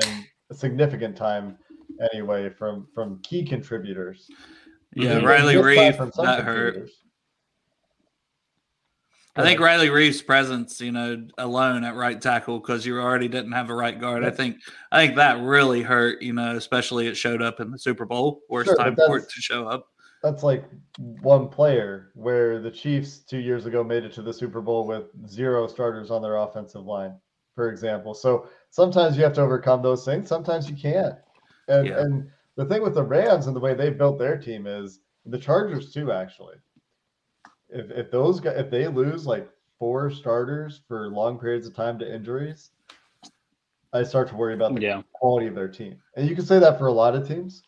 significant 0.52 1.16
time 1.18 1.58
anyway, 2.14 2.50
from 2.50 2.88
from 2.94 3.20
key 3.24 3.44
contributors. 3.44 4.30
yeah. 4.96 5.16
They 5.16 5.26
Riley 5.26 5.56
missed 5.56 5.78
time 5.78 5.94
Reiff 5.94 5.98
from 5.98 6.26
that 6.26 6.44
hurt. 6.44 6.90
I 9.36 9.42
think 9.42 9.60
Riley 9.60 9.90
Reiff's 9.90 10.22
presence, 10.22 10.80
you 10.80 10.92
know, 10.92 11.26
alone 11.40 11.84
at 11.84 11.96
right 11.96 12.22
tackle 12.22 12.60
because 12.60 12.86
you 12.86 13.00
already 13.00 13.28
didn't 13.28 13.54
have 13.54 13.70
a 13.70 13.76
right 13.76 14.00
guard. 14.00 14.24
I 14.24 14.30
think 14.30 14.58
I 14.92 15.04
think 15.04 15.16
that 15.16 15.42
really 15.42 15.82
hurt. 15.82 16.22
You 16.22 16.34
know, 16.34 16.56
especially 16.56 17.08
it 17.08 17.16
showed 17.16 17.42
up 17.42 17.60
in 17.60 17.72
the 17.72 17.80
Super 17.80 18.06
Bowl 18.06 18.42
where 18.48 18.62
it's 18.62 18.70
Sure, 18.70 18.78
time 18.78 18.96
for 18.96 19.18
it 19.18 19.30
to 19.30 19.42
show 19.42 19.68
up. 19.68 19.88
that's 20.22 20.44
like 20.44 20.66
one 21.22 21.50
player 21.50 22.12
where 22.14 22.60
the 22.60 22.70
Chiefs 22.70 23.20
two 23.20 23.40
years 23.40 23.66
ago 23.66 23.84
made 23.84 24.04
it 24.04 24.14
to 24.14 24.22
the 24.22 24.34
Super 24.34 24.62
Bowl 24.62 24.86
with 24.86 25.06
zero 25.28 25.66
starters 25.68 26.12
on 26.12 26.22
their 26.22 26.38
offensive 26.38 26.86
line, 26.86 27.16
for 27.56 27.70
example. 27.70 28.14
So 28.14 28.48
sometimes 28.70 29.18
you 29.18 29.24
have 29.24 29.34
to 29.34 29.42
overcome 29.42 29.82
those 29.82 30.06
things, 30.06 30.28
sometimes 30.28 30.70
you 30.70 30.76
can't. 30.76 31.16
And 31.68 31.88
Yeah. 31.88 32.02
and 32.02 32.30
the 32.56 32.66
thing 32.66 32.84
with 32.84 32.94
the 32.94 33.04
Rams 33.04 33.48
and 33.48 33.56
the 33.56 33.60
way 33.60 33.74
they 33.74 33.90
built 33.90 34.20
their 34.20 34.38
team 34.38 34.68
is 34.68 35.00
the 35.26 35.40
Chargers 35.40 35.92
too, 35.92 36.12
actually. 36.12 36.58
If 37.74 37.92
if 37.92 38.12
those 38.12 38.40
guys 38.40 38.56
if 38.58 38.70
they 38.70 38.88
lose 38.88 39.26
like 39.26 39.50
four 39.80 40.10
starters 40.10 40.82
for 40.88 41.10
long 41.10 41.40
periods 41.40 41.68
of 41.68 41.76
time 41.76 42.00
to 42.00 42.16
injuries, 42.16 42.72
I 43.92 44.04
start 44.04 44.28
to 44.30 44.36
worry 44.36 44.54
about 44.54 44.74
the 44.76 44.82
yeah. 44.82 45.02
quality 45.14 45.48
of 45.48 45.56
their 45.56 45.68
team. 45.68 45.98
And 46.16 46.28
you 46.28 46.36
can 46.36 46.46
say 46.46 46.60
that 46.60 46.80
for 46.80 46.88
a 46.88 46.94
lot 46.94 47.16
of 47.16 47.28
teams. 47.28 47.64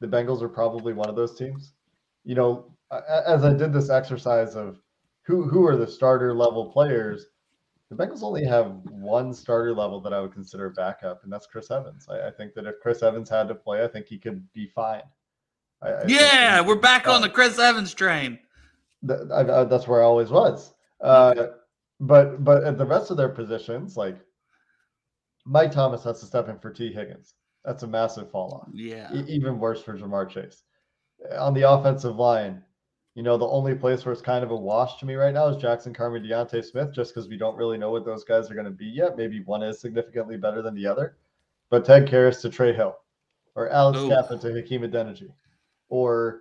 The 0.00 0.08
Bengals 0.08 0.42
are 0.42 0.48
probably 0.48 0.92
one 0.92 1.08
of 1.08 1.14
those 1.14 1.38
teams. 1.38 1.74
You 2.24 2.34
know, 2.34 2.72
as 3.26 3.44
I 3.44 3.54
did 3.54 3.72
this 3.72 3.88
exercise 3.88 4.56
of 4.56 4.80
who 5.22 5.48
who 5.48 5.64
are 5.66 5.76
the 5.76 5.86
starter 5.86 6.34
level 6.34 6.66
players, 6.66 7.26
the 7.88 7.96
Bengals 7.96 8.22
only 8.22 8.44
have 8.44 8.72
one 8.90 9.32
starter 9.32 9.74
level 9.74 10.00
that 10.00 10.12
I 10.12 10.20
would 10.20 10.32
consider 10.32 10.66
a 10.66 10.70
backup, 10.70 11.22
and 11.24 11.32
that's 11.32 11.46
Chris 11.46 11.70
Evans. 11.70 12.06
I, 12.10 12.28
I 12.28 12.30
think 12.30 12.54
that 12.54 12.66
if 12.66 12.80
Chris 12.82 13.02
Evans 13.02 13.30
had 13.30 13.48
to 13.48 13.54
play, 13.54 13.84
I 13.84 13.88
think 13.88 14.06
he 14.06 14.18
could 14.18 14.50
be 14.52 14.66
fine. 14.66 15.02
I, 15.82 15.90
I 15.90 16.04
Yeah, 16.06 16.60
we're 16.60 16.74
could 16.74 16.80
be 16.80 16.82
back 16.82 17.06
on 17.06 17.22
the 17.22 17.28
Chris 17.28 17.58
Evans 17.58 17.94
train. 17.94 18.38
Th- 19.06 19.20
I, 19.32 19.40
I, 19.40 19.64
that's 19.64 19.88
where 19.88 20.02
I 20.02 20.04
always 20.04 20.30
was. 20.30 20.74
Uh, 21.00 21.46
but 22.00 22.44
but 22.44 22.64
at 22.64 22.78
the 22.78 22.86
rest 22.86 23.10
of 23.10 23.16
their 23.16 23.28
positions, 23.28 23.96
like 23.96 24.16
Mike 25.44 25.72
Thomas 25.72 26.04
has 26.04 26.20
to 26.20 26.26
step 26.26 26.48
in 26.48 26.58
for 26.58 26.70
Tee 26.70 26.92
Higgins. 26.92 27.34
That's 27.64 27.82
a 27.82 27.86
massive 27.86 28.30
fall 28.30 28.54
off. 28.54 28.68
Yeah, 28.72 29.12
E- 29.14 29.24
even 29.28 29.58
worse 29.58 29.82
for 29.82 29.96
Ja'Marr 29.96 30.28
Chase. 30.28 30.62
On 31.38 31.54
the 31.54 31.70
offensive 31.70 32.16
line, 32.16 32.62
you 33.14 33.22
know, 33.22 33.36
the 33.36 33.46
only 33.46 33.74
place 33.74 34.04
where 34.04 34.12
it's 34.12 34.22
kind 34.22 34.42
of 34.42 34.50
a 34.50 34.56
wash 34.56 34.98
to 34.98 35.06
me 35.06 35.14
right 35.14 35.34
now 35.34 35.46
is 35.46 35.56
Jackson 35.56 35.92
Carman 35.92 36.26
D'Ante 36.26 36.62
Smith, 36.62 36.92
just 36.92 37.14
because 37.14 37.28
we 37.28 37.36
don't 37.36 37.56
really 37.56 37.78
know 37.78 37.90
what 37.90 38.04
those 38.04 38.24
guys 38.24 38.50
are 38.50 38.54
going 38.54 38.64
to 38.64 38.70
be 38.70 38.86
yet. 38.86 39.16
Maybe 39.16 39.42
one 39.44 39.62
is 39.62 39.80
significantly 39.80 40.36
better 40.36 40.62
than 40.62 40.74
the 40.74 40.86
other. 40.86 41.16
But 41.70 41.84
Ted 41.84 42.08
Karras 42.08 42.40
to 42.42 42.50
Trey 42.50 42.72
Hill, 42.72 42.96
or 43.54 43.68
Alex 43.68 43.98
Oof. 43.98 44.10
Cappa 44.10 44.38
to 44.38 44.52
Hakeem 44.52 44.82
Adeniji, 44.82 45.28
or 45.88 46.40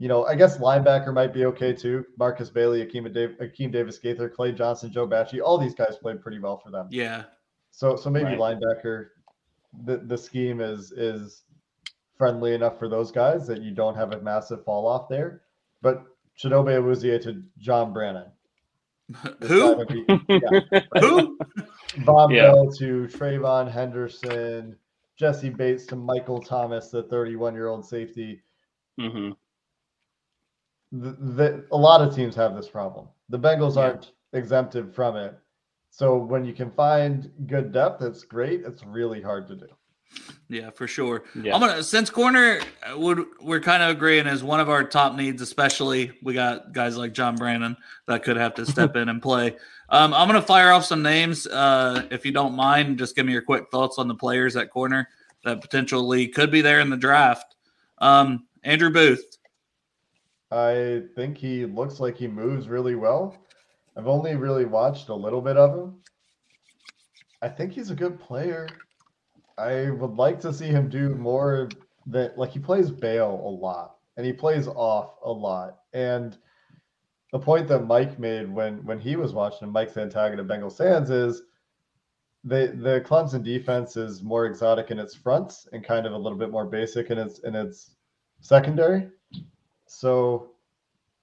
you 0.00 0.08
know, 0.08 0.24
I 0.24 0.34
guess 0.34 0.56
linebacker 0.56 1.12
might 1.14 1.32
be 1.34 1.44
okay 1.44 1.72
too. 1.74 2.04
Markus 2.18 2.48
Bailey, 2.50 2.84
Akeem, 2.84 3.04
Dav- 3.12 3.36
Akeem 3.38 3.70
Davis 3.70 3.98
Gaither, 3.98 4.28
Clay 4.30 4.50
Johnson, 4.50 4.90
Joe 4.90 5.06
Bachie, 5.06 5.40
all 5.44 5.58
these 5.58 5.74
guys 5.74 5.96
played 6.00 6.22
pretty 6.22 6.38
well 6.38 6.56
for 6.56 6.70
them. 6.70 6.88
yeah, 6.90 7.24
So 7.70 7.96
so 7.96 8.08
maybe 8.10 8.34
Right. 8.36 8.38
linebacker, 8.58 9.08
the 9.84 9.98
the 9.98 10.16
scheme 10.16 10.60
is 10.60 10.90
is 10.92 11.44
friendly 12.16 12.54
enough 12.54 12.78
for 12.78 12.88
those 12.88 13.12
guys 13.12 13.46
that 13.46 13.60
you 13.62 13.70
don't 13.72 13.94
have 13.94 14.12
a 14.12 14.20
massive 14.22 14.64
fall 14.64 14.86
off 14.86 15.08
there. 15.08 15.42
But 15.82 16.02
Chidobe 16.38 16.72
Awuzie 16.80 17.20
to 17.22 17.42
John 17.58 17.92
Brannon. 17.92 18.30
Who? 19.42 19.76
would 19.76 19.88
be- 19.88 20.06
yeah. 20.28 20.60
Who? 21.00 21.38
Vonn 22.06 22.34
Yeah. 22.34 22.52
Bell 22.52 22.70
to 22.78 23.06
Trayvon 23.08 23.70
Henderson, 23.70 24.76
Jessie 25.18 25.50
Bates 25.50 25.84
to 25.86 25.96
Michael 25.96 26.40
Thomas, 26.40 26.88
the 26.88 27.02
31 27.02 27.52
year 27.54 27.66
old 27.68 27.84
safety. 27.84 28.40
hmm 28.98 29.32
The, 30.92 31.10
the, 31.12 31.64
a 31.72 31.76
lot 31.76 32.00
of 32.00 32.14
teams 32.14 32.34
have 32.36 32.56
this 32.56 32.68
problem. 32.68 33.08
The 33.28 33.38
Bengals 33.38 33.76
Yeah. 33.76 33.82
aren't 33.82 34.12
exempted 34.32 34.94
from 34.94 35.16
it. 35.16 35.38
So 35.90 36.16
when 36.16 36.44
you 36.44 36.52
can 36.52 36.70
find 36.70 37.30
good 37.46 37.72
depth, 37.72 38.02
it's 38.02 38.22
great. 38.24 38.62
It's 38.64 38.84
really 38.84 39.20
hard 39.20 39.46
to 39.48 39.56
do. 39.56 39.66
Yeah, 40.48 40.70
for 40.70 40.88
sure. 40.88 41.22
Yeah. 41.40 41.54
I'm 41.54 41.60
gonna 41.60 41.84
since 41.84 42.10
corner 42.10 42.60
uh, 42.82 42.98
would 42.98 43.24
we're 43.40 43.60
kind 43.60 43.80
of 43.84 43.90
agreeing 43.90 44.26
is 44.26 44.42
one 44.42 44.58
of 44.58 44.68
our 44.68 44.82
top 44.82 45.14
needs, 45.14 45.40
especially 45.40 46.10
we 46.24 46.34
got 46.34 46.72
guys 46.72 46.96
like 46.96 47.12
John 47.12 47.36
Brandon 47.36 47.76
that 48.08 48.24
could 48.24 48.36
have 48.36 48.54
to 48.54 48.66
step 48.66 48.96
in 48.96 49.08
and 49.08 49.22
play. 49.22 49.56
Um, 49.92 50.14
I'm 50.14 50.28
gonna 50.28 50.40
fire 50.40 50.70
off 50.70 50.84
some 50.84 51.02
names, 51.02 51.48
uh, 51.48 52.06
if 52.12 52.24
you 52.24 52.30
don't 52.30 52.54
mind. 52.54 52.96
Just 52.96 53.16
give 53.16 53.26
me 53.26 53.32
your 53.32 53.42
quick 53.42 53.64
thoughts 53.72 53.98
on 53.98 54.06
the 54.06 54.14
players 54.14 54.54
at 54.54 54.70
corner 54.70 55.08
that 55.44 55.60
potentially 55.60 56.28
could 56.28 56.52
be 56.52 56.60
there 56.60 56.78
in 56.78 56.90
the 56.90 56.96
draft. 56.96 57.56
Um, 57.98 58.46
Andrew 58.62 58.90
Booth. 58.92 59.36
I 60.50 61.02
think 61.14 61.38
he 61.38 61.64
looks 61.64 62.00
like 62.00 62.16
he 62.16 62.26
moves 62.26 62.68
really 62.68 62.96
well. 62.96 63.36
I've 63.96 64.08
only 64.08 64.34
really 64.36 64.64
watched 64.64 65.08
a 65.08 65.14
little 65.14 65.40
bit 65.40 65.56
of 65.56 65.78
him. 65.78 66.00
I 67.42 67.48
think 67.48 67.72
he's 67.72 67.90
a 67.90 67.94
good 67.94 68.18
player. 68.20 68.68
I 69.58 69.90
would 69.90 70.14
like 70.14 70.40
to 70.40 70.52
see 70.52 70.68
him 70.68 70.88
do 70.88 71.14
more 71.14 71.68
that 72.06 72.36
like 72.38 72.50
he 72.50 72.58
plays 72.58 72.90
bail 72.90 73.42
a 73.44 73.50
lot 73.50 73.96
and 74.16 74.26
he 74.26 74.32
plays 74.32 74.66
off 74.66 75.14
a 75.24 75.30
lot. 75.30 75.78
And 75.92 76.36
the 77.32 77.38
point 77.38 77.68
that 77.68 77.86
Mike 77.86 78.18
made 78.18 78.52
when 78.52 78.84
when 78.84 78.98
he 78.98 79.16
was 79.16 79.32
watching 79.32 79.70
Mike 79.70 79.92
Santagato 79.92 80.46
Bengal 80.46 80.70
Sands 80.70 81.10
is 81.10 81.42
the 82.44 82.74
the 82.76 83.02
Clemson 83.06 83.44
defense 83.44 83.96
is 83.96 84.22
more 84.22 84.46
exotic 84.46 84.90
in 84.90 84.98
its 84.98 85.14
fronts 85.14 85.68
and 85.72 85.84
kind 85.84 86.06
of 86.06 86.12
a 86.12 86.18
little 86.18 86.38
bit 86.38 86.50
more 86.50 86.66
basic 86.66 87.10
in 87.10 87.18
its 87.18 87.40
in 87.40 87.54
its 87.54 87.96
secondary. 88.40 89.10
So 89.90 90.52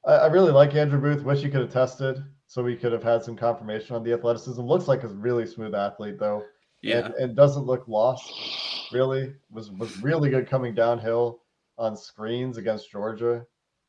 I, 0.06 0.14
I 0.14 0.28
really 0.28 0.52
like 0.52 0.76
Andrew 0.76 1.00
Booth. 1.00 1.24
Wish 1.24 1.42
he 1.42 1.50
could 1.50 1.62
have 1.62 1.72
tested 1.72 2.24
so 2.48 2.62
we 2.62 2.76
could 2.76 2.92
have 2.92 3.04
had 3.04 3.24
some 3.24 3.36
confirmation 3.36 3.96
on 3.96 4.04
the 4.04 4.14
athleticism. 4.14 4.62
Looks 4.62 4.88
like 4.88 5.04
a 5.04 5.08
really 5.08 5.46
smooth 5.46 5.74
athlete 5.74 6.20
though. 6.20 6.44
Yeah, 6.82 7.06
And, 7.06 7.14
and 7.16 7.36
doesn't 7.36 7.66
look 7.66 7.88
lost. 7.88 8.32
Really 8.92 9.34
was 9.50 9.72
was 9.72 10.02
really 10.04 10.30
good 10.30 10.50
coming 10.50 10.76
downhill 10.76 11.42
on 11.78 11.96
screens 11.96 12.58
against 12.58 12.92
Georgia. 12.92 13.46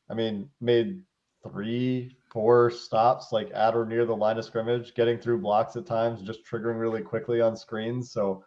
I 0.09 0.13
mean, 0.13 0.49
made 0.61 1.01
three, 1.43 2.15
four 2.31 2.71
stops 2.71 3.31
like 3.31 3.51
at 3.53 3.75
or 3.75 3.85
near 3.85 4.05
the 4.05 4.15
line 4.15 4.37
of 4.37 4.45
scrimmage, 4.45 4.95
getting 4.95 5.19
through 5.19 5.39
blocks 5.39 5.75
at 5.75 5.85
times, 5.85 6.21
just 6.21 6.45
triggering 6.45 6.79
really 6.79 7.01
quickly 7.01 7.41
on 7.41 7.55
screens. 7.55 8.11
So 8.11 8.43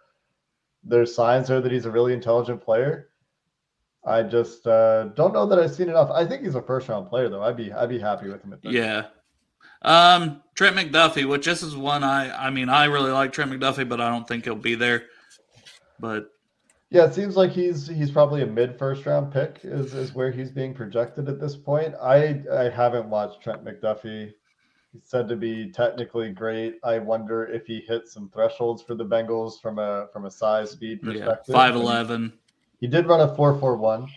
there's 0.82 1.14
signs 1.14 1.48
there 1.48 1.60
that 1.60 1.72
he's 1.72 1.86
a 1.86 1.90
really 1.90 2.12
intelligent 2.12 2.62
player. 2.62 3.10
I 4.04 4.22
just 4.22 4.66
uh, 4.66 5.04
don't 5.14 5.32
know 5.32 5.46
that 5.46 5.58
I've 5.58 5.72
seen 5.72 5.88
enough. 5.88 6.10
I 6.10 6.24
think 6.24 6.42
he's 6.42 6.56
a 6.56 6.62
first 6.62 6.88
round 6.88 7.08
player 7.08 7.28
though. 7.28 7.42
I'd 7.42 7.56
be 7.56 7.72
I'd 7.72 7.88
be 7.88 8.00
happy 8.00 8.28
with 8.28 8.42
him 8.42 8.52
at 8.52 8.58
yeah. 8.64 9.06
Um, 9.82 10.42
Trent 10.54 10.76
McDuffie, 10.76 11.28
which 11.28 11.46
this 11.46 11.62
is 11.62 11.76
one 11.76 12.02
I 12.02 12.46
I 12.46 12.50
mean 12.50 12.68
I 12.68 12.86
really 12.86 13.12
like 13.12 13.32
Trent 13.32 13.50
McDuffie, 13.50 13.88
but 13.88 14.00
I 14.00 14.10
don't 14.10 14.26
think 14.26 14.44
he'll 14.44 14.56
be 14.56 14.74
there. 14.74 15.04
But 16.00 16.30
Yeah, 16.90 17.04
it 17.04 17.14
seems 17.14 17.36
like 17.36 17.52
he's 17.52 17.86
he's 17.86 18.10
probably 18.10 18.42
a 18.42 18.46
mid 18.46 18.76
first 18.76 19.06
round 19.06 19.32
pick 19.32 19.60
is 19.62 19.94
is 19.94 20.14
where 20.14 20.32
he's 20.32 20.50
being 20.50 20.74
projected 20.74 21.28
at 21.28 21.40
this 21.40 21.56
point. 21.56 21.94
I 22.02 22.42
I 22.52 22.68
haven't 22.70 23.08
watched 23.08 23.40
Trent 23.40 23.64
McDuffie. 23.64 24.32
He's 24.92 25.04
said 25.04 25.28
to 25.28 25.36
be 25.36 25.70
technically 25.70 26.30
great. 26.32 26.78
I 26.82 26.98
wonder 26.98 27.46
if 27.46 27.66
he 27.66 27.80
hits 27.80 28.12
some 28.12 28.28
thresholds 28.30 28.82
for 28.82 28.96
the 28.96 29.06
Bengals 29.06 29.60
from 29.60 29.78
a 29.78 30.08
from 30.12 30.26
a 30.26 30.30
size 30.30 30.72
speed 30.72 31.00
yeah, 31.02 31.12
perspective. 31.12 31.54
five 31.54 31.76
eleven. 31.76 32.32
He 32.82 32.88
did 32.88 33.06
run 33.06 33.20
a 33.20 33.32
four 33.36 33.56
four 33.60 33.76
one, 33.76 34.08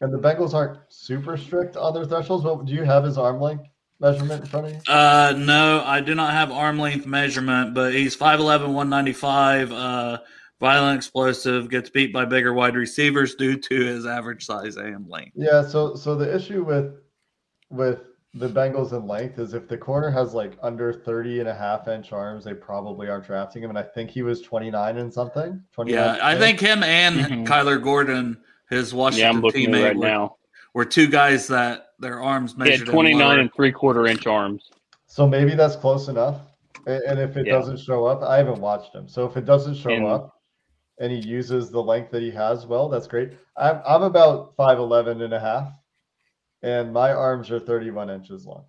and 0.00 0.14
the 0.14 0.18
Bengals 0.18 0.54
aren't 0.54 0.78
super 0.88 1.36
strict 1.36 1.76
on 1.76 1.92
their 1.92 2.04
thresholds. 2.04 2.44
But 2.44 2.64
do 2.64 2.72
you 2.72 2.84
have 2.84 3.02
his 3.02 3.18
arm 3.18 3.40
length 3.40 3.64
measurement 3.98 4.42
in 4.42 4.46
front 4.46 4.66
of 4.66 4.72
you? 4.72 4.80
Uh, 4.86 5.34
no, 5.36 5.82
I 5.84 6.00
do 6.00 6.14
not 6.14 6.32
have 6.32 6.52
arm 6.52 6.78
length 6.78 7.06
measurement, 7.06 7.74
but 7.74 7.92
he's 7.92 8.16
5'11, 8.16 8.72
195, 8.72 9.72
uh, 9.72 10.18
violent, 10.60 10.96
explosive, 10.96 11.68
gets 11.68 11.90
beat 11.90 12.12
by 12.12 12.24
bigger 12.24 12.54
wide 12.54 12.76
receivers 12.76 13.34
due 13.34 13.56
to 13.56 13.84
his 13.84 14.06
average 14.06 14.46
size 14.46 14.76
and 14.76 15.08
length. 15.08 15.32
Yeah, 15.34 15.66
so 15.66 15.96
so 15.96 16.14
the 16.14 16.32
issue 16.32 16.62
with 16.62 16.94
with 17.70 17.98
the 18.34 18.48
Bengals 18.48 18.92
in 18.92 19.06
length 19.06 19.38
is 19.38 19.54
if 19.54 19.68
the 19.68 19.76
corner 19.78 20.10
has 20.10 20.34
like 20.34 20.58
under 20.62 20.92
30 20.92 21.40
and 21.40 21.48
a 21.48 21.54
half 21.54 21.86
inch 21.88 22.12
arms, 22.12 22.44
they 22.44 22.54
probably 22.54 23.08
aren't 23.08 23.24
drafting 23.26 23.62
him. 23.62 23.70
And 23.70 23.78
I 23.78 23.82
think 23.82 24.10
he 24.10 24.22
was 24.22 24.40
29 24.42 24.96
and 24.98 25.12
something. 25.12 25.62
29 25.72 26.04
Yeah, 26.04 26.18
I 26.20 26.36
think 26.36 26.58
him 26.60 26.82
and 26.82 27.16
Mhm. 27.16 27.46
Kyler 27.46 27.82
Gordon, 27.82 28.36
his 28.70 28.92
Washington 28.92 29.36
I'm 29.36 29.40
looking 29.42 29.66
at 29.66 29.68
it 29.68 29.72
teammate, 29.76 29.84
right 29.84 29.96
were, 29.96 30.06
now. 30.06 30.36
were 30.74 30.84
two 30.84 31.06
guys 31.06 31.46
that 31.48 31.86
their 32.00 32.20
arms 32.20 32.52
He 32.54 32.58
measured. 32.58 32.88
in 32.88 32.92
29 32.94 33.38
and 33.38 33.54
three 33.54 33.70
quarter 33.70 34.06
inch 34.06 34.26
arms. 34.26 34.68
So 35.06 35.28
maybe 35.28 35.54
that's 35.54 35.76
close 35.76 36.08
enough. 36.08 36.40
And 36.86 37.18
if 37.18 37.36
it 37.36 37.46
Yeah. 37.46 37.52
doesn't 37.54 37.78
show 37.78 38.04
up, 38.04 38.22
I 38.22 38.36
haven't 38.36 38.60
watched 38.60 38.94
him. 38.94 39.06
So 39.08 39.24
if 39.26 39.36
it 39.36 39.44
doesn't 39.46 39.74
show 39.74 39.90
And- 39.90 40.06
up 40.06 40.34
and 40.98 41.10
he 41.12 41.18
uses 41.18 41.70
the 41.70 41.80
length 41.82 42.10
that 42.10 42.20
he 42.20 42.30
has, 42.32 42.66
well, 42.66 42.88
that's 42.88 43.06
great. 43.06 43.30
I'm, 43.56 43.80
I'm 43.86 44.02
about 44.02 44.54
5'11 44.56 45.22
and 45.22 45.32
a 45.32 45.40
half, 45.40 45.68
and 46.64 46.92
my 46.92 47.12
arms 47.12 47.50
are 47.50 47.60
31 47.60 48.10
inches 48.10 48.46
long. 48.46 48.64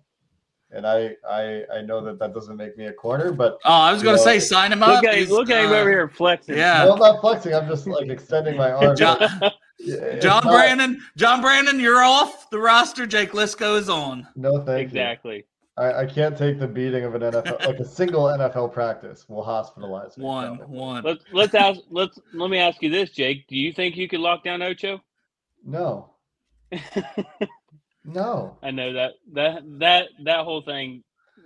And 0.72 0.84
I, 0.86 1.14
I 1.28 1.62
I 1.72 1.80
know 1.82 2.00
that 2.04 2.18
that 2.18 2.34
doesn't 2.34 2.56
make 2.56 2.76
me 2.76 2.86
a 2.86 2.92
corner, 2.92 3.32
but 3.32 3.58
Oh, 3.64 3.72
I 3.72 3.92
was 3.92 4.02
going 4.02 4.16
to 4.16 4.22
say 4.22 4.40
sign 4.40 4.72
him 4.72 4.82
up. 4.82 4.88
Look 4.96 5.04
at 5.04 5.14
him, 5.14 5.20
He's, 5.20 5.30
look 5.30 5.48
at 5.48 5.64
him 5.64 5.70
uh, 5.70 5.76
over 5.76 5.88
here 5.90 6.08
flexing. 6.08 6.56
Yeah. 6.56 6.84
well, 6.84 6.94
I'm 6.94 6.98
not 6.98 7.20
flexing. 7.20 7.54
I'm 7.54 7.68
just 7.68 7.86
like 7.86 8.08
extending 8.08 8.56
my 8.56 8.72
arm. 8.72 8.96
John, 8.96 9.18
Yeah, 9.78 10.18
John 10.18 10.42
not- 10.44 10.52
Brandon, 10.52 11.00
John 11.16 11.40
Brandon, 11.40 11.78
you're 11.78 12.02
off 12.02 12.50
the 12.50 12.58
roster. 12.58 13.06
Jake 13.06 13.30
Lisco 13.32 13.78
is 13.78 13.88
on. 13.88 14.26
No, 14.34 14.58
thank 14.64 14.78
you. 14.92 14.98
exactly. 15.00 15.44
I, 15.78 15.92
I 16.02 16.06
can't 16.06 16.36
take 16.36 16.58
the 16.58 16.66
beating 16.66 17.04
of 17.04 17.14
an 17.14 17.20
NFL, 17.22 17.66
like 17.66 17.78
a 17.78 17.84
single 17.84 18.24
NFL 18.24 18.72
practice 18.72 19.28
will 19.28 19.44
hospitalize 19.44 20.16
me. 20.16 20.24
One, 20.24 20.56
probably. 20.56 20.76
one. 20.78 21.04
Let's 21.04 21.24
let's 21.32 21.54
ask 21.54 21.80
let's 21.90 22.18
let 22.32 22.48
me 22.50 22.56
ask 22.58 22.80
you 22.82 22.88
this, 22.90 23.10
Jake. 23.10 23.46
Do 23.46 23.56
you 23.56 23.72
think 23.72 23.96
you 23.96 24.08
could 24.08 24.20
lock 24.20 24.42
down 24.42 24.62
Ocho? 24.62 25.02
No, 25.64 26.14
no. 28.06 28.56
I 28.62 28.70
know 28.70 28.92
that 28.92 29.14
that 29.34 29.62
that 29.78 30.08
that 30.24 30.44
whole 30.44 30.62
thing. 30.62 31.02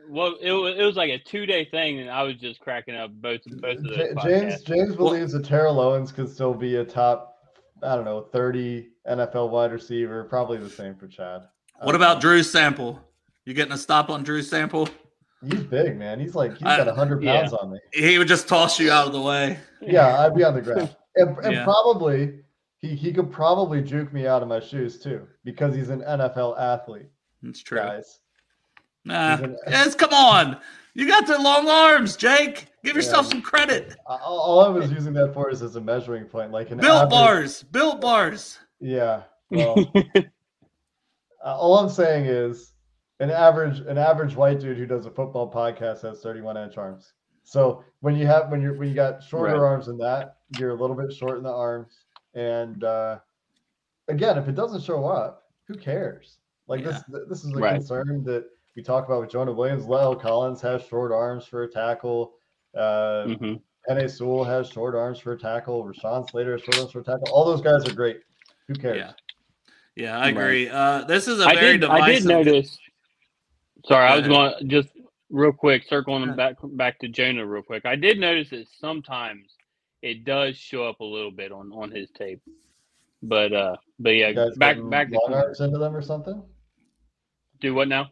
Well, 0.09 0.37
it 0.41 0.51
was, 0.51 0.75
it 0.77 0.83
was 0.83 0.97
like 0.97 1.11
a 1.11 1.19
two 1.19 1.47
day 1.47 1.65
thing, 1.67 2.01
and 2.01 2.11
I 2.11 2.23
was 2.23 2.37
just 2.37 2.61
cracking 2.61 2.95
up 2.97 3.11
both 3.13 3.41
both 3.61 3.79
of 3.79 3.85
those. 3.85 3.97
J- 3.97 4.13
podcasts. 4.15 4.25
James 4.25 4.63
James 4.63 4.97
Well- 4.97 5.11
believes 5.11 5.33
that 5.33 5.45
Terrell 5.45 5.79
Owens 5.81 6.11
could 6.13 6.29
still 6.29 6.55
be 6.55 6.77
a 6.77 6.85
top, 6.85 7.37
I 7.83 7.95
don't 7.95 8.05
know, 8.05 8.23
30 8.33 8.89
NFL 9.09 9.51
wide 9.51 9.73
receiver. 9.73 10.25
Probably 10.25 10.59
the 10.59 10.71
same 10.71 10.95
for 10.97 11.07
Chad. 11.07 11.43
What 11.83 11.95
about 11.95 12.21
Drew 12.21 12.43
Sample? 12.43 13.01
You 13.45 13.55
getting 13.55 13.73
a 13.73 13.79
stop 13.79 14.11
on 14.11 14.23
Drew 14.23 14.43
Sample? 14.43 14.89
He's 15.43 15.61
big, 15.63 15.97
man. 15.97 16.19
He's 16.21 16.35
like 16.35 16.53
he's 16.59 16.63
I- 16.67 16.77
got 16.79 16.87
100 16.89 17.23
yeah. 17.23 17.41
pounds 17.41 17.53
on 17.55 17.71
me. 17.71 17.79
He 17.93 18.19
would 18.19 18.29
just 18.29 18.49
toss 18.49 18.79
you 18.81 18.91
out 18.91 19.07
of 19.07 19.13
the 19.13 19.21
way. 19.23 19.59
Yeah, 19.81 20.19
I'd 20.21 20.35
be 20.35 20.45
on 20.45 20.55
the 20.55 20.61
ground. 20.63 20.95
And, 21.17 21.37
and 21.39 21.53
Yeah. 21.55 21.65
probably 21.65 22.40
he, 22.81 22.95
he 22.95 23.13
could 23.13 23.31
probably 23.31 23.83
juke 23.83 24.13
me 24.13 24.27
out 24.27 24.43
of 24.43 24.49
my 24.49 24.61
shoes 24.61 24.99
too 24.99 25.27
because 25.45 25.75
he's 25.75 25.91
an 25.91 26.01
NFL 26.03 26.59
athlete, 26.59 27.11
That's 27.43 27.63
true. 27.63 27.79
guys. 27.79 28.21
Nah, 29.05 29.37
an- 29.37 29.57
yes, 29.69 29.95
come 29.95 30.13
on. 30.13 30.59
You 30.95 31.07
got 31.07 31.27
the 31.27 31.39
long 31.39 31.69
arms, 31.69 32.17
Jake. 32.17 32.67
Give 32.85 32.97
yourself 32.97 33.27
Yeah. 33.27 33.31
some 33.33 33.43
credit. 33.43 33.97
All, 34.07 34.19
all 34.41 34.65
I 34.65 34.69
was 34.69 34.91
using 34.91 35.13
that 35.15 35.33
for 35.35 35.51
is 35.51 35.63
as 35.63 35.77
a 35.77 35.81
measuring 35.81 36.25
point, 36.25 36.51
like 36.51 36.71
an 36.71 36.79
Built 36.79 36.97
average- 37.05 37.11
bars, 37.11 37.63
built 37.65 38.01
bars. 38.01 38.59
Yeah. 38.81 39.23
Well, 39.51 39.77
uh, 40.17 40.23
all 41.45 41.79
I'm 41.79 41.89
saying 41.89 42.27
is 42.27 42.73
an 43.21 43.31
average 43.31 43.81
an 43.81 43.99
average 43.99 44.35
white 44.37 44.61
dude 44.61 44.79
who 44.79 44.87
does 44.87 45.07
a 45.07 45.11
football 45.11 45.51
podcast 45.53 46.03
has 46.03 46.21
31 46.23 46.57
inch 46.57 46.77
arms. 46.77 47.13
So 47.45 47.85
when 48.01 48.17
you 48.17 48.27
have 48.27 48.51
when 48.51 48.61
you're 48.63 48.75
when 48.79 48.89
you 48.89 48.95
got 48.95 49.23
shorter 49.23 49.53
Right. 49.55 49.61
arms 49.69 49.87
than 49.87 49.99
that, 49.99 50.37
you're 50.59 50.71
a 50.71 50.75
little 50.75 50.97
bit 50.97 51.13
short 51.13 51.37
in 51.39 51.43
the 51.45 51.53
arms. 51.53 52.05
And 52.35 52.85
uh, 52.85 53.19
again, 54.09 54.39
if 54.39 54.49
it 54.49 54.55
doesn't 54.55 54.83
show 54.83 55.05
up, 55.07 55.45
who 55.67 55.77
cares? 55.77 56.39
Like 56.69 56.85
this 56.85 57.03
this 57.29 57.45
is 57.45 57.53
a 57.53 57.61
Right. 57.61 57.75
concern 57.75 58.23
that 58.25 58.45
we 58.77 58.83
talk 58.83 59.07
about 59.07 59.21
with 59.23 59.31
Jonah 59.31 59.53
Williams. 59.53 59.87
La'el 59.87 60.21
Collins 60.21 60.61
has 60.63 60.83
short 60.85 61.11
arms 61.13 61.45
for 61.45 61.65
a 61.65 61.69
tackle. 61.71 62.35
Uh, 62.77 63.25
hmm 63.35 63.55
Penei 63.89 64.11
Sewell 64.11 64.45
has 64.45 64.69
short 64.69 64.95
arms 64.95 65.19
for 65.19 65.33
a 65.33 65.39
tackle. 65.39 65.85
Rashawn 65.85 66.29
Slater 66.31 66.53
has 66.53 66.61
short 66.63 66.77
arms 66.79 66.93
for 66.93 67.01
a 67.01 67.05
tackle. 67.05 67.29
All 67.33 67.47
those 67.47 67.63
guys 67.63 67.89
are 67.89 67.95
great. 67.95 68.21
Who 68.69 68.75
cares? 68.75 68.99
Yeah. 68.99 69.13
Yeah, 69.97 70.17
I 70.19 70.21
Right. 70.21 70.31
agree. 70.31 70.69
Uh, 70.69 71.05
this 71.05 71.27
is 71.27 71.41
a 71.41 71.49
I 71.49 71.55
very 71.55 71.73
did 71.73 71.81
divisive. 71.81 72.05
I 72.05 72.13
did 72.13 72.25
notice. 72.25 72.79
Sorry, 73.87 74.07
I 74.07 74.17
was 74.19 74.29
going 74.29 74.53
to 74.59 74.65
just 74.67 74.89
real 75.31 75.53
quick 75.53 75.85
circling 75.89 76.37
back 76.37 76.57
back 76.63 76.99
to 77.01 77.09
Jonah 77.09 77.47
real 77.47 77.63
quick. 77.63 77.87
I 77.87 77.97
did 77.97 78.19
notice 78.21 78.51
that 78.51 78.67
sometimes 78.79 79.49
it 80.03 80.25
does 80.25 80.57
show 80.57 80.89
up 80.89 81.01
a 81.01 81.05
little 81.05 81.31
bit 81.31 81.53
on 81.53 81.73
on 81.73 81.91
his 81.91 82.11
tape, 82.11 82.43
but 83.23 83.53
uh, 83.53 83.77
but 83.99 84.11
yeah, 84.11 84.33
back 84.57 84.79
back 84.91 85.09
long 85.11 85.35
arms 85.35 85.61
into 85.61 85.79
them 85.79 85.95
or 85.95 86.03
something. 86.03 86.43
do 87.61 87.75
what 87.75 87.89
now? 87.89 88.11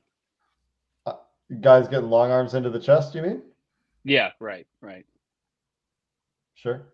You 1.50 1.56
guys 1.56 1.88
getting 1.88 2.10
long 2.10 2.30
arms 2.30 2.54
into 2.54 2.68
the 2.68 2.78
chest? 2.78 3.14
You 3.14 3.22
mean? 3.22 3.42
Yeah, 4.04 4.32
right, 4.38 4.66
right. 4.82 5.06
Sure. 6.54 6.92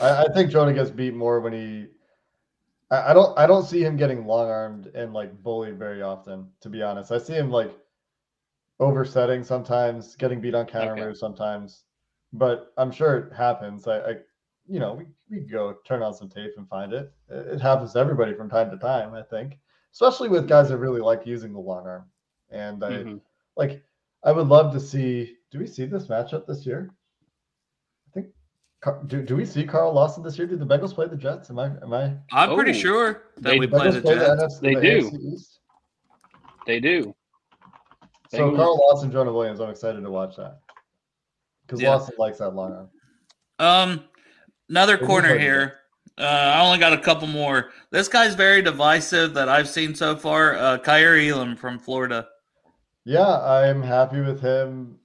I, 0.00 0.24
I 0.24 0.26
think 0.32 0.50
Jonah 0.50 0.72
gets 0.72 0.90
beat 0.90 1.14
more 1.14 1.40
when 1.40 1.52
he. 1.52 1.86
I, 2.90 3.10
I 3.10 3.14
don't. 3.14 3.36
I 3.38 3.46
don't 3.46 3.66
see 3.66 3.82
him 3.82 3.96
getting 3.96 4.24
long 4.24 4.48
armed 4.48 4.86
and 4.94 5.12
like 5.12 5.42
bullied 5.42 5.78
very 5.78 6.02
often. 6.02 6.48
To 6.60 6.68
be 6.68 6.82
honest, 6.82 7.10
I 7.10 7.18
see 7.18 7.32
him 7.34 7.50
like 7.50 7.72
oversetting 8.78 9.42
sometimes, 9.42 10.14
getting 10.14 10.40
beat 10.40 10.54
on 10.54 10.66
counter 10.66 10.92
Okay. 10.92 11.06
moves 11.06 11.20
sometimes. 11.20 11.84
But 12.32 12.72
I'm 12.76 12.92
sure 12.92 13.16
it 13.18 13.32
happens. 13.34 13.86
I, 13.88 13.98
I 13.98 14.14
you 14.68 14.78
know, 14.78 14.94
we 14.94 15.06
we 15.28 15.40
go 15.40 15.74
turn 15.86 16.02
on 16.02 16.14
some 16.14 16.28
tape 16.28 16.52
and 16.56 16.68
find 16.68 16.92
it. 16.92 17.12
It, 17.28 17.54
it 17.54 17.60
happens 17.60 17.92
to 17.94 17.98
everybody 17.98 18.34
from 18.34 18.48
time 18.48 18.70
to 18.70 18.76
time. 18.78 19.14
I 19.14 19.22
think, 19.22 19.58
especially 19.92 20.28
with 20.28 20.48
guys 20.48 20.68
that 20.68 20.78
really 20.78 21.00
like 21.00 21.26
using 21.26 21.52
the 21.52 21.58
long 21.58 21.86
arm. 21.86 22.04
And 22.50 22.82
I 22.84 22.90
Mhm. 22.90 23.20
like. 23.56 23.82
I 24.22 24.32
would 24.32 24.48
love 24.48 24.70
to 24.74 24.80
see. 24.80 25.34
Do 25.50 25.58
we 25.58 25.66
see 25.66 25.86
this 25.86 26.06
matchup 26.08 26.46
this 26.46 26.66
year? 26.66 26.90
I 28.06 28.10
think. 28.12 28.26
Do, 29.06 29.22
do 29.22 29.34
we 29.34 29.46
see 29.46 29.64
Carl 29.64 29.94
Lawson 29.94 30.22
this 30.22 30.36
year? 30.36 30.46
Do 30.46 30.56
the 30.56 30.66
Bengals 30.66 30.92
play 30.94 31.08
the 31.08 31.16
Jets? 31.16 31.48
Am 31.48 31.58
I 31.58 31.66
am 31.82 31.92
I? 31.94 32.14
I'm 32.30 32.54
pretty 32.54 32.72
Oh, 32.72 32.74
sure 32.74 33.22
that 33.36 33.42
they- 33.42 33.58
we 33.58 33.66
play 33.66 33.86
Bengals 33.88 33.94
the 33.94 34.02
play 34.02 34.14
the 34.16 34.36
Jets. 34.36 34.58
NFC, 34.58 34.60
They 34.60 34.74
the 34.74 34.80
do. 34.82 35.10
AFC 35.10 35.32
East? 35.32 35.60
They 36.66 36.80
do. 36.80 37.14
So 38.28 38.54
Carl 38.54 38.76
Lawson, 38.76 39.10
Jonah 39.10 39.32
Williams. 39.32 39.58
I'm 39.60 39.70
excited 39.70 40.02
to 40.02 40.10
watch 40.10 40.36
that 40.36 40.60
because 41.70 41.82
Yeah. 41.82 41.90
Lawson 41.90 42.14
likes 42.18 42.38
that 42.38 42.50
long 42.50 42.72
arm. 42.72 42.90
Um, 43.60 44.04
another 44.68 44.96
Who 44.96 45.06
corner 45.06 45.28
play 45.28 45.38
here. 45.38 45.78
Uh, 46.18 46.22
I 46.54 46.60
only 46.66 46.78
got 46.78 46.92
a 46.92 46.98
couple 46.98 47.28
more. 47.28 47.70
This 47.90 48.08
guy's 48.08 48.34
very 48.34 48.60
divisive 48.60 49.34
that 49.34 49.48
I've 49.48 49.68
seen 49.68 49.94
so 49.94 50.16
far. 50.16 50.56
Uh, 50.56 50.78
Kaiir 50.78 51.16
Elam 51.30 51.56
from 51.56 51.78
Florida. 51.78 52.26
Yeah, 53.04 53.40
I'm 53.40 53.82
happy 53.82 54.20
with 54.20 54.40
him 54.40 54.98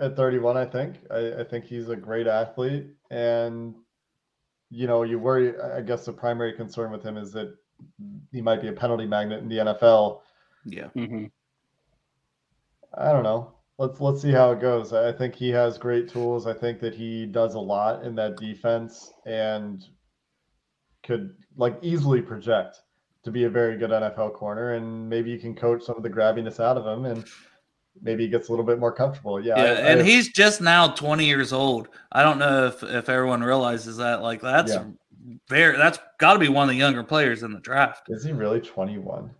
at 0.00 0.16
31. 0.16 0.56
I 0.56 0.64
think 0.66 0.96
I, 1.10 1.40
I 1.40 1.44
think 1.44 1.64
he's 1.64 1.88
a 1.88 1.96
great 1.96 2.26
athlete, 2.26 2.88
and 3.10 3.74
you 4.68 4.86
know, 4.86 5.04
you 5.04 5.18
worry. 5.18 5.58
I 5.58 5.80
guess 5.80 6.04
the 6.04 6.12
primary 6.12 6.52
concern 6.52 6.90
with 6.90 7.02
him 7.02 7.16
is 7.16 7.32
that 7.32 7.54
he 8.32 8.42
might 8.42 8.60
be 8.60 8.68
a 8.68 8.72
penalty 8.72 9.06
magnet 9.06 9.40
in 9.40 9.48
the 9.48 9.58
NFL. 9.58 10.20
Yeah. 10.64 10.88
Mm-hmm. 10.94 11.26
I 12.98 13.12
don't 13.12 13.22
know. 13.22 13.55
Let's 13.78 14.00
let's 14.00 14.22
see 14.22 14.32
how 14.32 14.52
it 14.52 14.60
goes. 14.60 14.92
I 14.94 15.12
think 15.12 15.34
he 15.34 15.50
has 15.50 15.76
great 15.76 16.08
tools. 16.08 16.46
I 16.46 16.54
think 16.54 16.80
that 16.80 16.94
he 16.94 17.26
does 17.26 17.54
a 17.54 17.60
lot 17.60 18.04
in 18.04 18.14
that 18.14 18.36
defense 18.38 19.12
and 19.26 19.84
could 21.02 21.34
like 21.56 21.78
easily 21.82 22.22
project 22.22 22.80
to 23.24 23.30
be 23.30 23.44
a 23.44 23.50
very 23.50 23.76
good 23.76 23.90
NFL 23.90 24.32
corner. 24.34 24.74
And 24.74 25.08
maybe 25.08 25.30
you 25.30 25.38
can 25.38 25.54
coach 25.54 25.82
some 25.82 25.96
of 25.96 26.02
the 26.02 26.08
grabbiness 26.10 26.58
out 26.58 26.78
of 26.78 26.86
him, 26.86 27.04
and 27.04 27.26
maybe 28.00 28.22
he 28.24 28.30
gets 28.30 28.48
a 28.48 28.52
little 28.52 28.64
bit 28.64 28.78
more 28.78 28.92
comfortable. 28.92 29.38
Yeah, 29.40 29.56
Yeah, 29.58 29.62
I- 29.72 29.74
and 29.90 30.00
I- 30.00 30.04
he's 30.04 30.28
just 30.28 30.60
now 30.62 30.88
20 30.88 31.26
years 31.26 31.52
old. 31.52 31.88
I 32.12 32.22
don't 32.22 32.38
know 32.38 32.66
if, 32.66 32.82
if 32.82 33.08
everyone 33.10 33.42
realizes 33.42 33.98
that. 33.98 34.22
Like 34.22 34.40
that's 34.40 34.72
Yeah. 34.72 34.84
very 35.50 35.76
that's 35.76 35.98
got 36.18 36.32
to 36.32 36.38
be 36.38 36.48
one 36.48 36.62
of 36.64 36.70
the 36.70 36.76
younger 36.78 37.02
players 37.04 37.42
in 37.42 37.52
the 37.52 37.60
draft. 37.60 38.08
is 38.08 38.24
he 38.24 38.32
really 38.32 38.60
21? 38.60 39.30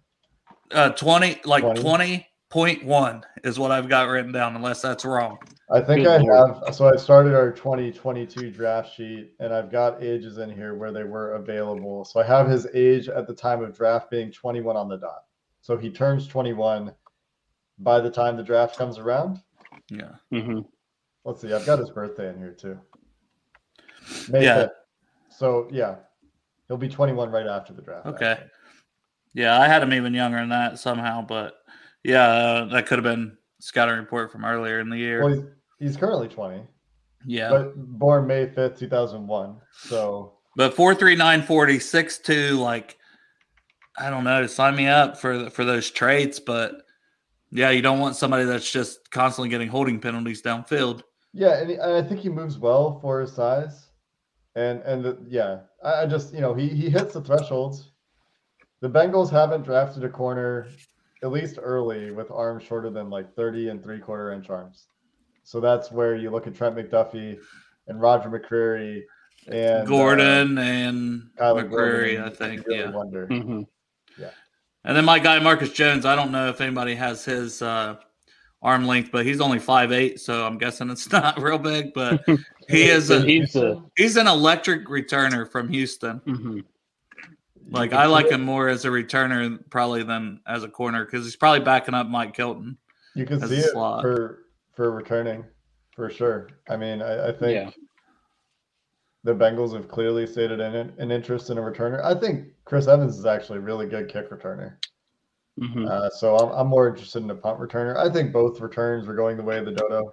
Uh, 0.73 0.91
20 0.91 1.41
like 1.47 1.63
20? 1.81 2.27
20.1 2.53 3.23
is 3.45 3.59
what 3.59 3.73
I've 3.73 3.89
got 3.89 4.09
written 4.09 4.33
down, 4.33 4.55
unless 4.55 4.81
that's 4.81 5.05
wrong. 5.05 5.39
I 5.71 5.81
think 5.81 6.05
Good 6.05 6.21
I 6.21 6.25
lord. 6.25 6.57
have. 6.65 6.75
So 6.75 6.89
I 6.89 6.97
started 6.97 7.35
our 7.35 7.51
2022 7.51 8.51
draft 8.53 8.95
sheet, 8.95 9.33
and 9.41 9.53
I've 9.53 9.71
got 9.71 10.01
ages 10.03 10.39
in 10.39 10.51
here 10.51 10.75
where 10.75 10.93
they 10.93 11.03
were 11.03 11.35
available. 11.35 12.05
So 12.05 12.21
I 12.21 12.25
have 12.25 12.49
his 12.49 12.69
age 12.73 13.09
at 13.09 13.27
the 13.27 13.35
time 13.35 13.65
of 13.65 13.77
draft 13.77 14.11
being 14.11 14.31
21 14.31 14.77
on 14.77 14.89
the 14.89 14.97
dot. 14.97 15.25
So 15.61 15.77
he 15.77 15.91
turns 15.91 16.29
21 16.29 16.93
by 17.81 17.99
the 18.01 18.11
time 18.11 18.37
the 18.37 18.45
draft 18.45 18.79
comes 18.79 18.99
around. 18.99 19.41
Yeah. 19.91 20.13
Mm-hmm. 20.33 20.61
Let's 21.25 21.41
see. 21.41 21.53
I've 21.53 21.67
got 21.67 21.81
his 21.81 21.91
birthday 21.91 22.31
in 22.31 22.39
here 22.39 22.53
too. 22.53 22.79
May 24.31 24.45
Yeah. 24.45 24.67
5th. 24.67 24.71
So 25.31 25.69
yeah, 25.73 25.97
he'll 26.69 26.77
be 26.77 26.89
21 26.89 27.29
right 27.31 27.47
after 27.49 27.73
the 27.73 27.83
draft. 27.83 28.07
Okay. 28.07 28.27
actually. 28.33 28.51
Yeah, 29.35 29.61
I 29.61 29.67
had 29.67 29.83
him 29.83 29.93
even 29.93 30.15
younger 30.15 30.39
than 30.39 30.49
that 30.51 30.79
somehow, 30.79 31.21
but 31.21 31.59
yeah, 32.07 32.29
uh, 32.29 32.65
that 32.67 32.87
could 32.87 32.99
have 32.99 33.05
been 33.05 33.37
scouting 33.59 33.99
report 33.99 34.31
from 34.31 34.45
earlier 34.45 34.79
in 34.79 34.89
the 34.89 34.97
year. 34.97 35.25
Well, 35.25 35.35
he's, 35.35 35.45
he's 35.81 35.97
currently 35.97 36.29
20, 36.29 36.63
yeah. 37.27 37.51
but 37.51 37.77
born 37.77 38.29
May 38.29 38.47
5th, 38.47 38.79
2001. 38.79 39.57
So 39.73 40.35
But 40.55 40.75
four 40.75 40.95
three 40.95 41.17
nine 41.17 41.43
forty 41.43 41.81
six 41.81 42.19
two 42.19 42.59
like 42.59 42.97
I 43.99 44.09
don't 44.11 44.25
know. 44.25 44.47
Sign 44.47 44.77
me 44.77 44.87
up 44.87 45.19
for 45.19 45.51
for 45.51 45.65
those 45.65 45.91
traits, 45.91 46.39
but 46.39 46.83
yeah, 47.51 47.71
you 47.71 47.83
don't 47.83 47.99
want 47.99 48.15
somebody 48.15 48.45
that's 48.45 48.71
just 48.71 49.11
constantly 49.11 49.49
getting 49.49 49.69
holding 49.69 49.99
penalties 49.99 50.43
downfield. 50.43 51.03
Yeah, 51.33 51.59
and, 51.59 51.71
and 51.71 51.93
I 51.93 52.03
think 52.03 52.21
he 52.21 52.29
moves 52.29 52.59
well 52.59 53.01
for 53.01 53.21
his 53.21 53.33
size, 53.33 53.89
and 54.55 54.81
and 54.83 55.05
the, 55.05 55.19
yeah, 55.29 55.61
I, 55.83 56.03
I 56.03 56.07
just 56.07 56.33
you 56.33 56.41
know 56.41 56.55
he 56.55 56.69
he 56.69 56.89
hits 56.89 57.15
the 57.15 57.21
thresholds. 57.21 57.91
The 58.81 58.91
Bengals 58.91 59.31
haven't 59.31 59.63
drafted 59.63 60.05
a 60.05 60.09
corner, 60.09 60.69
at 61.23 61.33
least 61.33 61.59
early, 61.61 62.11
with 62.11 62.31
arms 62.31 62.63
shorter 62.65 62.91
than 62.91 63.11
like 63.11 63.35
thirty 63.35 63.69
and 63.69 63.83
three 63.83 63.99
quarter 63.99 64.33
inch 64.33 64.51
arms. 64.51 64.89
So 65.43 65.61
that's 65.61 65.91
where 65.93 66.17
you 66.17 66.31
look 66.31 66.47
at 66.47 66.55
Trent 66.55 66.77
McDuffie 66.77 67.39
and 67.87 68.01
Roger 68.01 68.29
McCreary 68.29 69.03
and 69.47 69.83
uh, 69.83 69.85
Gordon 69.85 70.59
and 70.59 71.23
Kyler 71.39 71.69
McCreary, 71.69 72.17
Gordon, 72.17 72.23
I 72.23 72.31
think. 72.31 72.67
really 72.67 72.81
Yeah. 72.81 72.91
wonder. 72.91 73.27
hmm 73.27 73.63
And 74.85 74.97
then 74.97 75.05
my 75.05 75.19
guy 75.19 75.39
Marcus 75.39 75.73
Jones, 75.73 76.05
I 76.05 76.15
don't 76.17 76.31
know 76.33 76.49
if 76.49 76.61
anybody 76.61 76.95
has 76.95 77.25
his 77.25 77.61
uh, 77.63 77.97
arm 78.63 78.87
length, 78.87 79.11
but 79.13 79.25
he's 79.27 79.41
only 79.41 79.59
five 79.59 79.93
eight, 79.93 80.21
so 80.21 80.45
I'm 80.47 80.59
guessing 80.59 80.91
it's 80.91 81.11
not 81.13 81.41
real 81.41 81.59
big. 81.59 81.93
But 81.95 82.25
he 82.69 82.85
is 82.89 83.11
a, 83.11 83.21
he's 83.21 83.53
the 83.53 83.83
he's 83.97 84.17
an 84.17 84.27
electric 84.27 84.87
returner 84.87 85.49
from 85.51 85.69
Houston. 85.69 86.21
mhm. 86.27 86.65
Like 87.69 87.93
I 87.93 88.07
like 88.07 88.29
him 88.31 88.43
more 88.43 88.69
as 88.69 88.85
a 88.85 88.89
returner 88.89 89.59
probably 89.71 90.03
than 90.03 90.41
as 90.47 90.63
a 90.63 90.69
corner 90.69 91.05
because 91.05 91.25
he's 91.25 91.37
probably 91.37 91.61
backing 91.61 91.95
up 91.95 92.07
Mike 92.09 92.37
Hilton. 92.37 92.79
it. 93.15 93.19
You 93.21 93.27
can 93.27 93.41
see 93.47 93.57
it 93.57 93.71
slot. 93.73 94.03
for 94.03 94.45
for 94.75 94.91
returning, 94.93 95.45
for 95.95 96.09
sure. 96.11 96.49
I 96.69 96.77
mean, 96.77 97.03
I, 97.03 97.29
I 97.29 97.33
think 97.33 97.53
Yeah. 97.55 97.71
the 99.25 99.35
Bengals 99.35 99.75
have 99.75 99.89
clearly 99.89 100.27
stated 100.27 100.61
an, 100.61 100.93
an 100.99 101.11
interest 101.11 101.51
in 101.51 101.59
a 101.59 101.61
returner. 101.63 102.05
I 102.05 102.15
think 102.19 102.49
Chris 102.65 102.87
Evans 102.87 103.19
is 103.19 103.27
actually 103.27 103.59
a 103.59 103.63
really 103.63 103.87
good 103.87 104.09
kick 104.09 104.31
returner. 104.31 104.75
Mhm. 105.61 105.89
Uh, 105.89 106.11
so 106.11 106.37
I'm, 106.37 106.53
I'm 106.53 106.67
more 106.67 106.87
interested 106.89 107.23
in 107.23 107.31
a 107.31 107.35
punt 107.35 107.59
returner. 107.59 107.97
I 107.97 108.13
think 108.13 108.33
both 108.33 108.61
returns 108.61 109.09
are 109.09 109.15
going 109.15 109.37
the 109.39 109.43
way 109.43 109.59
of 109.59 109.65
the 109.65 109.73
dodo. 109.73 110.13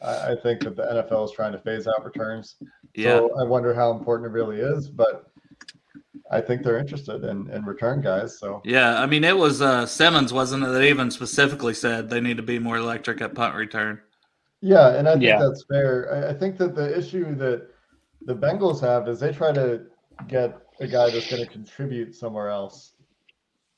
I, 0.00 0.32
I 0.32 0.36
think 0.42 0.60
that 0.62 0.76
the 0.76 0.82
NFL 0.84 1.24
is 1.24 1.32
trying 1.32 1.52
to 1.52 1.58
phase 1.58 1.88
out 1.88 2.04
returns. 2.04 2.56
Yeah, 2.94 3.16
So 3.18 3.38
I 3.40 3.42
wonder 3.44 3.74
how 3.74 3.90
important 3.90 4.28
it 4.30 4.32
really 4.32 4.60
is, 4.60 4.88
but 4.88 5.26
I 6.30 6.40
think 6.40 6.62
they're 6.62 6.78
interested 6.78 7.24
in, 7.24 7.50
in 7.50 7.64
return 7.64 8.00
guys. 8.00 8.38
So 8.38 8.60
yeah. 8.64 9.00
I 9.00 9.06
mean, 9.06 9.24
it 9.24 9.36
was 9.36 9.60
uh, 9.62 9.86
Simmons, 9.86 10.32
wasn't 10.32 10.64
it? 10.64 10.68
That 10.68 10.82
even 10.84 11.10
specifically 11.10 11.74
said 11.74 12.08
they 12.08 12.20
need 12.20 12.36
to 12.38 12.42
be 12.42 12.58
more 12.58 12.76
electric 12.76 13.20
at 13.20 13.34
punt 13.34 13.54
return. 13.54 14.00
yeah, 14.60 14.96
and 14.96 15.08
I 15.08 15.12
think 15.12 15.24
Yeah. 15.24 15.38
that's 15.38 15.64
fair. 15.68 16.12
I, 16.14 16.30
I 16.30 16.34
think 16.34 16.56
that 16.58 16.74
the 16.74 16.96
issue 16.96 17.34
that 17.36 17.68
the 18.22 18.34
Bengals 18.34 18.80
have 18.80 19.08
is 19.08 19.20
they 19.20 19.32
try 19.32 19.52
to 19.52 19.86
get 20.28 20.58
a 20.80 20.86
guy 20.86 21.10
that's 21.10 21.30
going 21.30 21.42
to 21.44 21.50
contribute 21.50 22.14
somewhere 22.14 22.48
else 22.48 22.94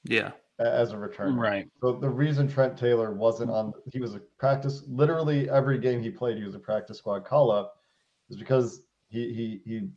Yeah, 0.04 0.32
as 0.58 0.92
a 0.92 0.96
returner. 0.96 1.36
Right. 1.38 1.68
So 1.80 1.92
the 1.92 2.08
reason 2.08 2.48
Trent 2.48 2.76
Taylor 2.78 3.12
wasn't 3.12 3.50
on, 3.50 3.72
he 3.92 4.00
was 4.00 4.14
a 4.14 4.20
practice. 4.38 4.82
Literally 4.88 5.50
every 5.50 5.78
game 5.78 6.00
he 6.02 6.10
played, 6.10 6.38
he 6.38 6.44
was 6.44 6.54
a 6.54 6.58
practice 6.60 6.98
squad 6.98 7.24
call 7.24 7.50
up, 7.50 7.74
is 8.30 8.36
because 8.36 8.82
he 9.08 9.32
he 9.34 9.60
he 9.70 9.88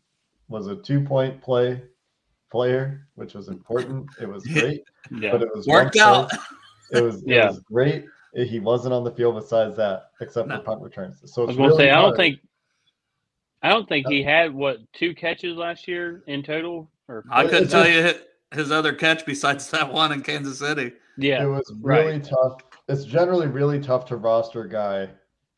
was 0.48 0.68
a 0.68 0.76
two 0.76 1.02
point 1.02 1.42
play 1.42 1.82
player, 2.52 3.08
which 3.16 3.34
was 3.34 3.48
important. 3.48 4.08
It 4.20 4.28
was 4.28 4.46
great, 4.54 4.84
Yeah. 5.10 5.32
but 5.32 5.42
it 5.42 5.50
was 5.56 5.66
worked 5.68 5.98
out. 5.98 6.30
play. 6.30 7.00
It 7.00 7.02
was 7.04 7.22
it 7.24 7.28
Yeah. 7.30 7.48
was 7.48 7.60
great. 7.62 8.06
Eh, 8.36 8.44
he 8.44 8.60
wasn't 8.60 8.94
on 8.94 9.04
the 9.04 9.12
field 9.12 9.36
besides 9.36 9.76
that, 9.78 10.12
except 10.20 10.48
No. 10.50 10.58
for 10.58 10.64
punt 10.64 10.82
returns. 10.82 11.22
So 11.32 11.42
I 11.42 11.46
it's 11.46 11.48
was 11.50 11.58
gonna 11.58 11.68
really 11.70 11.78
say 11.86 11.90
I 11.92 12.02
don't 12.02 12.16
think 12.16 12.40
I 13.64 13.70
don't 13.70 13.88
think 13.88 14.08
he 14.08 14.24
had 14.24 14.54
what 14.54 14.80
two 14.94 15.14
catches 15.14 15.56
last 15.56 15.88
year 15.88 16.24
in 16.28 16.44
total. 16.44 16.90
Or 17.08 17.24
I 17.30 17.46
couldn't 17.48 17.70
tell 17.70 17.88
you 17.88 18.02
his- 18.04 18.22
his 18.54 18.72
other 18.72 18.92
catch 18.94 19.26
besides 19.26 19.70
that 19.72 19.92
one 19.94 20.12
in 20.12 20.22
Kansas 20.24 20.60
City. 20.60 20.94
Yeah, 21.18 21.36
it 21.36 21.40
yeah, 21.42 21.46
was 21.46 21.74
right. 21.80 22.06
really 22.06 22.20
tough. 22.20 22.58
It's 22.90 23.06
generally 23.06 23.48
really 23.48 23.80
tough 23.80 24.06
to 24.08 24.18
roster 24.18 24.62
a 24.64 24.70
guy 24.70 25.10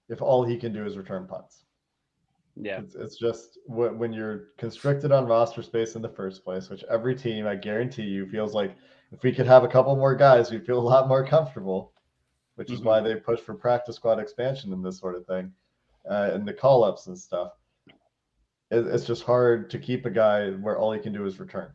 if 0.10 0.22
all 0.22 0.44
he 0.44 0.58
can 0.58 0.74
do 0.74 0.86
is 0.86 0.98
return 0.98 1.26
punts. 1.26 1.64
Yeah, 2.56 2.80
It's, 2.80 2.96
it's 2.96 3.18
just 3.18 3.58
wh- 3.68 3.98
when 3.98 4.14
you're 4.14 4.50
constricted 4.58 5.12
on 5.12 5.26
roster 5.26 5.62
space 5.64 5.96
in 5.96 6.02
the 6.02 6.10
first 6.10 6.44
place, 6.44 6.70
which 6.70 6.84
every 6.90 7.16
team, 7.16 7.48
I 7.48 7.56
guarantee 7.56 8.04
you, 8.04 8.28
feels 8.28 8.54
like 8.54 8.76
if 9.12 9.24
we 9.24 9.32
could 9.32 9.48
have 9.48 9.64
a 9.64 9.68
couple 9.68 9.96
more 9.96 10.16
guys, 10.16 10.52
we'd 10.52 10.66
feel 10.66 10.80
a 10.80 10.82
lot 10.82 11.08
more 11.08 11.26
comfortable, 11.26 11.94
which 12.56 12.72
is 12.72 12.82
Mhm. 12.82 12.86
why 12.86 13.00
they 13.02 13.16
push 13.16 13.40
for 13.40 13.54
practice 13.56 13.96
squad 13.96 14.20
expansion 14.20 14.74
and 14.74 14.86
this 14.86 15.00
sort 15.00 15.16
of 15.16 15.26
thing, 15.26 15.54
uh, 16.10 16.32
and 16.34 16.48
the 16.48 16.54
call 16.54 16.84
ups 16.84 17.08
and 17.08 17.18
stuff. 17.18 17.54
It, 18.72 18.86
it's 18.88 19.06
just 19.06 19.24
hard 19.24 19.70
to 19.72 19.80
keep 19.80 20.06
a 20.06 20.10
guy 20.12 20.52
where 20.52 20.78
all 20.78 20.92
he 20.92 21.00
can 21.00 21.14
do 21.14 21.26
is 21.26 21.40
return. 21.40 21.72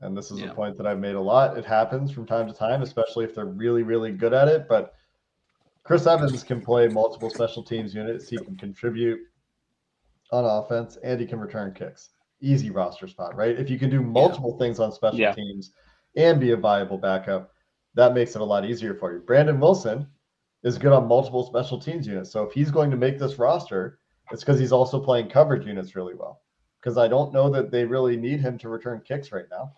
And 0.00 0.16
this 0.16 0.30
is 0.30 0.40
Yeah. 0.40 0.50
a 0.50 0.54
point 0.54 0.76
that 0.78 0.86
I've 0.86 0.98
made 0.98 1.14
a 1.14 1.20
lot. 1.20 1.58
It 1.58 1.64
happens 1.64 2.10
from 2.10 2.26
time 2.26 2.46
to 2.48 2.54
time, 2.54 2.82
especially 2.82 3.24
if 3.24 3.34
they're 3.34 3.44
really, 3.44 3.82
really 3.82 4.12
good 4.12 4.32
at 4.32 4.48
it. 4.48 4.66
But 4.68 4.94
Chris 5.82 6.06
Evans 6.06 6.42
can 6.42 6.60
play 6.60 6.88
multiple 6.88 7.30
special 7.30 7.62
teams 7.62 7.94
units. 7.94 8.28
He 8.28 8.38
can 8.38 8.56
contribute 8.56 9.20
on 10.32 10.44
offense 10.44 10.98
and 11.02 11.20
he 11.20 11.26
can 11.26 11.40
return 11.40 11.72
kicks. 11.72 12.10
Easy 12.40 12.70
roster 12.70 13.08
spot, 13.08 13.36
right? 13.36 13.58
If 13.58 13.68
you 13.68 13.78
can 13.78 13.90
do 13.90 14.00
multiple 14.00 14.56
things 14.58 14.80
on 14.80 14.92
special 14.92 15.18
Yeah. 15.18 15.32
teams 15.32 15.72
and 16.16 16.40
be 16.40 16.52
a 16.52 16.56
viable 16.56 16.98
backup, 16.98 17.52
that 17.94 18.14
makes 18.14 18.34
it 18.34 18.40
a 18.40 18.44
lot 18.44 18.64
easier 18.64 18.94
for 18.94 19.12
you. 19.12 19.20
Brandon 19.20 19.60
Wilson 19.60 20.06
is 20.62 20.78
good 20.78 20.92
on 20.92 21.06
multiple 21.08 21.44
special 21.44 21.78
teams 21.78 22.06
units. 22.06 22.30
So 22.30 22.44
if 22.44 22.52
he's 22.52 22.70
going 22.70 22.90
to 22.90 22.96
make 22.96 23.18
this 23.18 23.38
roster, 23.38 23.98
it's 24.30 24.42
because 24.42 24.60
he's 24.60 24.72
also 24.72 25.00
playing 25.00 25.28
coverage 25.28 25.66
units 25.66 25.96
really 25.96 26.14
well. 26.14 26.42
Because 26.80 26.96
I 26.96 27.08
don't 27.08 27.32
know 27.32 27.50
that 27.50 27.70
they 27.70 27.84
really 27.84 28.16
need 28.16 28.40
him 28.40 28.56
to 28.58 28.68
return 28.68 29.02
kicks 29.06 29.32
right 29.32 29.46
now. 29.50 29.72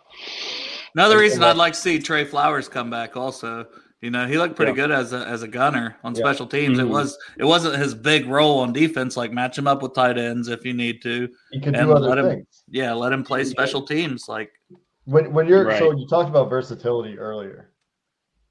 Another 0.94 1.18
reason 1.18 1.42
I'd 1.42 1.56
like 1.56 1.72
to 1.72 1.78
see 1.78 1.98
Tre 1.98 2.24
Flowers 2.24 2.68
come 2.68 2.90
back. 2.90 3.16
Also, 3.16 3.66
you 4.02 4.10
know, 4.10 4.26
he 4.26 4.36
looked 4.36 4.56
pretty 4.56 4.72
Yeah. 4.72 4.76
good 4.88 4.90
as 4.90 5.12
a 5.12 5.18
as 5.26 5.42
a 5.42 5.48
gunner 5.48 5.96
on 6.04 6.14
Yeah. 6.14 6.18
special 6.20 6.46
teams. 6.46 6.78
It 6.78 6.86
Mhm. 6.86 6.90
was 6.90 7.16
it 7.38 7.44
wasn't 7.44 7.76
his 7.76 7.94
big 7.94 8.26
role 8.26 8.58
on 8.58 8.72
defense. 8.72 9.16
Like 9.16 9.32
match 9.32 9.56
him 9.56 9.66
up 9.66 9.80
with 9.80 9.94
tight 9.94 10.18
ends 10.18 10.48
if 10.48 10.64
you 10.64 10.74
need 10.74 11.00
to. 11.02 11.28
He 11.52 11.60
can 11.60 11.74
And 11.76 11.86
do 11.86 11.94
let 11.94 12.18
other 12.18 12.28
him- 12.28 12.36
things. 12.36 12.64
Yeah, 12.68 12.92
let 12.92 13.12
him 13.12 13.22
play 13.24 13.44
special 13.44 13.82
teams. 13.82 14.28
Like 14.28 14.50
When 15.04 15.32
when 15.32 15.46
you're 15.48 15.74
so 15.78 15.92
you 15.92 16.06
talked 16.08 16.28
about 16.28 16.50
versatility 16.50 17.18
earlier. 17.18 17.70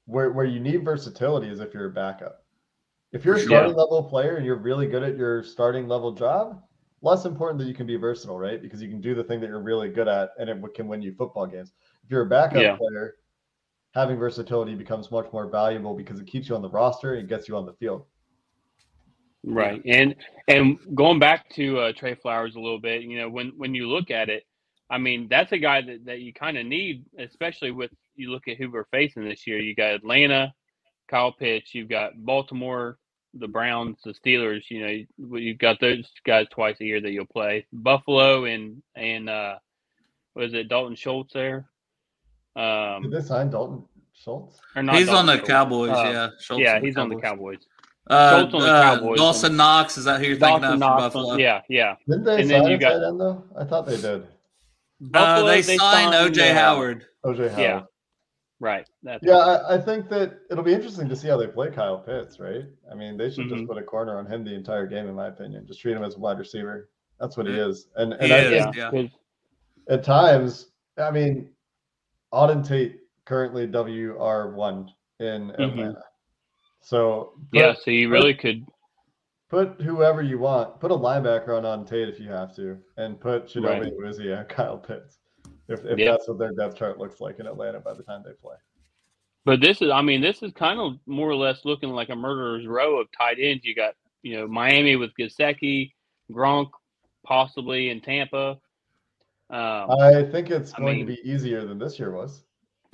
Where 0.06 0.32
where 0.32 0.46
you 0.46 0.58
need 0.58 0.84
versatility 0.84 1.48
is 1.48 1.60
if 1.60 1.72
you're 1.74 1.86
a 1.86 1.90
backup. 1.90 2.44
If 3.12 3.24
you're 3.24 3.34
a 3.34 3.38
For 3.38 3.42
sure. 3.42 3.50
starting 3.58 3.76
level 3.76 4.02
player 4.04 4.36
and 4.36 4.46
you're 4.46 4.56
really 4.56 4.86
good 4.86 5.02
at 5.02 5.16
your 5.18 5.42
starting 5.42 5.86
level 5.86 6.12
job, 6.12 6.62
less 7.02 7.26
important 7.26 7.58
that 7.60 7.66
you 7.68 7.74
can 7.74 7.86
be 7.86 7.96
versatile, 7.96 8.38
right? 8.38 8.60
Because 8.60 8.82
you 8.82 8.88
can 8.88 9.02
do 9.02 9.14
the 9.14 9.22
thing 9.22 9.38
that 9.42 9.48
you're 9.48 9.60
really 9.60 9.90
good 9.90 10.08
at 10.08 10.30
and 10.38 10.48
it 10.48 10.58
can 10.74 10.88
win 10.88 11.02
you 11.02 11.12
football 11.14 11.46
games. 11.46 11.72
If 12.04 12.10
you're 12.10 12.22
a 12.22 12.26
backup 12.26 12.62
Yeah. 12.62 12.76
player, 12.76 13.16
having 13.92 14.18
versatility 14.18 14.74
becomes 14.74 15.10
much 15.10 15.32
more 15.32 15.46
valuable 15.46 15.94
because 15.94 16.18
it 16.18 16.26
keeps 16.26 16.48
you 16.48 16.54
on 16.54 16.62
the 16.62 16.70
roster 16.70 17.14
and 17.14 17.28
gets 17.28 17.48
you 17.48 17.56
on 17.56 17.66
the 17.66 17.74
field. 17.74 18.04
Right. 19.44 19.82
And 19.84 20.14
and 20.48 20.78
going 20.94 21.18
back 21.18 21.48
to 21.54 21.78
uh, 21.78 21.92
Tre 21.92 22.14
Flowers 22.14 22.54
a 22.54 22.60
little 22.60 22.80
bit, 22.80 23.02
you 23.02 23.18
know, 23.18 23.28
when 23.28 23.52
when 23.56 23.74
you 23.74 23.88
look 23.88 24.10
at 24.10 24.28
it, 24.28 24.44
I 24.88 24.98
mean, 24.98 25.26
that's 25.28 25.52
a 25.52 25.58
guy 25.58 25.82
that, 25.82 26.04
that 26.04 26.20
you 26.20 26.32
kind 26.32 26.56
of 26.56 26.66
need, 26.66 27.04
especially 27.18 27.70
with 27.70 27.90
you 28.14 28.30
look 28.30 28.46
at 28.46 28.56
who 28.56 28.70
we're 28.70 28.84
facing 28.84 29.24
this 29.24 29.46
year. 29.46 29.58
You 29.58 29.74
got 29.74 29.94
Atlanta, 29.94 30.54
Kyle 31.08 31.32
Pitts, 31.32 31.74
you've 31.74 31.88
got 31.88 32.12
Baltimore, 32.16 32.98
the 33.34 33.48
Browns, 33.48 33.98
the 34.04 34.14
Steelers, 34.14 34.62
you 34.70 34.86
know, 34.86 35.38
you've 35.38 35.58
got 35.58 35.80
those 35.80 36.08
guys 36.24 36.46
twice 36.50 36.76
a 36.80 36.84
year 36.84 37.00
that 37.00 37.10
you'll 37.10 37.26
play. 37.26 37.66
Buffalo 37.72 38.44
and 38.44 38.82
and 38.94 39.28
uh 39.28 39.56
was 40.34 40.54
it 40.54 40.68
Dalton 40.68 40.96
Schultz 40.96 41.32
there? 41.32 41.68
Um 42.56 43.02
Did 43.02 43.12
they 43.12 43.20
sign 43.26 43.50
Dalton 43.50 43.84
Schultz? 44.14 44.58
or 44.76 44.82
not 44.82 44.96
he's 44.96 45.08
on 45.08 45.26
the 45.26 45.36
Schultz. 45.36 45.48
Cowboys. 45.48 45.90
Uh, 45.90 45.94
yeah, 46.12 46.28
Schultz 46.40 46.62
yeah, 46.62 46.80
he's 46.80 46.96
on 46.96 47.08
the 47.08 47.16
Cowboys. 47.16 47.58
Cowboys. 47.58 47.66
Uh, 48.08 48.40
Schultz 48.40 48.54
on 48.54 48.60
the 48.60 48.66
uh, 48.68 48.82
Cowboys 48.96 49.18
Dawson 49.18 49.46
and- 49.52 49.56
Knox 49.56 49.96
is 49.98 50.04
that 50.04 50.20
who 50.20 50.26
you're 50.26 50.36
thinking 50.36 50.64
of 50.64 50.78
Knox, 50.78 51.02
Buffalo? 51.02 51.36
yeah, 51.36 51.62
yeah. 51.68 51.94
Didn't 52.08 52.24
they 52.24 52.40
And 52.42 52.50
then 52.50 52.62
sign 52.62 52.70
you 52.70 52.78
got- 52.78 53.02
end 53.02 53.20
though? 53.20 53.44
I 53.56 53.64
thought 53.64 53.86
they 53.86 53.96
did. 53.96 54.22
Uh, 54.22 54.26
Buffalo, 55.00 55.46
they, 55.48 55.62
signed 55.62 56.12
OJ 56.14 56.50
uh, 56.50 56.54
Howard. 56.54 57.06
OJ 57.24 57.48
Howard. 57.50 57.58
Yeah. 57.58 57.82
Right. 58.60 58.86
That's 59.02 59.24
Yeah, 59.26 59.38
I, 59.38 59.74
I 59.74 59.78
think 59.80 60.08
that 60.10 60.38
it'll 60.50 60.62
be 60.62 60.72
interesting 60.74 61.08
to 61.08 61.16
see 61.16 61.26
how 61.26 61.36
they 61.36 61.48
play 61.48 61.70
Kyle 61.72 61.98
Pitts, 61.98 62.38
right? 62.38 62.64
I 62.90 62.94
mean, 62.94 63.16
they 63.16 63.28
should 63.30 63.46
Mhm. 63.46 63.56
just 63.56 63.66
put 63.66 63.76
a 63.78 63.82
corner 63.82 64.18
on 64.18 64.26
him 64.26 64.44
the 64.44 64.54
entire 64.54 64.86
game, 64.86 65.08
in 65.08 65.14
my 65.16 65.26
opinion. 65.28 65.66
Just 65.66 65.80
treat 65.80 65.96
him 65.96 66.04
as 66.04 66.14
a 66.14 66.18
wide 66.20 66.38
receiver. 66.38 66.88
That's 67.18 67.36
what 67.36 67.46
he 67.48 67.54
is. 67.54 67.88
And, 67.96 68.12
and 68.12 68.22
He 68.22 68.32
I 68.32 68.38
is. 68.38 68.62
think 68.64 68.76
yeah. 68.76 68.90
yeah. 68.92 69.02
'cause- 69.02 69.10
at 69.88 70.04
times, 70.04 70.70
I 70.96 71.10
mean, 71.10 71.48
Auden 72.32 72.66
Tate 72.66 73.00
currently 73.24 73.66
WR1 73.66 74.88
in 75.20 75.48
Mhm. 75.50 75.54
Atlanta. 75.60 76.04
So 76.80 77.34
put, 77.50 77.60
Yeah, 77.60 77.74
so 77.74 77.90
you 77.90 78.08
really 78.10 78.34
could. 78.34 78.64
put 79.48 79.80
whoever 79.80 80.22
you 80.22 80.38
want. 80.38 80.80
Put 80.80 80.90
a 80.90 80.94
linebacker 80.96 81.50
on 81.56 81.64
Auden 81.64 81.86
Tate 81.86 82.08
if 82.08 82.18
you 82.18 82.28
have 82.30 82.54
to, 82.56 82.78
and 82.96 83.20
put 83.20 83.46
Shinobi 83.46 83.80
Right. 83.82 83.92
Uzi 83.92 84.36
on 84.36 84.44
Kyle 84.48 84.78
Pitts. 84.78 85.18
If, 85.68 85.84
if 85.84 85.98
Yep. 85.98 86.10
that's 86.10 86.28
what 86.28 86.38
their 86.38 86.52
depth 86.52 86.76
chart 86.76 86.98
looks 86.98 87.20
like 87.20 87.38
in 87.38 87.46
Atlanta 87.46 87.80
by 87.80 87.94
the 87.94 88.02
time 88.02 88.22
they 88.24 88.32
play. 88.32 88.56
But 89.44 89.60
this 89.60 89.82
is, 89.82 89.90
I 89.90 90.02
mean, 90.02 90.20
this 90.20 90.42
is 90.42 90.52
kind 90.52 90.78
of 90.80 90.98
more 91.06 91.28
or 91.28 91.34
less 91.36 91.64
looking 91.64 91.90
like 91.90 92.10
a 92.10 92.16
murderer's 92.16 92.66
row 92.66 93.00
of 93.00 93.08
tight 93.16 93.38
ends. 93.40 93.64
You 93.64 93.74
got, 93.74 93.94
you 94.22 94.36
know, 94.36 94.46
Miami 94.46 94.96
with 94.96 95.10
Gesicki, 95.18 95.92
Gronk, 96.30 96.70
possibly 97.24 97.90
in 97.90 98.00
Tampa. 98.00 98.58
Um, 99.52 99.90
I 100.00 100.22
think 100.30 100.50
it's 100.50 100.72
I 100.74 100.78
going 100.78 100.96
mean- 100.98 101.06
to 101.06 101.12
be 101.12 101.30
easier 101.30 101.64
than 101.64 101.78
this 101.78 101.98
year 101.98 102.10
was. 102.10 102.44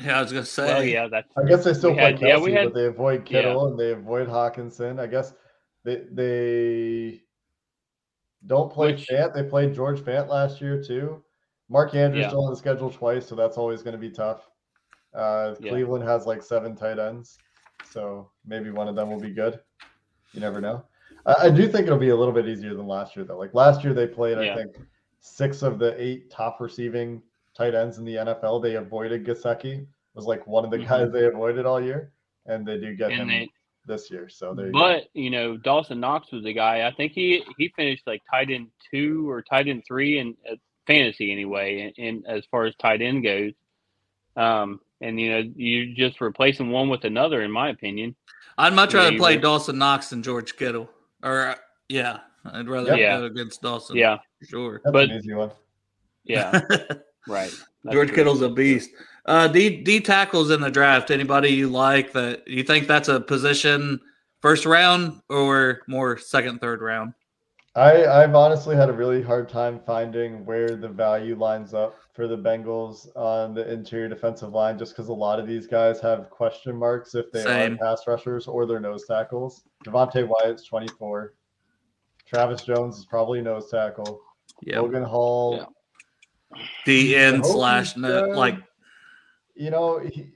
Yeah, 0.01 0.19
I 0.19 0.23
was 0.23 0.33
gonna 0.33 0.45
say. 0.45 0.65
Well, 0.67 0.85
yeah, 0.85 1.09
that's 1.09 1.29
I 1.37 1.45
guess 1.49 1.65
they 1.65 1.75
still 1.75 1.91
We 1.91 1.97
play 1.97 2.05
had- 2.13 2.21
Kelce, 2.21 2.29
yeah, 2.29 2.39
we 2.39 2.53
had- 2.53 2.65
but 2.67 2.75
they 2.75 2.87
avoid 2.87 3.25
Kittle 3.25 3.67
and 3.69 3.79
they 3.79 3.91
avoid 3.93 4.29
Hockenson. 4.29 5.01
I 5.01 5.07
guess 5.09 5.35
they 5.85 6.03
they 6.13 7.23
don't 8.47 8.73
play 8.73 8.93
Which- 8.93 9.07
Fant. 9.09 9.35
They 9.35 9.43
played 9.43 9.75
George 9.75 10.01
Fant 10.01 10.29
last 10.29 10.61
year 10.61 10.81
too. 10.83 11.23
Mark 11.69 11.95
Andrews 11.95 12.23
Yeah. 12.23 12.29
still 12.29 12.45
on 12.45 12.51
the 12.51 12.57
schedule 12.57 12.91
twice, 12.91 13.27
so 13.27 13.35
that's 13.35 13.59
always 13.59 13.83
going 13.83 13.93
to 13.93 13.99
be 13.99 14.11
tough. 14.11 14.49
Uh, 15.15 15.55
Yeah. 15.61 15.71
Cleveland 15.71 16.05
has 16.05 16.27
like 16.27 16.43
seven 16.43 16.75
tight 16.77 16.99
ends, 16.99 17.37
so 17.91 18.31
maybe 18.47 18.71
one 18.71 18.89
of 18.89 18.95
them 18.95 19.11
will 19.11 19.21
be 19.21 19.31
good. 19.31 19.61
You 20.33 20.41
never 20.41 20.61
know. 20.61 20.85
I, 21.27 21.47
I 21.47 21.51
do 21.51 21.67
think 21.69 21.87
it'll 21.87 21.99
be 21.99 22.11
a 22.11 22.17
little 22.17 22.33
bit 22.33 22.47
easier 22.47 22.75
than 22.75 22.87
last 22.87 23.17
year, 23.17 23.25
though. 23.25 23.37
Like 23.39 23.53
last 23.53 23.83
year, 23.85 23.93
they 23.95 24.07
played, 24.07 24.39
Yeah. 24.39 24.53
I 24.53 24.57
think, 24.57 24.77
six 25.21 25.63
of 25.63 25.79
the 25.79 26.01
eight 26.01 26.31
top 26.31 26.61
receiving 26.61 27.23
tight 27.57 27.75
ends 27.75 27.99
in 27.99 28.05
the 28.05 28.15
NFL. 28.17 28.63
They 28.63 28.77
avoided 28.77 29.25
Gesicki. 29.27 29.87
Was 30.15 30.27
like 30.27 30.47
one 30.47 30.65
of 30.65 30.71
the 30.71 30.79
Mhm. 30.79 30.89
guys 30.89 31.13
they 31.13 31.27
avoided 31.27 31.65
all 31.67 31.81
year, 31.81 32.13
and 32.47 32.67
they 32.67 32.79
do 32.79 32.95
get 32.97 33.13
him 33.13 33.29
they, 33.29 33.49
this 33.87 34.11
year. 34.11 34.29
So 34.29 34.53
there 34.55 34.67
you 34.67 34.73
go. 34.73 34.79
but 34.79 35.05
you 35.15 35.31
know, 35.31 35.57
Dawson 35.57 36.01
Knox 36.01 36.33
was 36.33 36.43
the 36.43 36.53
guy. 36.53 36.87
I 36.89 36.93
think 36.93 37.13
he 37.13 37.45
he 37.57 37.69
finished 37.77 38.03
like 38.07 38.23
tight 38.31 38.51
end 38.51 38.69
two 38.91 39.31
or 39.31 39.43
tight 39.43 39.69
end 39.69 39.85
three 39.87 40.19
in 40.19 40.37
uh, 40.51 40.57
fantasy 40.89 41.31
anyway. 41.31 41.93
In, 41.97 42.05
in 42.05 42.27
as 42.27 42.45
far 42.51 42.65
as 42.65 42.75
tight 42.77 43.01
end 43.01 43.23
goes, 43.23 43.53
um, 44.37 44.81
and 45.01 45.21
you 45.21 45.31
know, 45.31 45.53
you're 45.55 45.95
just 45.95 46.21
replacing 46.21 46.71
one 46.71 46.89
with 46.89 47.05
another, 47.05 47.43
in 47.43 47.51
my 47.53 47.69
opinion. 47.71 48.17
I'd 48.57 48.73
much 48.73 48.95
Yeah, 48.95 49.05
rather 49.05 49.17
play. 49.19 49.37
Dawson 49.37 49.79
Knox 49.79 50.11
than 50.11 50.23
George 50.25 50.57
Kittle. 50.57 50.91
Or 51.23 51.49
uh, 51.51 51.55
yeah, 51.89 52.21
I'd 52.45 52.69
rather 52.69 52.97
Yeah. 52.97 53.19
go 53.19 53.25
against 53.27 53.63
Dawson. 53.63 53.97
Yeah, 53.97 54.17
for 54.17 54.23
sure. 54.43 54.81
That's 54.85 54.93
but- 54.93 55.11
an 55.11 55.19
easy 55.19 55.35
one. 55.35 55.51
yeah, 56.25 56.61
right. 57.29 57.51
That's 57.85 57.95
George 57.95 58.09
true. 58.09 58.17
Kittle's 58.17 58.43
a 58.43 58.49
beast. 58.49 58.91
Uh, 59.27 59.47
D 59.49 59.83
D 59.83 60.01
tackles 60.01 60.51
in 60.51 60.61
the 60.61 60.71
draft. 60.71 61.11
Anybody 61.11 61.51
you 61.51 61.69
like 61.69 62.13
that 62.13 62.47
you 62.49 62.63
think 62.63 62.87
that's 62.87 63.09
a 63.09 63.21
position 63.21 64.01
first 64.41 64.65
round 64.67 65.21
or 65.29 65.83
more 65.87 66.17
second, 66.19 66.61
third 66.61 66.81
round? 66.81 67.13
I, 67.75 68.07
I've 68.07 68.35
honestly 68.35 68.75
had 68.75 68.89
a 68.89 68.93
really 68.93 69.23
hard 69.23 69.49
time 69.49 69.81
finding 69.87 70.45
where 70.45 70.75
the 70.75 70.89
value 70.89 71.37
lines 71.37 71.75
up 71.75 71.95
for 72.13 72.27
the 72.27 72.37
Bengals 72.37 73.07
on 73.15 73.55
the 73.55 73.71
interior 73.71 74.09
defensive 74.09 74.51
line, 74.51 74.77
just 74.79 74.97
because 74.97 75.09
a 75.09 75.13
lot 75.15 75.39
of 75.39 75.47
these 75.47 75.69
guys 75.69 76.01
have 76.01 76.29
question 76.31 76.75
marks 76.75 77.15
if 77.15 77.31
they 77.31 77.43
Same. 77.45 77.75
are 77.75 77.77
pass 77.77 78.07
rushers 78.09 78.49
or 78.49 78.67
they're 78.67 78.81
nose 78.81 79.05
tackles. 79.07 79.63
Devonte 79.85 80.27
Wyatt's 80.27 80.65
24. 80.65 81.35
Travis 82.27 82.63
Jones 82.63 82.99
is 82.99 83.05
probably 83.05 83.41
nose 83.41 83.71
tackle. 83.71 84.23
Yeah, 84.63 84.81
Logan 84.81 85.05
Hall, 85.05 85.57
Yeah. 86.55 86.63
D 86.85 87.17
I 87.17 87.21
end 87.21 87.45
slash 87.47 87.95
he's 87.95 88.03
no, 88.03 88.29
like 88.29 88.57
you 89.55 89.71
know, 89.71 89.99
he, 89.99 90.31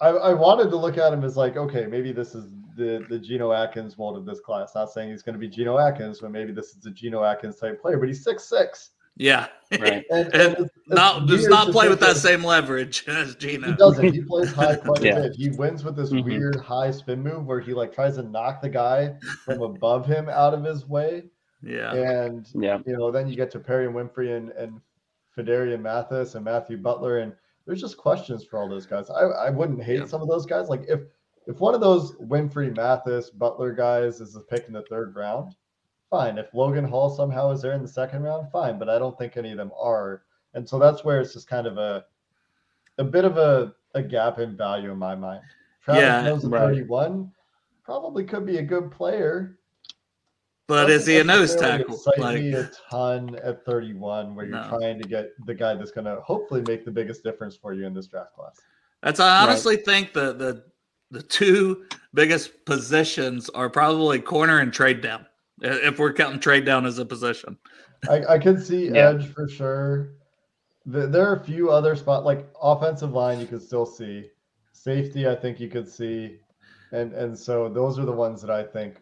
I, 0.00 0.08
I 0.08 0.32
wanted 0.34 0.70
to 0.70 0.76
look 0.76 0.98
at 0.98 1.12
him 1.12 1.24
as 1.24 1.36
like, 1.36 1.56
okay, 1.56 1.86
maybe 1.86 2.12
this 2.12 2.34
is 2.34 2.50
the 2.76 3.04
the 3.08 3.18
Geno 3.18 3.52
Atkins 3.52 3.98
mold 3.98 4.16
of 4.16 4.24
this 4.26 4.40
class. 4.40 4.74
Not 4.74 4.90
saying 4.90 5.10
he's 5.10 5.22
going 5.22 5.34
to 5.34 5.38
be 5.38 5.48
Geno 5.48 5.78
Atkins, 5.78 6.20
but 6.20 6.30
maybe 6.30 6.52
this 6.52 6.74
is 6.76 6.86
a 6.86 6.90
Geno 6.90 7.22
Atkins 7.24 7.56
type 7.58 7.80
player. 7.80 7.98
But 7.98 8.08
he's 8.08 8.24
six 8.24 8.44
six. 8.44 8.90
yeah, 9.16 9.48
Right. 9.72 10.04
And, 10.10 10.26
And 10.34 10.52
it's- 10.52 10.56
it's 10.60 10.72
not 10.88 11.26
does 11.28 11.46
not 11.48 11.70
play 11.70 11.88
with 11.88 12.00
that 12.00 12.16
same 12.16 12.42
leverage 12.44 13.04
as 13.08 13.34
Geno. 13.36 13.68
He 13.68 13.74
doesn't. 13.76 14.12
He 14.12 14.22
plays 14.22 14.52
high 14.52 14.76
quite 14.84 15.02
Yeah. 15.02 15.18
a 15.18 15.22
bit. 15.22 15.36
He 15.36 15.50
wins 15.50 15.84
with 15.84 15.96
this 15.96 16.10
Mhm. 16.10 16.24
weird 16.24 16.56
high 16.56 16.90
spin 16.90 17.22
move 17.22 17.46
where 17.46 17.60
he 17.60 17.72
like 17.74 17.92
tries 17.94 18.16
to 18.16 18.22
knock 18.22 18.60
the 18.62 18.68
guy 18.68 19.14
from 19.44 19.62
above 19.62 20.06
him 20.06 20.28
out 20.28 20.54
of 20.54 20.64
his 20.64 20.86
way, 20.88 21.24
Yeah, 21.62 21.94
and 21.94 22.48
Yeah, 22.54 22.78
you 22.86 22.96
know 22.96 23.10
then 23.10 23.28
you 23.28 23.36
get 23.36 23.50
to 23.52 23.60
Perrion 23.60 23.92
Winfrey 23.92 24.36
and 24.36 24.50
and 24.50 24.80
Phidarian 25.36 25.80
Mathis 25.80 26.34
and 26.34 26.44
Matthew 26.44 26.76
Butler, 26.76 27.18
and 27.18 27.32
there's 27.66 27.80
just 27.80 27.96
questions 27.96 28.44
for 28.44 28.58
all 28.58 28.68
those 28.68 28.86
guys. 28.86 29.08
I 29.10 29.20
I 29.22 29.50
wouldn't 29.50 29.82
hate 29.82 30.00
Yeah. 30.00 30.06
some 30.06 30.22
of 30.22 30.28
those 30.28 30.46
guys. 30.46 30.68
Like 30.68 30.84
if 30.88 31.00
if 31.46 31.60
one 31.60 31.74
of 31.74 31.80
those 31.80 32.14
Winfrey, 32.16 32.74
Mathis, 32.76 33.30
Butler 33.30 33.72
guys 33.72 34.20
is 34.20 34.36
a 34.36 34.40
pick 34.40 34.66
in 34.68 34.72
the 34.74 34.82
third 34.82 35.14
round, 35.16 35.54
fine. 36.10 36.38
If 36.38 36.52
Logan 36.54 36.84
Hall 36.84 37.10
somehow 37.10 37.50
is 37.50 37.62
there 37.62 37.72
in 37.72 37.82
the 37.82 37.88
second 37.88 38.22
round, 38.22 38.50
fine. 38.52 38.78
But 38.78 38.88
I 38.88 38.98
don't 38.98 39.16
think 39.18 39.36
any 39.36 39.50
of 39.52 39.56
them 39.56 39.72
are. 39.80 40.22
And 40.54 40.68
so 40.68 40.78
that's 40.78 41.02
where 41.04 41.20
it's 41.20 41.32
just 41.32 41.48
kind 41.48 41.66
of 41.66 41.78
a 41.78 42.04
a 42.98 43.04
bit 43.04 43.24
of 43.24 43.38
a, 43.38 43.74
a 43.94 44.02
gap 44.02 44.38
in 44.38 44.56
value 44.56 44.90
in 44.92 44.98
my 44.98 45.14
mind. 45.14 45.42
Travis 45.82 46.02
Yeah, 46.02 46.22
Jones 46.24 46.44
at 46.44 46.50
right. 46.50 46.60
31 46.60 47.32
probably 47.82 48.24
could 48.24 48.44
be 48.46 48.58
a 48.58 48.62
good 48.62 48.90
player. 48.92 49.58
But 50.66 50.90
is 50.90 51.06
he 51.06 51.18
a 51.18 51.24
nose 51.24 51.54
tackle? 51.56 52.00
Like, 52.16 52.42
a 52.42 52.70
ton 52.90 53.36
at 53.42 53.64
31, 53.64 54.34
where 54.34 54.46
you're 54.46 54.56
No. 54.56 54.68
trying 54.68 55.00
to 55.00 55.08
get 55.08 55.30
the 55.46 55.54
guy 55.54 55.74
that's 55.74 55.90
going 55.90 56.04
to 56.04 56.20
hopefully 56.20 56.62
make 56.62 56.84
the 56.84 56.90
biggest 56.90 57.22
difference 57.22 57.56
for 57.56 57.72
you 57.72 57.86
in 57.86 57.94
this 57.94 58.06
draft 58.06 58.34
class. 58.34 58.60
That's 59.02 59.18
I 59.20 59.42
honestly 59.42 59.76
think 59.76 60.12
the 60.12 60.32
the 60.32 60.64
the 61.10 61.22
two 61.22 61.84
biggest 62.14 62.64
positions 62.64 63.50
are 63.50 63.68
probably 63.68 64.20
corner 64.20 64.60
and 64.60 64.72
trade 64.72 65.00
down. 65.00 65.26
If 65.60 65.98
we're 65.98 66.12
counting 66.12 66.40
trade 66.40 66.64
down 66.64 66.86
as 66.86 66.98
a 66.98 67.04
position, 67.04 67.58
I, 68.08 68.24
I 68.30 68.38
could 68.38 68.64
see 68.64 68.86
Yeah. 68.94 69.10
edge 69.10 69.26
for 69.28 69.48
sure. 69.48 70.12
The, 70.86 71.06
there 71.06 71.26
are 71.28 71.36
a 71.36 71.44
few 71.44 71.70
other 71.70 71.94
spots 71.96 72.24
like 72.24 72.48
offensive 72.60 73.12
line 73.12 73.40
you 73.40 73.46
could 73.46 73.62
still 73.62 73.86
see. 73.86 74.30
Safety, 74.72 75.28
I 75.28 75.34
think 75.34 75.60
you 75.60 75.68
could 75.68 75.88
see. 75.88 76.38
And 76.92 77.12
and 77.12 77.36
so 77.38 77.68
those 77.68 77.98
are 77.98 78.04
the 78.04 78.12
ones 78.12 78.40
that 78.42 78.50
I 78.50 78.62
think 78.62 78.96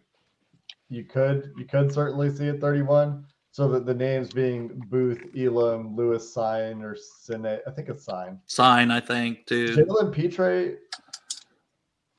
you 0.90 1.04
could 1.04 1.52
you 1.56 1.64
could 1.64 1.92
certainly 1.92 2.34
see 2.34 2.48
at 2.48 2.60
31. 2.60 3.24
So 3.52 3.66
that 3.70 3.84
the 3.84 3.94
names 3.94 4.30
being 4.32 4.68
Booth, 4.90 5.24
Elam, 5.36 5.96
Lewis, 5.96 6.32
Sign, 6.32 6.82
or 6.82 6.94
Sine, 6.96 7.58
I 7.66 7.70
think 7.72 7.88
it's 7.88 8.04
Sign. 8.04 8.38
sign 8.46 8.92
I 8.92 9.00
think 9.00 9.44
too. 9.46 9.74
Jalen 9.76 10.12
Pitre, 10.12 10.76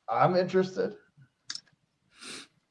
I'm 0.09 0.35
interested. 0.35 0.93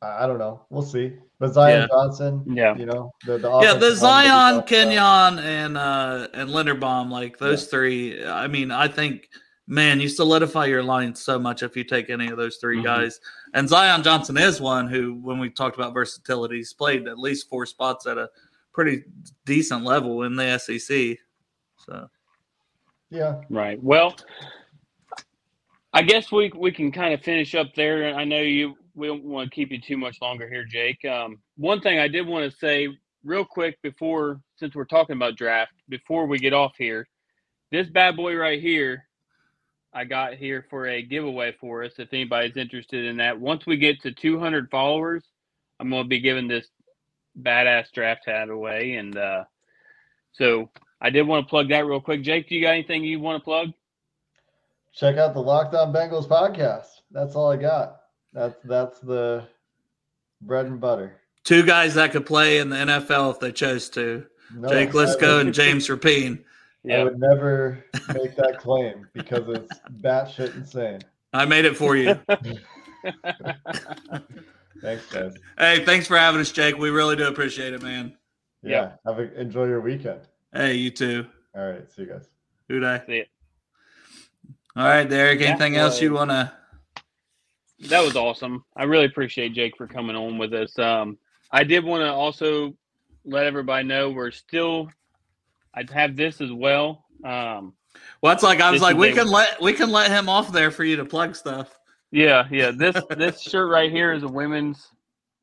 I 0.03 0.25
I 0.25 0.27
don't 0.27 0.39
know. 0.39 0.67
We'll 0.69 0.83
see. 0.83 1.15
But 1.39 1.55
Zion 1.55 1.81
Yeah. 1.83 1.87
Johnson, 1.89 2.45
Yeah. 2.47 2.77
you 2.77 2.85
know, 2.85 3.13
the, 3.25 3.39
the 3.39 3.49
Yeah, 3.49 3.73
the 3.75 3.87
offensive 3.87 4.03
line 4.03 4.25
that 4.29 4.71
we 4.71 4.77
Zion. 4.77 4.89
Kenyon, 4.91 5.39
and 5.39 5.79
uh 5.79 6.29
and 6.35 6.51
Linderbaum, 6.51 7.11
like 7.11 7.39
those 7.39 7.67
three. 7.67 8.23
I 8.25 8.47
mean, 8.47 8.71
I 8.71 8.89
think 8.89 9.29
man, 9.71 10.01
you 10.01 10.09
solidify 10.09 10.67
your 10.67 10.83
line 10.83 11.15
so 11.15 11.39
much 11.39 11.63
if 11.63 11.77
you 11.77 11.85
take 11.85 12.11
any 12.11 12.29
of 12.29 12.37
those 12.37 12.57
3 12.57 12.79
Mhm. 12.79 12.85
guys. 12.85 13.21
And 13.55 13.69
Zion 13.69 14.03
Johnson 14.03 14.37
is 14.37 14.61
one 14.61 14.89
who, 14.89 15.15
when 15.15 15.39
we 15.39 15.49
talked 15.49 15.77
about 15.77 15.95
versatility, 15.95 16.57
he's 16.57 16.73
played 16.75 17.07
at 17.07 17.19
least 17.19 17.49
four 17.49 17.65
spots 17.67 18.05
at 18.07 18.19
a 18.19 18.29
pretty 18.73 19.05
decent 19.47 19.85
level 19.85 20.25
in 20.25 20.35
the 20.35 20.45
SEC. 20.45 21.19
So 21.77 22.11
Yeah. 23.11 23.41
Right. 23.49 23.81
Well, 23.83 24.17
I 25.93 26.03
guess 26.03 26.31
we 26.31 26.51
we 26.55 26.71
can 26.73 26.93
kind 26.93 27.15
of 27.15 27.23
finish 27.23 27.55
up 27.55 27.75
there. 27.75 28.15
I 28.15 28.25
know 28.25 28.41
you 28.41 28.77
we 28.95 29.07
don't 29.07 29.25
want 29.25 29.51
to 29.51 29.55
keep 29.55 29.71
you 29.71 29.81
too 29.81 29.97
much 29.97 30.21
longer 30.21 30.49
here, 30.49 30.65
Jake. 30.65 31.05
Um, 31.05 31.41
one 31.57 31.81
thing 31.81 32.01
I 32.01 32.09
did 32.09 32.27
want 32.27 32.51
to 32.51 32.57
say 32.59 32.89
real 33.25 33.45
quick 33.45 33.81
before, 33.83 34.41
since 34.57 34.75
we're 34.75 34.85
talking 34.85 35.17
about 35.17 35.37
draft, 35.37 35.73
before 35.89 36.27
we 36.27 36.39
get 36.39 36.53
off 36.53 36.73
here, 36.77 37.09
this 37.71 37.89
bad 37.89 38.17
boy 38.17 38.35
right 38.37 38.61
here, 38.61 39.09
I 39.93 40.05
got 40.05 40.35
here 40.35 40.65
for 40.71 40.87
a 40.87 41.03
giveaway 41.03 41.55
for 41.61 41.83
us. 41.85 41.93
If 41.99 42.13
anybody's 42.13 42.57
interested 42.57 43.07
in 43.07 43.17
that, 43.17 43.39
once 43.39 43.67
we 43.67 43.77
get 43.77 44.01
to 44.03 44.13
200 44.13 44.71
followers, 44.71 45.25
I'm 45.81 45.91
going 45.91 46.05
to 46.05 46.09
be 46.09 46.21
giving 46.21 46.47
this 46.47 46.67
badass 47.41 47.91
draft 47.93 48.27
hat 48.27 48.51
away, 48.51 48.95
and 48.95 49.17
uh, 49.17 49.45
so 50.33 50.71
I 51.01 51.11
did 51.11 51.27
want 51.27 51.47
to 51.47 51.51
plug 51.51 51.69
that 51.71 51.87
real 51.87 52.01
quick. 52.01 52.23
Jake, 52.23 52.49
do 52.49 52.55
you 52.55 52.61
got 52.63 52.71
anything 52.71 53.03
you 53.03 53.19
want 53.21 53.41
to 53.41 53.45
plug? 53.45 53.73
Check 54.95 55.17
out 55.17 55.35
the 55.35 55.41
Locked 55.41 55.75
On 55.75 55.93
Bengals 55.93 56.29
podcast. 56.29 56.87
That's 57.11 57.35
all 57.35 57.51
I 57.51 57.57
got. 57.57 57.97
That's 58.33 58.57
that's 58.65 59.01
the 59.01 59.45
bread 60.43 60.67
and 60.67 60.81
butter. 60.81 61.17
two 61.45 61.65
guys 61.65 61.95
that 61.95 62.13
could 62.13 62.27
play 62.27 62.59
in 62.59 62.71
the 62.71 62.77
NFL 62.77 63.33
if 63.35 63.41
they 63.41 63.51
chose 63.53 63.89
to. 63.91 64.27
No, 64.55 64.69
Jake 64.69 64.91
I 64.91 64.93
Lisco 64.93 65.37
would- 65.39 65.47
and 65.47 65.55
James 65.55 65.89
Rapien. 65.89 66.45
I 66.89 67.05
would 67.05 67.19
never 67.19 67.85
make 68.15 68.37
that 68.37 68.57
claim 68.59 69.07
because 69.13 69.49
it's 69.49 69.81
batshit 70.01 70.55
insane. 70.57 71.01
I 71.33 71.45
made 71.45 71.65
it 71.65 71.77
for 71.77 71.97
you. 71.97 72.19
Thanks, 74.81 75.07
guys. 75.13 75.35
hey, 75.59 75.85
thanks 75.85 76.07
for 76.07 76.17
having 76.17 76.41
us, 76.41 76.51
Jake. 76.53 76.79
We 76.79 76.89
really 76.91 77.15
do 77.17 77.27
appreciate 77.29 77.75
it, 77.75 77.83
man. 77.83 78.17
Yeah. 78.63 78.93
Have 79.07 79.19
a, 79.19 79.39
enjoy 79.39 79.67
your 79.67 79.81
weekend. 79.83 80.21
Hey, 80.55 80.75
you 80.75 80.91
too. 80.91 81.27
All 81.55 81.71
right. 81.71 81.91
See 81.93 82.03
you 82.03 82.09
guys. 82.09 82.29
Who 82.69 82.85
I? 82.85 83.03
See 83.07 83.19
it. 83.19 83.29
All 84.77 84.85
right, 84.85 85.09
Derek. 85.09 85.41
That 85.41 85.49
Anything 85.49 85.77
else 85.77 86.01
you 86.01 86.13
was- 86.13 86.19
want 86.19 86.31
to? 86.31 86.53
that 87.89 88.05
was 88.05 88.17
awesome. 88.17 88.65
I 88.77 88.85
really 88.85 89.07
appreciate 89.07 89.55
Jake 89.55 89.77
for 89.77 89.87
coming 89.87 90.15
on 90.17 90.39
with 90.39 90.53
us. 90.55 90.79
Um, 90.79 91.19
I 91.51 91.65
did 91.65 91.85
want 91.85 92.03
to 92.03 92.13
also 92.13 92.75
let 93.25 93.45
everybody 93.47 93.87
know 93.87 94.11
we're 94.11 94.31
still. 94.31 94.89
I'd 95.75 95.91
have 95.91 96.17
this 96.17 96.41
as 96.41 96.53
well. 96.53 97.05
Um, 97.25 97.75
Well, 98.23 98.33
it's 98.33 98.43
like 98.43 98.61
I 98.61 98.71
was 98.71 98.83
like, 98.83 98.97
we 98.97 99.13
can 99.13 99.29
let 99.29 99.61
we 99.61 99.73
can 99.73 99.91
let 99.91 100.11
him 100.11 100.29
off 100.29 100.53
there 100.53 100.71
for 100.71 100.85
you 100.85 100.97
to 100.97 101.05
plug 101.05 101.35
stuff. 101.37 101.79
yeah, 102.11 102.47
yeah. 102.51 102.71
This 102.71 102.97
this 103.17 103.41
shirt 103.41 103.71
right 103.71 103.91
here 103.91 104.13
is 104.13 104.23
a 104.23 104.29
women's 104.29 104.89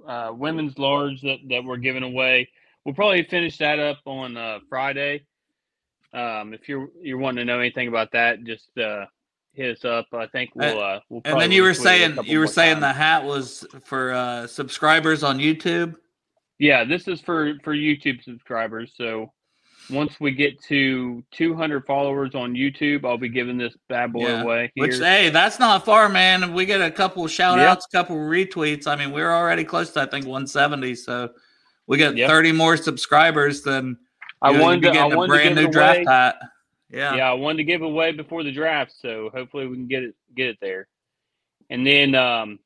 uh, 0.07 0.31
women's 0.33 0.77
large 0.77 1.21
that 1.21 1.37
that 1.49 1.63
we're 1.63 1.77
giving 1.77 2.03
away. 2.03 2.49
We'll 2.85 2.95
probably 2.95 3.23
finish 3.23 3.57
that 3.57 3.79
up 3.79 3.99
on 4.05 4.37
uh, 4.37 4.59
Friday. 4.69 5.23
Um, 6.13 6.53
if 6.53 6.69
you're 6.69 6.89
you're 7.01 7.17
wanting 7.17 7.45
to 7.45 7.45
know 7.45 7.59
anything 7.59 7.87
about 7.87 8.11
that, 8.13 8.43
just 8.43 8.77
uh, 8.77 9.05
hit 9.53 9.77
us 9.77 9.85
up. 9.85 10.07
I 10.13 10.27
think 10.27 10.51
we'll. 10.55 10.81
Uh, 10.81 10.99
we'll 11.09 11.21
and 11.25 11.39
then 11.39 11.51
you 11.51 11.63
were 11.63 11.69
retweet 11.69 11.71
it 11.71 11.79
a 11.79 11.83
saying 11.83 12.17
you 12.23 12.39
were 12.39 12.47
saying 12.47 12.79
the 12.79 12.93
hat 12.93 13.23
was 13.25 13.65
for 13.83 14.13
uh, 14.13 14.47
subscribers 14.47 15.23
on 15.23 15.37
YouTube. 15.37 15.95
Yeah, 16.59 16.85
this 16.85 17.07
is 17.07 17.19
for 17.19 17.55
for 17.63 17.75
YouTube 17.75 18.23
subscribers. 18.23 18.93
So 18.95 19.33
once 19.89 20.19
we 20.19 20.31
get 20.31 20.61
to 20.63 21.23
200 21.31 21.85
followers 21.85 22.35
on 22.35 22.53
YouTube, 22.53 23.05
I'll 23.05 23.17
be 23.17 23.29
giving 23.29 23.57
this 23.57 23.75
bad 23.87 24.13
boy 24.13 24.27
Yeah. 24.27 24.41
away. 24.41 24.71
Here. 24.75 24.85
Which 24.85 24.97
hey, 24.97 25.29
that's 25.29 25.59
not 25.59 25.85
far, 25.85 26.09
man. 26.09 26.43
If 26.43 26.49
we 26.51 26.65
get 26.65 26.81
a 26.81 26.91
couple 26.91 27.25
shout 27.27 27.59
outs, 27.59 27.87
a 27.91 27.97
couple 27.97 28.17
retweets, 28.17 28.87
I 28.87 28.95
mean, 28.95 29.11
we're 29.11 29.31
already 29.31 29.63
close 29.63 29.91
to 29.93 30.01
I 30.01 30.05
think 30.05 30.25
170. 30.25 30.95
So 30.95 31.29
we 31.87 31.97
get 31.97 32.17
Yep. 32.17 32.29
30 32.29 32.51
more 32.51 32.75
subscribers 32.75 33.61
than 33.61 33.97
I 34.41 34.51
know, 34.51 34.61
wanted 34.61 34.81
to, 34.81 34.89
I 34.91 35.05
a 35.05 35.15
wanted 35.15 35.21
to 35.21 35.27
brand 35.27 35.55
give 35.55 35.65
new 35.65 35.71
draft 35.71 36.07
hat. 36.07 36.35
Yeah. 36.89 37.15
yeah, 37.15 37.29
I 37.29 37.33
wanted 37.33 37.57
to 37.57 37.63
give 37.65 37.81
away 37.81 38.11
before 38.11 38.43
the 38.43 38.51
draft, 38.51 38.93
so 39.01 39.29
hopefully 39.33 39.67
we 39.67 39.75
can 39.75 39.87
get 39.87 40.03
it 40.03 40.15
get 40.35 40.47
it 40.49 40.57
there. 40.61 40.87
And 41.69 41.85
then 41.85 42.15
um 42.15 42.59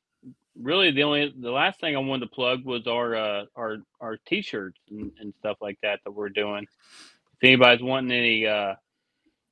really 0.60 0.90
the 0.90 1.02
only 1.02 1.32
the 1.40 1.50
last 1.50 1.80
thing 1.80 1.96
I 1.96 1.98
wanted 1.98 2.26
to 2.26 2.32
plug 2.32 2.64
was 2.64 2.86
our 2.86 3.16
uh 3.16 3.44
our 3.56 3.78
our 4.00 4.18
t-shirts 4.26 4.78
and, 4.90 5.10
and 5.18 5.32
stuff 5.40 5.56
like 5.60 5.78
that 5.82 6.00
that 6.04 6.10
we're 6.12 6.28
doing. 6.28 6.66
If 7.42 7.46
anybody's 7.48 7.82
wanting 7.82 8.16
any 8.16 8.46
uh 8.46 8.74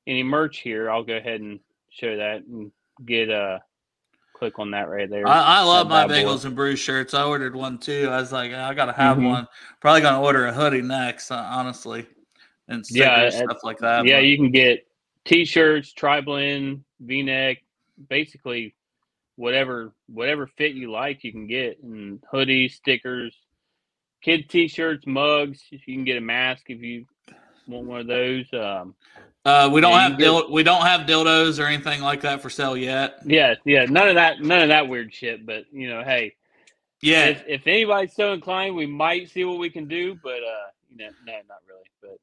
any 0.07 0.23
merch 0.23 0.59
here, 0.59 0.89
I'll 0.89 1.03
go 1.03 1.17
ahead 1.17 1.41
and 1.41 1.59
show 1.89 2.15
that 2.15 2.43
and 2.45 2.71
get 3.05 3.29
uh 3.29 3.59
click 4.33 4.57
on 4.59 4.71
that 4.71 4.87
right 4.89 5.09
there. 5.09 5.27
I, 5.27 5.59
I 5.59 5.63
love 5.63 5.89
my 5.89 6.07
boy. 6.07 6.13
Bengals 6.13 6.45
and 6.45 6.55
Brews 6.55 6.79
shirts. 6.79 7.13
I 7.13 7.25
ordered 7.25 7.53
one 7.53 7.77
too. 7.77 8.07
I 8.09 8.21
was 8.21 8.31
like, 8.31 8.53
I 8.53 8.73
gotta 8.73 8.93
have 8.93 9.17
Mhm. 9.17 9.27
one. 9.27 9.47
Probably 9.81 9.99
gonna 10.01 10.21
order 10.21 10.45
a 10.47 10.53
hoodie 10.53 10.81
next, 10.81 11.31
uh, 11.31 11.35
honestly, 11.35 12.07
and 12.69 12.85
Yeah, 12.89 13.29
stuff 13.29 13.57
like 13.63 13.77
that. 13.79 14.05
yeah, 14.05 14.17
but- 14.19 14.25
you 14.25 14.37
can 14.37 14.51
get 14.51 14.87
t-shirts, 15.25 15.91
tri-blend, 15.91 16.83
v-neck, 17.01 17.57
basically 18.09 18.73
whatever 19.35 19.91
whatever 20.07 20.47
fit 20.47 20.73
you 20.75 20.89
like, 20.91 21.25
you 21.25 21.31
can 21.33 21.45
get, 21.47 21.83
and 21.83 22.21
hoodies, 22.33 22.71
stickers, 22.71 23.35
kid 24.21 24.49
t-shirts, 24.49 25.05
mugs. 25.05 25.61
You 25.71 25.79
can 25.79 26.05
get 26.05 26.17
a 26.17 26.21
mask 26.21 26.69
if 26.69 26.81
you 26.81 27.05
want 27.71 27.87
one 27.87 28.01
of 28.01 28.07
those. 28.07 28.45
Um, 28.53 28.95
uh, 29.43 29.69
we 29.73 29.81
don't 29.81 29.93
have 29.93 30.17
we 30.49 30.63
don't 30.63 30.85
have 30.85 31.07
dildos 31.07 31.59
or 31.59 31.65
anything 31.65 32.01
like 32.01 32.21
that 32.21 32.41
for 32.41 32.49
sale 32.49 32.77
yet. 32.77 33.19
yeah, 33.25 33.55
yeah, 33.65 33.85
none 33.85 34.07
of 34.07 34.15
that, 34.15 34.41
none 34.41 34.61
of 34.61 34.69
that 34.69 34.87
weird 34.87 35.13
shit. 35.13 35.45
But 35.45 35.65
you 35.71 35.89
know, 35.89 36.03
hey, 36.03 36.35
Yeah, 37.01 37.25
if, 37.25 37.43
if 37.47 37.67
anybody's 37.67 38.13
so 38.13 38.33
inclined, 38.33 38.75
we 38.75 38.85
might 38.85 39.29
see 39.29 39.43
what 39.43 39.57
we 39.57 39.69
can 39.69 39.87
do. 39.87 40.15
But 40.21 40.43
uh, 40.43 40.69
you 40.89 40.97
know, 40.97 41.09
no, 41.25 41.33
not 41.49 41.57
really. 41.67 42.17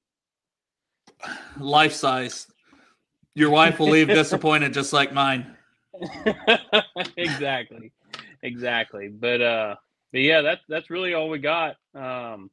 But 1.18 1.62
life 1.62 1.92
size. 1.92 2.46
Your 3.34 3.51
wife 3.51 3.78
will 3.78 3.88
leave 3.90 4.09
disappointed, 4.20 4.72
just 4.72 4.92
like 4.92 5.12
mine. 5.12 5.57
exactly 7.16 7.92
exactly 8.42 9.09
but 9.09 9.40
uh 9.40 9.74
but 10.12 10.20
yeah 10.20 10.42
that's 10.42 10.62
that's 10.68 10.90
really 10.90 11.14
all 11.14 11.28
we 11.28 11.38
got 11.38 11.76
um 11.94 12.51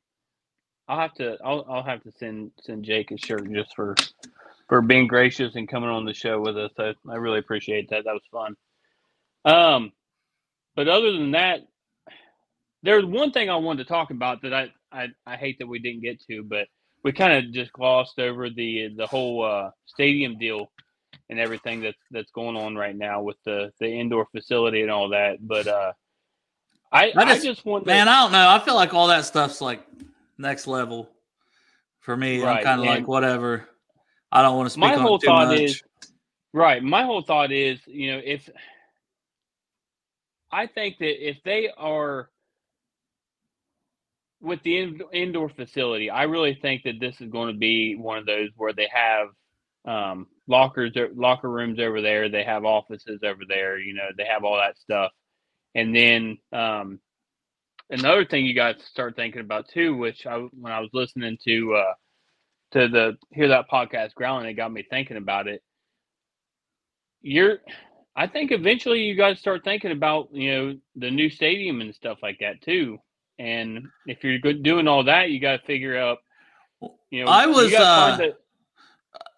i'll 0.87 0.99
have 0.99 1.13
to 1.15 1.37
i'll, 1.43 1.65
I'll 1.69 1.83
have 1.83 2.03
to 2.03 2.11
send 2.11 2.51
send 2.61 2.85
jake 2.85 3.11
a 3.11 3.17
shirt 3.17 3.51
just 3.51 3.75
for 3.75 3.95
for 4.69 4.81
being 4.81 5.07
gracious 5.07 5.55
and 5.55 5.67
coming 5.67 5.89
on 5.89 6.05
the 6.05 6.13
show 6.13 6.39
with 6.41 6.57
us 6.57 6.71
i, 6.79 6.93
I 7.09 7.15
really 7.15 7.39
appreciate 7.39 7.89
that 7.89 8.05
that 8.05 8.13
was 8.13 8.23
fun 8.31 8.55
um 9.45 9.91
but 10.75 10.87
other 10.87 11.11
than 11.13 11.31
that 11.31 11.61
there's 12.83 13.05
one 13.05 13.31
thing 13.31 13.49
i 13.49 13.55
wanted 13.55 13.83
to 13.83 13.89
talk 13.89 14.11
about 14.11 14.41
that 14.43 14.53
i 14.53 14.71
i, 14.91 15.07
I 15.25 15.35
hate 15.37 15.59
that 15.59 15.67
we 15.67 15.79
didn't 15.79 16.01
get 16.01 16.21
to 16.27 16.43
but 16.43 16.67
we 17.03 17.11
kind 17.13 17.33
of 17.33 17.53
just 17.53 17.71
glossed 17.73 18.19
over 18.19 18.49
the 18.49 18.93
the 18.95 19.07
whole 19.07 19.43
uh 19.43 19.71
stadium 19.85 20.37
deal 20.37 20.71
and 21.29 21.39
everything 21.39 21.81
that's 21.81 21.97
that's 22.11 22.31
going 22.31 22.55
on 22.55 22.75
right 22.75 22.95
now 22.95 23.21
with 23.21 23.37
the 23.45 23.71
the 23.79 23.87
indoor 23.87 24.25
facility 24.31 24.81
and 24.81 24.91
all 24.91 25.09
that. 25.09 25.37
But 25.45 25.67
uh, 25.67 25.93
I 26.91 27.13
I 27.15 27.25
I 27.25 27.33
just- 27.33 27.45
just, 27.45 27.65
want 27.65 27.85
Man, 27.85 28.07
I 28.07 28.21
don't 28.23 28.31
know. 28.31 28.49
I 28.49 28.59
feel 28.59 28.75
like 28.75 28.93
all 28.93 29.07
that 29.07 29.25
stuff's 29.25 29.61
like 29.61 29.81
next 30.37 30.67
level 30.67 31.09
for 31.99 32.15
me. 32.15 32.43
I'm 32.43 32.63
kind 32.63 32.81
of 32.81 32.87
like 32.87 33.07
whatever. 33.07 33.67
I 34.31 34.41
don't 34.41 34.57
want 34.57 34.67
to 34.67 34.71
speak 34.71 34.81
my 34.81 34.95
on 34.95 35.01
whole 35.01 35.19
thought 35.19 35.47
much. 35.47 35.59
is 35.59 35.83
right. 36.53 36.83
My 36.83 37.03
whole 37.03 37.21
thought 37.21 37.51
is 37.51 37.79
you 37.85 38.11
know 38.11 38.21
if 38.23 38.49
I 40.51 40.67
think 40.67 40.97
that 40.99 41.27
if 41.27 41.37
they 41.43 41.69
are 41.77 42.29
with 44.41 44.61
the 44.63 44.77
in, 44.77 45.01
indoor 45.11 45.49
facility, 45.49 46.09
I 46.09 46.23
really 46.23 46.57
think 46.61 46.83
that 46.83 46.99
this 46.99 47.19
is 47.19 47.29
going 47.29 47.53
to 47.53 47.57
be 47.59 47.95
one 47.95 48.17
of 48.17 48.25
those 48.25 48.49
where 48.55 48.73
they 48.73 48.87
have 48.93 49.27
um, 49.85 50.27
lockers, 50.47 50.93
locker 51.15 51.49
rooms 51.49 51.79
over 51.79 52.01
there. 52.01 52.29
They 52.29 52.43
have 52.43 52.63
offices 52.63 53.19
over 53.23 53.41
there. 53.47 53.79
You 53.79 53.93
know, 53.95 54.07
they 54.17 54.25
have 54.25 54.43
all 54.43 54.57
that 54.57 54.77
stuff. 54.77 55.11
And 55.73 55.95
then 55.95 56.37
um, 56.53 56.99
another 57.89 58.25
thing 58.25 58.45
you 58.45 58.53
got 58.55 58.79
to 58.79 58.85
start 58.85 59.15
thinking 59.15 59.41
about 59.41 59.67
too, 59.69 59.95
which 59.95 60.25
I 60.25 60.37
when 60.37 60.71
I 60.71 60.79
was 60.79 60.89
listening 60.93 61.37
to 61.45 61.75
uh, 61.75 61.93
to 62.71 62.87
the 62.87 63.17
hear 63.31 63.47
that 63.49 63.69
podcast 63.69 64.13
growling, 64.15 64.47
it 64.47 64.53
got 64.53 64.71
me 64.71 64.83
thinking 64.89 65.17
about 65.17 65.47
it. 65.47 65.61
You're, 67.21 67.59
I 68.15 68.27
think 68.27 68.51
eventually 68.51 69.01
you 69.01 69.15
got 69.15 69.29
to 69.29 69.35
start 69.35 69.63
thinking 69.63 69.91
about 69.91 70.29
you 70.33 70.51
know 70.51 70.77
the 70.95 71.11
new 71.11 71.29
stadium 71.29 71.81
and 71.81 71.93
stuff 71.93 72.19
like 72.21 72.39
that 72.39 72.61
too. 72.61 72.97
And 73.39 73.87
if 74.05 74.23
you're 74.23 74.39
good 74.39 74.63
doing 74.63 74.87
all 74.87 75.03
that, 75.05 75.29
you 75.29 75.39
got 75.39 75.57
to 75.59 75.65
figure 75.65 75.97
out. 75.97 76.19
You 77.09 77.25
know, 77.25 77.31
I 77.31 77.45
was, 77.47 77.73
uh, 77.73 78.17
the- 78.17 78.37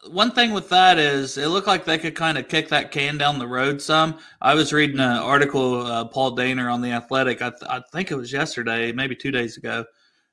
one 0.10 0.32
thing 0.32 0.54
with 0.54 0.70
that 0.70 0.98
is 0.98 1.38
it 1.38 1.48
looked 1.48 1.68
like 1.68 1.86
they 1.86 1.98
could 1.98 2.16
kind 2.16 2.38
of 2.38 2.48
kick 2.48 2.70
that 2.70 2.92
can 2.92 3.18
down 3.18 3.40
the 3.40 3.48
road 3.48 3.82
some. 3.82 4.18
I 4.42 4.54
was 4.54 4.74
reading 4.74 5.00
an 5.00 5.18
article, 5.18 5.86
uh, 5.86 6.06
Paul 6.06 6.36
Dehner 6.36 6.72
on 6.72 6.82
the 6.82 6.92
Athletic. 6.92 7.42
I, 7.42 7.50
th- 7.50 7.64
I 7.70 7.82
think 7.92 8.12
it 8.12 8.16
was 8.16 8.32
yesterday, 8.32 8.92
maybe 8.92 9.16
two 9.16 9.32
days 9.32 9.58
ago, 9.58 9.86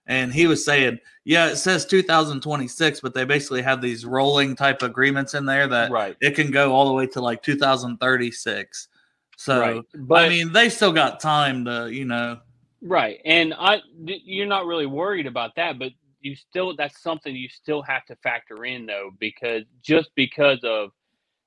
and 0.07 0.33
he 0.33 0.47
was 0.47 0.65
saying, 0.65 0.99
"Yeah, 1.25 1.49
it 1.49 1.57
says 1.57 1.87
2026, 1.87 3.01
but 3.01 3.15
they 3.15 3.25
basically 3.25 3.63
have 3.63 3.81
these 3.81 4.05
rolling 4.05 4.55
type 4.55 4.83
agreements 4.83 5.35
in 5.35 5.47
there 5.47 5.67
that 5.69 5.91
right, 5.91 6.17
it 6.21 6.33
can 6.33 6.51
go 6.51 6.73
all 6.73 6.87
the 6.87 6.95
way 6.95 7.07
to 7.09 7.21
like 7.21 7.43
2036." 7.43 8.89
So 9.37 9.61
right. 9.61 9.83
But 9.95 10.25
I 10.25 10.29
mean, 10.29 10.53
they 10.53 10.69
still 10.69 10.93
got 10.93 11.21
time 11.21 11.65
to, 11.65 11.89
you 11.91 12.05
know. 12.05 12.39
Right. 12.83 13.21
And 13.25 13.55
I, 13.59 13.81
you're 14.05 14.47
not 14.47 14.67
really 14.67 14.87
worried 14.87 15.27
about 15.27 15.57
that, 15.57 15.79
but 15.79 15.93
you 16.25 16.35
still 16.37 16.75
that's 16.77 17.01
something 17.03 17.37
you 17.37 17.49
still 17.49 17.83
have 17.83 18.05
to 18.07 18.17
factor 18.17 18.65
in 18.65 18.87
though 18.87 19.11
because 19.21 19.65
just 19.83 20.11
because 20.17 20.61
of 20.65 20.91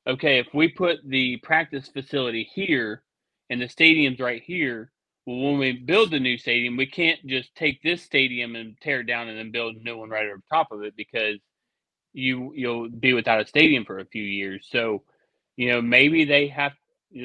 okay, 0.07 0.39
if 0.39 0.47
we 0.53 0.69
put 0.69 0.99
the 1.05 1.37
practice 1.37 1.89
facility 1.89 2.49
here 2.53 3.03
and 3.49 3.61
the 3.61 3.67
stadium's 3.67 4.19
right 4.19 4.41
here, 4.45 4.91
well 5.25 5.37
when 5.37 5.57
we 5.57 5.73
build 5.73 6.11
the 6.11 6.19
new 6.19 6.37
stadium, 6.37 6.77
we 6.77 6.85
can't 6.85 7.25
just 7.25 7.53
take 7.55 7.81
this 7.83 8.03
stadium 8.03 8.55
and 8.55 8.77
tear 8.81 9.01
it 9.01 9.07
down 9.07 9.27
and 9.27 9.37
then 9.37 9.51
build 9.51 9.75
a 9.75 9.83
new 9.83 9.97
one 9.97 10.09
right 10.09 10.25
over 10.27 10.41
top 10.49 10.71
of 10.71 10.83
it 10.83 10.95
because 10.95 11.39
you 12.13 12.53
you'll 12.55 12.89
be 12.89 13.13
without 13.13 13.41
a 13.41 13.47
stadium 13.47 13.85
for 13.85 13.99
a 13.99 14.05
few 14.05 14.23
years. 14.23 14.67
So, 14.71 15.03
you 15.55 15.69
know, 15.69 15.81
maybe 15.81 16.25
they 16.25 16.47
have 16.49 16.73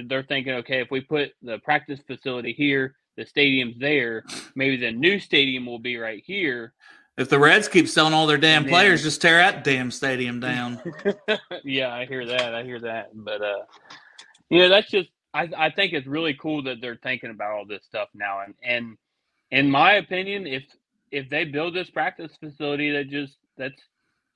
they're 0.06 0.22
thinking, 0.22 0.54
okay, 0.54 0.80
if 0.80 0.90
we 0.90 1.00
put 1.02 1.32
the 1.42 1.58
practice 1.58 2.00
facility 2.06 2.54
here, 2.54 2.96
the 3.16 3.26
stadium's 3.26 3.78
there, 3.78 4.24
maybe 4.54 4.76
the 4.76 4.92
new 4.92 5.18
stadium 5.18 5.66
will 5.66 5.78
be 5.78 5.98
right 5.98 6.22
here. 6.26 6.72
If 7.18 7.28
the 7.28 7.38
Reds 7.38 7.68
keep 7.68 7.88
selling 7.88 8.14
all 8.14 8.26
their 8.26 8.38
damn 8.38 8.64
players, 8.64 9.02
just 9.02 9.20
tear 9.20 9.36
that 9.36 9.64
damn 9.64 9.90
stadium 9.90 10.40
down. 10.40 10.80
yeah, 11.64 11.94
I 11.94 12.06
hear 12.06 12.24
that. 12.24 12.54
I 12.54 12.62
hear 12.62 12.80
that. 12.80 13.10
But 13.14 13.42
uh 13.42 13.62
you 14.48 14.60
know, 14.60 14.68
that's 14.70 14.90
just 14.90 15.10
I 15.34 15.48
I 15.56 15.70
think 15.70 15.92
it's 15.92 16.06
really 16.06 16.34
cool 16.34 16.62
that 16.64 16.80
they're 16.80 16.98
thinking 17.02 17.30
about 17.30 17.52
all 17.52 17.66
this 17.66 17.84
stuff 17.84 18.08
now 18.14 18.40
and 18.40 18.54
and 18.62 18.96
in 19.50 19.70
my 19.70 19.94
opinion, 19.94 20.46
if 20.46 20.64
if 21.10 21.28
they 21.28 21.44
build 21.44 21.74
this 21.74 21.90
practice 21.90 22.32
facility 22.40 22.90
that 22.92 23.10
just 23.10 23.36
that's 23.56 23.80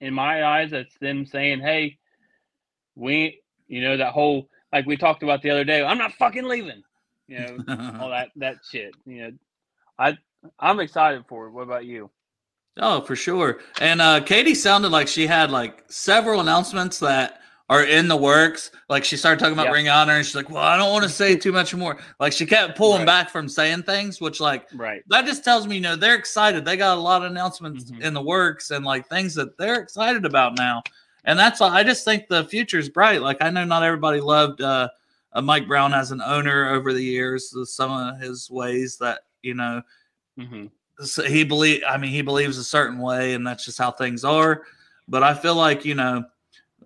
in 0.00 0.12
my 0.12 0.44
eyes 0.44 0.70
that's 0.70 0.96
them 0.98 1.24
saying, 1.26 1.60
"Hey, 1.60 1.98
we 2.94 3.40
you 3.66 3.80
know 3.80 3.96
that 3.96 4.12
whole 4.12 4.48
like 4.72 4.86
we 4.86 4.96
talked 4.96 5.22
about 5.22 5.42
the 5.42 5.50
other 5.50 5.64
day, 5.64 5.82
I'm 5.82 5.98
not 5.98 6.12
fucking 6.12 6.44
leaving." 6.44 6.82
You 7.26 7.38
know, 7.38 7.56
all 8.00 8.10
that 8.10 8.28
that 8.36 8.58
shit. 8.70 8.94
You 9.06 9.22
know, 9.22 9.30
I 9.98 10.18
I'm 10.60 10.78
excited 10.80 11.24
for 11.26 11.46
it. 11.46 11.52
What 11.52 11.62
about 11.62 11.86
you? 11.86 12.10
Oh, 12.78 13.00
for 13.00 13.16
sure. 13.16 13.60
And 13.80 14.00
uh, 14.02 14.20
Katie 14.20 14.54
sounded 14.54 14.90
like 14.90 15.08
she 15.08 15.26
had 15.26 15.50
like 15.50 15.84
several 15.88 16.40
announcements 16.40 16.98
that 16.98 17.40
are 17.68 17.84
in 17.84 18.06
the 18.06 18.16
works. 18.16 18.70
Like 18.88 19.02
she 19.02 19.16
started 19.16 19.40
talking 19.40 19.54
about 19.54 19.66
Yeah. 19.66 19.72
Ring 19.72 19.88
Honor, 19.88 20.12
and 20.12 20.24
she's 20.24 20.34
like, 20.36 20.50
"Well, 20.50 20.62
I 20.62 20.76
don't 20.76 20.92
want 20.92 21.02
to 21.04 21.08
say 21.08 21.36
too 21.38 21.52
much 21.52 21.74
more." 21.74 21.96
Like 22.20 22.32
she 22.32 22.44
kept 22.46 22.76
pulling 22.76 22.98
Right. 23.00 23.06
back 23.06 23.30
from 23.30 23.48
saying 23.48 23.84
things, 23.84 24.20
which 24.20 24.40
like 24.40 24.66
Right. 24.74 25.02
that 25.08 25.24
just 25.26 25.42
tells 25.42 25.66
me, 25.66 25.76
you 25.76 25.80
know, 25.80 25.96
they're 25.96 26.14
excited. 26.14 26.64
They 26.64 26.76
got 26.76 26.96
a 26.98 27.00
lot 27.00 27.24
of 27.24 27.30
announcements 27.30 27.90
Mhm. 27.90 28.02
in 28.02 28.14
the 28.14 28.22
works 28.22 28.70
and 28.70 28.84
like 28.84 29.08
things 29.08 29.34
that 29.36 29.56
they're 29.58 29.80
excited 29.80 30.24
about 30.26 30.56
now. 30.56 30.82
And 31.24 31.36
that's 31.38 31.60
I 31.60 31.82
just 31.82 32.04
think 32.04 32.28
the 32.28 32.44
future's 32.44 32.88
bright. 32.88 33.20
Like 33.22 33.38
I 33.40 33.50
know 33.50 33.64
not 33.64 33.82
everybody 33.82 34.20
loved 34.20 34.60
uh, 34.60 34.88
uh, 35.32 35.40
Mike 35.42 35.66
Brown 35.66 35.92
as 35.92 36.12
an 36.12 36.22
owner 36.22 36.68
over 36.70 36.92
the 36.92 37.02
years. 37.02 37.52
uh, 37.58 37.64
Some 37.64 37.90
of 37.90 38.20
his 38.20 38.48
ways 38.50 38.96
that 38.98 39.22
you 39.42 39.54
know 39.54 39.82
hmm 40.38 40.66
so 41.00 41.22
he 41.22 41.44
believe 41.44 41.82
i 41.88 41.96
mean 41.96 42.10
he 42.10 42.22
believes 42.22 42.58
a 42.58 42.64
certain 42.64 42.98
way 42.98 43.34
and 43.34 43.46
that's 43.46 43.64
just 43.64 43.78
how 43.78 43.90
things 43.90 44.24
are 44.24 44.62
but 45.08 45.22
I 45.22 45.34
feel 45.34 45.54
like 45.54 45.84
you 45.84 45.94
know, 45.94 46.24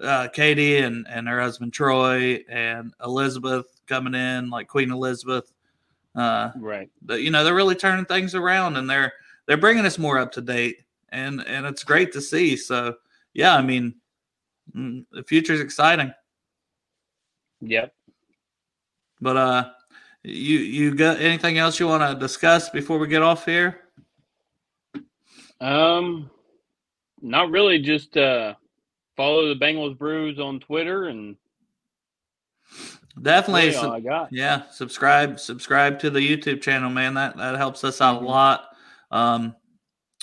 uh, 0.00 0.28
Katie 0.28 0.78
and 0.78 1.06
and 1.08 1.28
her 1.28 1.40
husband 1.40 1.72
Troy 1.72 2.44
and 2.48 2.92
Elizabeth 3.04 3.66
coming 3.86 4.14
in, 4.14 4.50
like 4.50 4.68
Queen 4.68 4.90
Elizabeth. 4.90 5.52
Uh, 6.14 6.50
right. 6.56 6.90
But 7.02 7.22
you 7.22 7.30
know, 7.30 7.44
they're 7.44 7.54
really 7.54 7.74
turning 7.74 8.04
things 8.04 8.34
around, 8.34 8.76
and 8.76 8.88
they're 8.88 9.12
they're 9.46 9.56
bringing 9.56 9.86
us 9.86 9.98
more 9.98 10.18
up 10.18 10.32
to 10.32 10.40
date, 10.40 10.82
and 11.10 11.46
and 11.46 11.66
it's 11.66 11.84
great 11.84 12.12
to 12.12 12.20
see. 12.20 12.56
So 12.56 12.96
yeah, 13.32 13.56
I 13.56 13.62
mean, 13.62 13.94
mm, 14.74 15.04
the 15.12 15.22
future's 15.22 15.60
exciting. 15.60 16.12
Yep. 17.62 17.94
But 19.20 19.36
uh, 19.36 19.70
you 20.22 20.58
you 20.58 20.94
got 20.94 21.20
anything 21.20 21.58
else 21.58 21.78
you 21.78 21.86
want 21.86 22.02
to 22.02 22.18
discuss 22.18 22.68
before 22.70 22.98
we 22.98 23.06
get 23.06 23.22
off 23.22 23.44
here? 23.44 23.79
Um, 25.60 26.30
not 27.20 27.50
really. 27.50 27.78
Just 27.80 28.16
uh, 28.16 28.54
follow 29.16 29.52
the 29.52 29.60
Bengals 29.60 29.96
Brews 29.98 30.38
on 30.38 30.60
Twitter 30.60 31.08
and 31.08 31.36
definitely. 33.20 33.74
I 33.76 34.00
got. 34.00 34.32
Yeah, 34.32 34.62
subscribe 34.70 35.38
subscribe 35.40 35.98
to 36.00 36.10
the 36.10 36.20
YouTube 36.20 36.62
channel, 36.62 36.90
man. 36.90 37.14
That 37.14 37.36
that 37.36 37.56
helps 37.56 37.84
us 37.84 38.00
out 38.00 38.20
Mhm. 38.20 38.24
a 38.24 38.28
lot. 38.28 38.68
Um, 39.10 39.56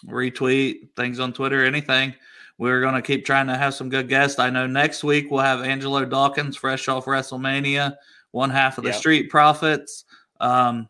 retweet 0.06 0.96
things 0.96 1.20
on 1.20 1.34
Twitter, 1.34 1.64
anything. 1.66 2.16
We're 2.58 2.82
gonna 2.82 3.02
keep 3.02 3.26
trying 3.26 3.48
to 3.48 3.58
have 3.58 3.74
some 3.76 3.90
good 3.90 4.10
guests. 4.10 4.40
I 4.40 4.50
know 4.50 4.66
next 4.66 5.04
week 5.04 5.30
we'll 5.30 5.42
have 5.42 5.62
Angelo 5.62 6.04
Dawkins, 6.06 6.58
fresh 6.58 6.88
off 6.88 7.06
WrestleMania, 7.06 7.96
one 8.32 8.50
half 8.50 8.78
of 8.80 8.84
the 8.84 8.90
Yep. 8.92 9.00
Street 9.00 9.30
Profits. 9.30 10.06
Um, 10.40 10.90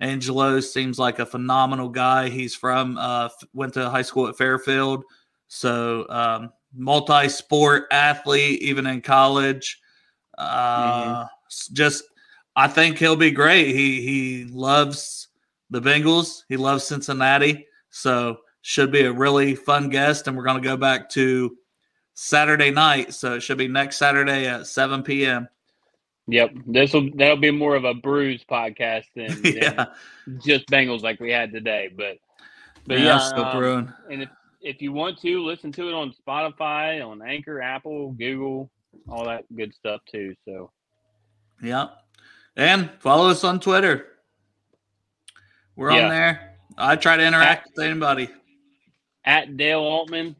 Angelo 0.00 0.60
seems 0.60 0.98
like 0.98 1.18
a 1.18 1.26
phenomenal 1.26 1.88
guy. 1.88 2.28
He's 2.28 2.54
from 2.54 2.96
uh, 2.98 3.28
went 3.52 3.74
to 3.74 3.90
high 3.90 4.02
school 4.02 4.28
at 4.28 4.36
Fairfield, 4.36 5.04
so 5.48 6.06
um, 6.08 6.52
multi-sport 6.72 7.86
athlete, 7.90 8.62
even 8.62 8.86
in 8.86 9.00
college. 9.00 9.80
Uh, 10.36 11.26
s- 11.46 11.68
Just, 11.72 12.04
I 12.54 12.68
think 12.68 12.98
he'll 12.98 13.16
be 13.16 13.30
great. 13.32 13.74
He 13.74 14.00
he 14.02 14.44
loves 14.44 15.28
the 15.70 15.80
Bengals. 15.80 16.42
He 16.48 16.56
loves 16.56 16.84
Cincinnati, 16.84 17.66
so 17.90 18.38
should 18.62 18.92
be 18.92 19.02
a 19.02 19.12
really 19.12 19.54
fun 19.54 19.88
guest. 19.88 20.28
And 20.28 20.36
we're 20.36 20.44
going 20.44 20.62
to 20.62 20.68
go 20.68 20.76
back 20.76 21.08
to 21.10 21.56
Saturday 22.14 22.70
night, 22.70 23.14
so 23.14 23.34
it 23.34 23.40
should 23.40 23.58
be 23.58 23.68
next 23.68 23.96
Saturday 23.96 24.46
at 24.46 24.66
seven 24.66 25.02
p.m. 25.02 25.48
Yep. 26.28 26.52
This 26.66 26.92
will 26.92 27.10
that'll 27.16 27.36
be 27.38 27.50
more 27.50 27.74
of 27.74 27.84
a 27.84 27.94
Brews 27.94 28.44
podcast 28.44 29.04
than, 29.16 29.28
than 29.42 29.56
yeah, 29.56 29.84
just 30.44 30.66
Bengals 30.66 31.02
like 31.02 31.20
we 31.20 31.30
had 31.32 31.52
today. 31.52 31.88
But 31.96 32.18
but 32.86 32.98
yeah, 32.98 33.04
yeah, 33.04 33.18
still 33.18 33.44
um, 33.44 33.56
brewing. 33.58 33.92
and 34.10 34.22
if 34.22 34.28
if 34.60 34.82
you 34.82 34.92
want 34.92 35.18
to 35.20 35.42
listen 35.44 35.72
to 35.72 35.88
it 35.88 35.94
on 35.94 36.12
Spotify, 36.26 37.04
on 37.06 37.22
Anchor, 37.22 37.62
Apple, 37.62 38.12
Google, 38.12 38.70
all 39.08 39.24
that 39.24 39.44
good 39.56 39.72
stuff 39.74 40.00
too. 40.10 40.34
So 40.44 40.70
Yeah. 41.62 41.88
And 42.56 42.90
follow 43.00 43.28
us 43.30 43.44
on 43.44 43.60
Twitter. 43.60 44.06
We're 45.76 45.92
Yeah. 45.92 46.04
on 46.04 46.10
there. 46.10 46.56
I 46.76 46.96
try 46.96 47.16
to 47.16 47.24
interact 47.26 47.70
with 47.76 47.86
anybody. 47.86 48.28
at 49.24 49.56
Dale 49.56 49.80
Altman, 49.80 50.36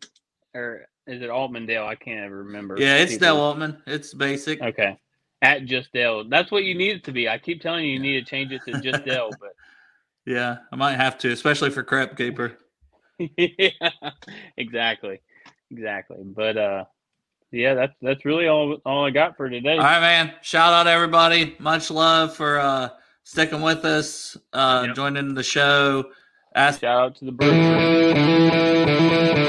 or 0.54 0.86
is 1.06 1.22
it 1.22 1.30
Altman 1.30 1.64
Dale? 1.66 1.84
I 1.86 1.94
can't 1.94 2.24
ever 2.26 2.42
remember. 2.44 2.76
Yeah, 2.78 2.96
it's 2.96 3.12
People- 3.12 3.26
Dale 3.26 3.36
Altman. 3.36 3.82
It's 3.86 4.12
basic. 4.14 4.60
Okay. 4.60 4.98
At 5.40 5.66
just 5.66 5.92
Dale. 5.92 6.24
That's 6.28 6.50
what 6.50 6.64
you 6.64 6.74
need 6.74 6.96
it 6.96 7.04
to 7.04 7.12
be. 7.12 7.28
I 7.28 7.38
keep 7.38 7.62
telling 7.62 7.84
you, 7.84 7.92
you 7.92 8.00
need 8.00 8.24
to 8.24 8.28
change 8.30 8.50
it 8.52 8.64
to 8.64 8.74
just 8.82 9.04
Dale, 9.04 9.30
but 9.40 9.52
Yeah, 10.26 10.58
I 10.72 10.76
might 10.76 10.96
have 10.96 11.16
to, 11.18 11.30
especially 11.30 11.70
for 11.70 11.82
Crep 11.84 12.16
Keeper. 12.16 12.58
yeah, 13.18 13.70
exactly, 14.56 15.20
exactly. 15.70 16.18
But 16.24 16.56
uh, 16.56 16.84
yeah, 17.52 17.74
that's 17.74 17.94
that's 18.02 18.24
really 18.24 18.48
all 18.48 18.78
all 18.84 19.06
I 19.06 19.10
got 19.10 19.36
for 19.36 19.48
today. 19.48 19.72
All 19.72 19.78
right, 19.78 20.00
man. 20.00 20.32
Shout 20.42 20.72
out 20.72 20.86
everybody. 20.86 21.56
Much 21.58 21.90
love 21.90 22.34
for 22.36 22.58
uh 22.58 22.90
sticking 23.24 23.62
with 23.62 23.84
us, 23.84 24.36
uh 24.52 24.84
Yep. 24.88 24.96
joining 24.96 25.34
the 25.34 25.42
show. 25.42 26.10
Ask 26.54 26.80
Shout 26.80 27.02
out 27.02 27.16
to 27.16 27.24
the 27.26 27.32
Brews. 27.32 29.47